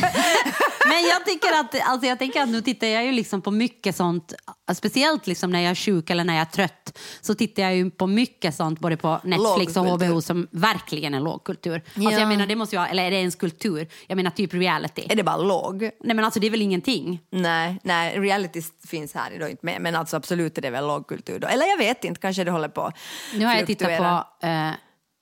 men 0.88 1.03
jag 1.03 1.26
tycker 1.26 1.59
att, 1.59 1.89
alltså 1.89 2.07
jag 2.07 2.19
tänker 2.19 2.41
att 2.41 2.49
nu 2.49 2.61
tittar 2.61 2.88
jag 2.88 3.05
ju 3.05 3.11
liksom 3.11 3.41
på 3.41 3.51
mycket 3.51 3.95
sånt, 3.95 4.34
speciellt 4.74 5.28
liksom 5.28 5.51
när 5.51 5.59
jag 5.61 5.72
är 5.72 5.76
sjuk 5.76 6.09
eller 6.09 6.24
när 6.24 6.34
jag 6.34 6.41
är 6.41 6.45
trött, 6.51 6.97
så 7.22 7.36
tittar 7.36 7.63
jag 7.63 7.76
ju 7.76 7.91
på 7.91 8.07
mycket 8.07 8.55
sånt 8.55 8.80
både 8.80 8.97
på 8.97 9.19
Netflix 9.24 9.78
och. 9.78 9.86
HBO 9.86 10.22
som 10.22 10.47
verkligen 10.51 11.13
är 11.13 11.19
lågkultur. 11.19 11.74
Alltså 11.76 12.01
Ja. 12.11 12.19
jag 12.19 12.28
menar, 12.28 12.45
det 12.47 12.55
måste 12.55 12.76
ju 12.76 12.82
eller 12.82 13.03
är 13.03 13.11
det 13.11 13.17
ens 13.17 13.36
kultur? 13.36 13.88
Jag 14.07 14.15
menar 14.15 14.32
typ 14.32 14.53
reality. 14.53 15.05
Är 15.09 15.15
det 15.15 15.24
bara 15.24 15.38
låg? 15.38 15.82
Nej 15.82 16.15
men 16.15 16.26
alltså 16.26 16.39
det 16.39 16.47
är 16.47 16.51
väl 16.51 16.61
ingenting? 16.61 17.19
Nej, 17.32 17.80
nej, 17.84 18.19
reality 18.19 18.61
finns 18.88 19.13
här 19.13 19.38
då 19.39 19.47
inte 19.47 19.61
med, 19.64 19.82
men 19.82 19.95
alltså 19.95 20.18
absolut 20.18 20.57
är 20.57 20.62
det 20.62 20.70
väl 20.70 20.88
lågkultur 20.88 21.39
då. 21.39 21.47
Eller 21.47 21.66
jag 21.66 21.78
vet 21.78 22.03
inte, 22.03 22.22
kanske 22.22 22.43
det 22.43 22.51
håller 22.51 22.70
på 22.70 22.91
Nu 23.34 23.45
har 23.45 23.55
jag 23.55 23.68
tittat 23.68 23.97
på 23.97 24.03
uh, 24.47 24.72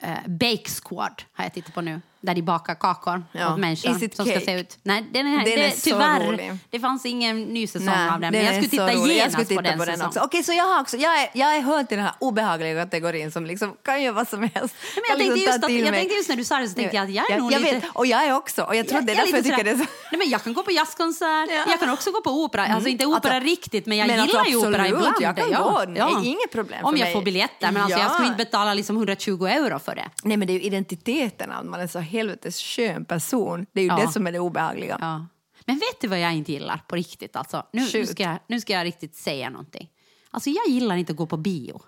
uh, 0.09 0.27
Bake 0.27 0.69
Squad, 0.83 1.23
har 1.33 1.43
jag 1.43 1.53
tittat 1.53 1.73
på 1.73 1.81
nu. 1.81 2.01
Där 2.21 2.35
de 2.35 2.41
bakar 2.41 2.75
kakor 2.75 3.23
Ja. 3.31 3.53
åt 3.53 3.59
människor 3.59 3.89
som 4.15 4.25
ska 4.25 4.33
cake? 4.33 4.45
se 4.45 4.59
ut... 4.59 4.77
Nej, 4.83 5.05
den 5.13 5.27
är, 5.27 5.35
Den 5.35 5.43
det, 5.45 5.65
är 5.65 5.71
tyvärr, 5.71 6.27
rolig. 6.27 6.57
det 6.69 6.79
fanns 6.79 7.05
ingen 7.05 7.41
ny 7.43 7.67
säsong 7.67 7.85
Nej, 7.85 8.09
av 8.09 8.19
den. 8.19 8.31
Men 8.33 8.45
jag 8.45 8.53
skulle 8.53 8.69
titta 8.69 8.93
rolig. 8.93 9.15
genast 9.15 9.19
jag 9.21 9.31
skulle 9.31 9.45
titta 9.45 9.61
på 9.61 9.67
den, 9.67 9.79
på 9.79 9.85
den 9.85 10.01
också. 10.01 10.19
Okej, 10.19 10.43
så 10.43 10.53
jag, 10.53 10.63
har 10.63 10.81
också, 10.81 10.97
jag, 10.97 11.21
är, 11.21 11.29
jag 11.33 11.55
är 11.55 11.61
hör 11.61 11.83
till 11.83 11.97
den 11.97 12.05
här 12.05 12.15
obehagliga 12.19 12.83
kategorin 12.83 13.31
som 13.31 13.45
liksom 13.45 13.75
kan 13.85 14.01
göra 14.03 14.13
vad 14.13 14.27
som 14.27 14.39
helst. 14.41 14.75
Men 14.95 15.03
jag, 15.09 15.17
tänkte 15.17 15.35
liksom 15.35 15.53
just 15.53 15.63
att, 15.63 15.71
jag 15.71 15.93
tänkte 15.93 16.15
just 16.15 16.29
när 16.29 16.35
du 16.35 16.43
sa 16.43 16.57
det 16.57 16.67
så 16.67 16.75
tänkte 16.75 16.95
jag 16.95 17.03
att 17.03 17.11
jag 17.11 17.29
är 17.31 17.33
jag, 17.35 17.41
nog 17.41 17.51
jag 17.53 17.61
lite... 17.61 17.73
vet, 17.75 17.83
och 17.93 18.05
jag 18.05 18.25
är 18.25 18.35
också. 18.35 18.63
Och 18.63 18.75
jag 18.75 18.87
tror 18.87 19.01
det 19.01 19.11
är 19.11 19.15
därför 19.15 19.35
jag 19.35 19.43
tycker 19.45 19.63
det 19.63 19.69
är 19.71 19.75
så... 19.77 19.85
Nej, 20.11 20.17
men 20.19 20.29
jag 20.29 20.43
kan 20.43 20.53
gå 20.53 20.63
på 20.63 20.71
jazzkonsert, 20.71 21.49
Ja. 21.49 21.55
Mm. 21.55 21.69
jag 21.69 21.79
kan 21.79 21.89
också 21.89 22.11
gå 22.11 22.21
på 22.21 22.29
opera. 22.43 22.65
Alltså 22.65 22.89
inte 22.89 23.05
opera 23.05 23.33
Alltså, 23.33 23.49
riktigt, 23.49 23.85
men 23.85 23.97
jag 23.97 24.07
men 24.07 24.25
gillar 24.25 24.39
alltså, 24.39 24.51
ju 24.51 24.57
opera 24.69 24.87
ibland. 24.87 25.15
jag 25.19 25.37
kan 25.37 25.51
ja. 25.51 25.59
gå. 25.85 25.93
Det 25.93 25.99
är 25.99 26.25
inget 26.25 26.51
problem 26.51 26.85
Om 26.85 26.97
jag 26.97 27.13
får 27.13 27.21
biljetter, 27.21 27.71
men 27.71 27.81
alltså, 27.83 27.99
jag 27.99 28.05
Ja. 28.05 28.09
skulle 28.13 28.27
inte 28.27 28.45
betala 28.45 28.73
liksom 28.73 28.95
120 28.95 29.45
euro 29.45 29.79
för 29.79 29.95
det. 29.95 30.09
Nej, 30.23 30.37
men 30.37 30.47
det 30.47 30.53
är 30.53 30.55
ju 30.55 30.61
identiteten 30.61 31.49
man 31.63 31.79
är 31.79 31.87
så 31.87 31.99
helvetes 32.09 32.61
skön 32.61 33.05
person. 33.05 33.65
Det 33.71 33.81
är 33.81 33.83
ju 33.83 33.89
Ja. 33.89 33.97
det 34.05 34.07
som 34.11 34.27
är 34.27 34.31
det 34.31 34.39
obehagliga. 34.39 34.97
Ja. 35.01 35.25
Men 35.65 35.75
vet 35.75 36.01
du 36.01 36.07
vad 36.07 36.19
jag 36.19 36.33
inte 36.33 36.51
gillar 36.51 36.83
på 36.87 36.95
riktigt? 36.95 37.35
Alltså, 37.35 37.65
nu, 37.73 37.87
nu, 37.93 38.05
ska 38.05 38.23
jag, 38.23 38.39
nu 38.47 38.59
ska 38.61 38.73
jag 38.73 38.85
riktigt 38.85 39.15
säga 39.15 39.49
någonting. 39.49 39.89
Alltså, 40.31 40.49
jag 40.49 40.67
gillar 40.67 40.95
inte 40.95 41.11
att 41.11 41.17
gå 41.17 41.25
på 41.25 41.37
bio. 41.37 41.81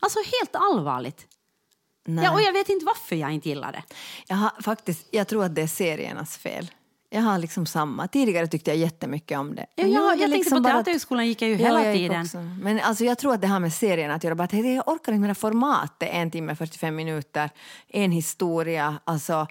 Alltså 0.00 0.18
helt 0.40 0.56
allvarligt. 0.56 1.26
Nej. 2.04 2.24
Ja, 2.24 2.32
och 2.34 2.40
jag 2.40 2.52
vet 2.52 2.68
inte 2.68 2.86
varför 2.86 3.16
jag 3.16 3.32
inte 3.32 3.48
gillar 3.48 3.72
det. 3.72 3.82
Jag, 4.28 4.36
har, 4.36 4.62
faktiskt, 4.62 5.06
jag 5.10 5.28
tror 5.28 5.44
att 5.44 5.54
det 5.54 5.62
är 5.62 5.66
seriernas 5.66 6.36
fel. 6.38 6.70
Jag 7.16 7.22
har 7.22 7.38
liksom 7.38 7.66
samma. 7.66 8.08
Tidigare 8.08 8.46
tyckte 8.46 8.70
jag 8.70 8.78
jättemycket 8.78 9.38
om 9.38 9.54
det. 9.54 9.66
Ja, 9.74 9.84
nu 9.84 9.90
jag, 9.92 10.02
jag 10.04 10.18
tänkte 10.18 10.36
liksom 10.38 10.62
på 10.62 10.68
Teaterhögskolan 10.68 11.26
gick 11.26 11.42
jag 11.42 11.48
ju 11.50 11.56
Ja, 11.56 11.66
hela 11.66 11.84
jag 11.84 11.94
tiden. 11.94 12.22
också. 12.22 12.38
Men 12.38 12.80
alltså, 12.80 13.04
jag 13.04 13.18
tror 13.18 13.34
att 13.34 13.40
det 13.40 13.46
har 13.46 13.60
med 13.60 13.72
serien 13.72 14.10
att 14.10 14.24
göra. 14.24 14.34
Bara 14.34 14.44
att 14.44 14.52
jag 14.52 14.88
orkar 14.88 15.12
inte 15.12 15.20
med 15.20 15.30
det 15.30 15.34
formatet, 15.34 16.08
en 16.12 16.30
timme 16.30 16.56
45 16.56 16.96
minuter, 16.96 17.50
en 17.88 18.10
historia. 18.12 18.98
Alltså, 19.04 19.46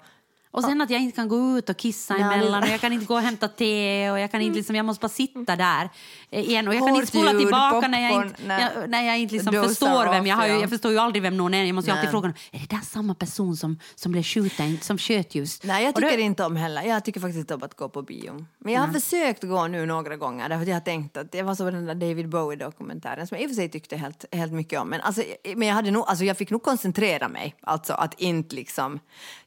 Och 0.56 0.64
sen 0.64 0.80
att 0.80 0.90
jag 0.90 1.00
inte 1.00 1.16
kan 1.16 1.28
gå 1.28 1.58
ut 1.58 1.70
och 1.70 1.76
kissa 1.76 2.14
Nej, 2.14 2.22
emellan 2.22 2.62
och 2.62 2.68
jag 2.68 2.80
kan 2.80 2.92
inte 2.92 3.06
gå 3.06 3.14
och 3.14 3.20
hämta 3.20 3.48
te 3.48 4.10
och 4.10 4.20
jag 4.20 4.30
kan 4.30 4.40
inte 4.40 4.56
liksom, 4.56 4.76
jag 4.76 4.84
måste 4.84 5.00
bara 5.02 5.08
sitta 5.08 5.56
där 5.56 5.90
eh, 6.30 6.40
igen 6.44 6.68
och 6.68 6.74
jag 6.74 6.86
kan 6.86 6.94
inte 6.94 7.06
spola 7.06 7.32
ljud, 7.32 7.40
tillbaka 7.40 7.88
när 7.88 8.00
jag 8.00 8.10
popcorn, 8.12 8.28
inte, 8.28 8.42
nej. 8.46 8.68
jag, 8.74 8.90
när 8.90 9.02
jag 9.02 9.18
inte 9.18 9.34
liksom 9.34 9.52
förstår 9.52 10.04
vem 10.10 10.26
jag 10.26 10.36
har. 10.36 10.46
Jag 10.46 10.70
förstår 10.70 10.92
ju 10.92 10.98
aldrig 10.98 11.22
vem 11.22 11.36
någon 11.36 11.54
är. 11.54 11.64
Jag 11.64 11.74
måste 11.74 11.92
alltid 11.92 12.04
Nej. 12.04 12.10
fråga 12.10 12.28
dem, 12.28 12.36
är 12.52 12.58
det 12.58 12.66
där 12.76 12.80
samma 12.84 13.14
person 13.14 13.56
som, 13.56 13.78
som 13.94 14.12
blev 14.12 14.22
skjuten, 14.22 14.78
som 14.80 14.98
sköt 14.98 15.34
just? 15.34 15.64
nej, 15.64 15.84
jag 15.84 15.94
Och 15.94 16.00
då- 16.00 16.08
tycker 16.08 16.22
inte 16.22 16.44
om 16.44 16.56
heller. 16.56 16.82
Jag 16.82 17.04
tycker 17.04 17.20
faktiskt 17.20 17.38
inte 17.38 17.54
om 17.54 17.62
att 17.62 17.74
gå 17.76 17.88
på 17.88 18.02
bio. 18.02 18.46
Men 18.58 18.72
jag 18.74 18.80
har 18.80 18.92
försökt 18.92 19.42
gå 19.42 19.66
nu 19.66 19.86
några 19.86 20.16
gånger 20.16 20.48
därför 20.48 20.62
att 20.62 20.68
jag 20.68 20.74
har 20.76 20.80
tänkt 20.80 21.16
att 21.16 21.34
jag 21.34 21.44
var 21.44 21.54
så 21.54 21.64
den 21.70 21.86
där 21.86 21.94
David 21.94 22.28
Bowie-dokumentären 22.28 23.26
som 23.26 23.36
jag 23.36 23.42
i 23.42 23.46
och 23.46 23.50
för 23.50 23.54
sig 23.54 23.68
tyckte 23.68 23.96
helt, 23.96 24.24
helt 24.32 24.52
mycket 24.52 24.80
om. 24.80 24.88
Men, 24.88 25.00
alltså, 25.00 25.22
men 25.56 25.68
jag, 25.68 25.74
hade 25.74 25.90
nog, 25.90 26.04
alltså, 26.08 26.24
jag 26.24 26.36
fick 26.36 26.50
nog 26.50 26.62
koncentrera 26.62 27.28
mig. 27.28 27.54
Alltså 27.62 27.92
att 27.92 28.14
inte 28.20 28.54
liksom 28.56 29.00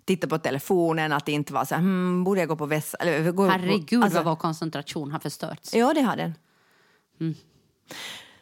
titta 0.05 0.27
på 0.27 0.37
telefonen, 0.37 0.98
att 0.99 1.27
inte 1.27 1.53
vara 1.53 1.65
så 1.65 1.75
här, 1.75 1.81
hmm, 1.81 2.23
borde 2.23 2.39
jag 2.39 2.49
gå 2.49 2.55
på? 2.55 2.63
Eller, 2.99 3.31
gå, 3.31 3.47
Herregud 3.47 4.03
alltså, 4.03 4.17
vad 4.17 4.25
vår 4.25 4.35
koncentration 4.35 5.11
har 5.11 5.19
förstörts. 5.19 5.73
Ja, 5.73 5.93
det 5.93 6.01
har 6.01 6.15
den. 6.15 6.33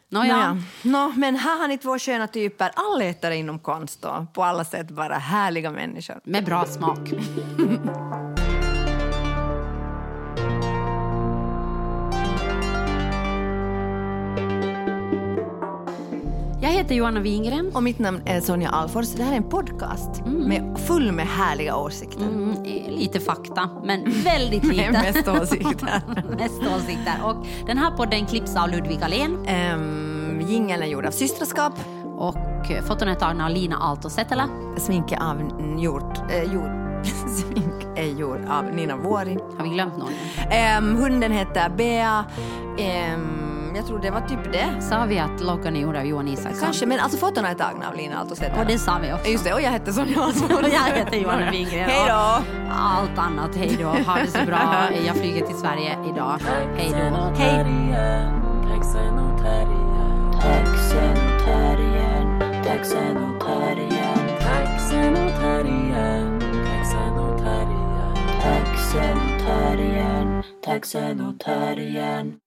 Nåja, 0.10 0.36
Nåja. 0.38 0.64
Nå, 0.84 1.14
men 1.16 1.36
här 1.36 1.60
har 1.60 1.68
ni 1.68 1.78
två 1.78 2.00
sköna 2.00 2.28
typer, 2.28 2.72
allätare 2.76 3.36
inom 3.36 3.60
konst 3.60 4.02
då. 4.02 4.28
På 4.34 4.44
alla 4.44 4.66
sätt 4.66 4.92
bara 4.92 5.16
härliga 5.16 5.72
människor. 5.72 6.20
med 6.24 6.46
bra 6.46 6.66
smak. 6.66 7.00
heter 16.88 16.96
Johanna 16.96 17.20
Wingren. 17.20 17.72
Och 17.74 17.84
mitt 17.84 18.00
namn 18.00 18.22
är 18.26 18.42
Sonja 18.42 18.70
Alfors. 18.70 19.08
Det 19.14 19.24
här 19.24 19.32
är 19.34 19.38
en 19.38 19.50
podcast 19.50 20.26
med 20.26 20.80
full 20.88 21.12
med 21.12 21.28
härliga 21.28 21.76
åsikter. 21.78 22.24
Mm, 22.24 22.64
lite 22.90 23.20
fakta, 23.20 23.70
men 23.84 24.04
väldigt 24.24 24.64
lite. 24.74 24.92
mest 24.92 25.28
åsikter. 25.28 26.02
mest 26.38 26.62
åsikter. 26.78 27.16
Och 27.24 27.46
den 27.66 27.78
här 27.78 27.92
podden 27.92 28.26
klipps 28.26 28.56
av 28.56 28.70
Ludvig 28.70 29.04
Alén 29.04 29.38
Um, 29.76 30.42
jingeln 30.48 30.84
är 30.84 30.88
gjord 30.88 31.06
av 31.06 31.12
Systraskap. 31.12 31.74
och 32.18 32.72
eh, 32.72 32.84
foton 32.84 33.08
är 33.08 33.16
tagna 33.16 33.46
av 33.46 33.52
Lina 33.52 33.78
Aalto 33.78 34.10
Setälä. 34.10 34.48
Smink 34.78 35.12
är 35.12 35.20
av 35.22 35.42
gjort, 35.80 36.18
eh, 36.32 36.54
gjord, 36.54 37.06
smink 37.28 37.98
är 37.98 38.20
gjord 38.20 38.46
av 38.50 38.66
Nina 38.66 38.96
Vuori. 38.98 39.38
Har 39.58 39.64
vi 39.64 39.70
glömt 39.70 39.94
någon? 39.98 40.10
Um, 40.80 40.96
hunden 40.96 41.32
heter 41.32 41.70
Bea. 41.70 42.26
Um, 43.16 43.47
jag 43.78 43.88
tror 43.88 44.00
det 44.00 44.12
var 44.12 44.22
typ 44.22 44.52
det. 44.52 44.82
Sa 44.82 45.06
vi 45.06 45.20
att 45.20 45.42
loggan 45.42 45.76
är 45.76 45.82
gjord 45.82 45.96
av 45.96 46.06
Johan 46.06 46.28
Isaksson? 46.28 46.64
Kanske, 46.64 46.86
men 46.86 47.00
alltså 47.00 47.18
fotona 47.18 47.50
är 47.50 47.56
tagna 47.56 47.90
av 47.90 47.96
Lina 47.96 48.18
Aaltoset. 48.18 48.52
Och 48.60 48.66
det 48.66 48.78
sa 48.78 48.98
vi 49.02 49.14
också. 49.14 49.28
Just 49.30 49.44
det, 49.44 49.54
och 49.54 49.62
jag 49.62 49.72
heter 49.72 49.92
Sonja. 49.92 50.26
Och 50.26 50.34
jag 50.74 50.98
heter 50.98 51.18
Johanna 51.18 51.52
Wingren. 51.52 51.90
Hej 51.90 52.08
då! 52.08 52.44
Allt 52.72 53.18
annat, 53.18 53.56
hej 53.56 53.78
då. 53.82 53.88
Ha 53.88 54.16
det 54.16 54.28
så 54.28 54.46
bra. 54.46 54.90
Jag 55.06 55.16
flyger 55.16 55.46
till 55.46 55.58
Sverige 55.58 55.98
idag. 56.10 56.40
Hej 56.78 56.90
då. 56.90 57.34
Hej! 57.38 57.66
Taxen 70.62 71.22
och 71.22 72.47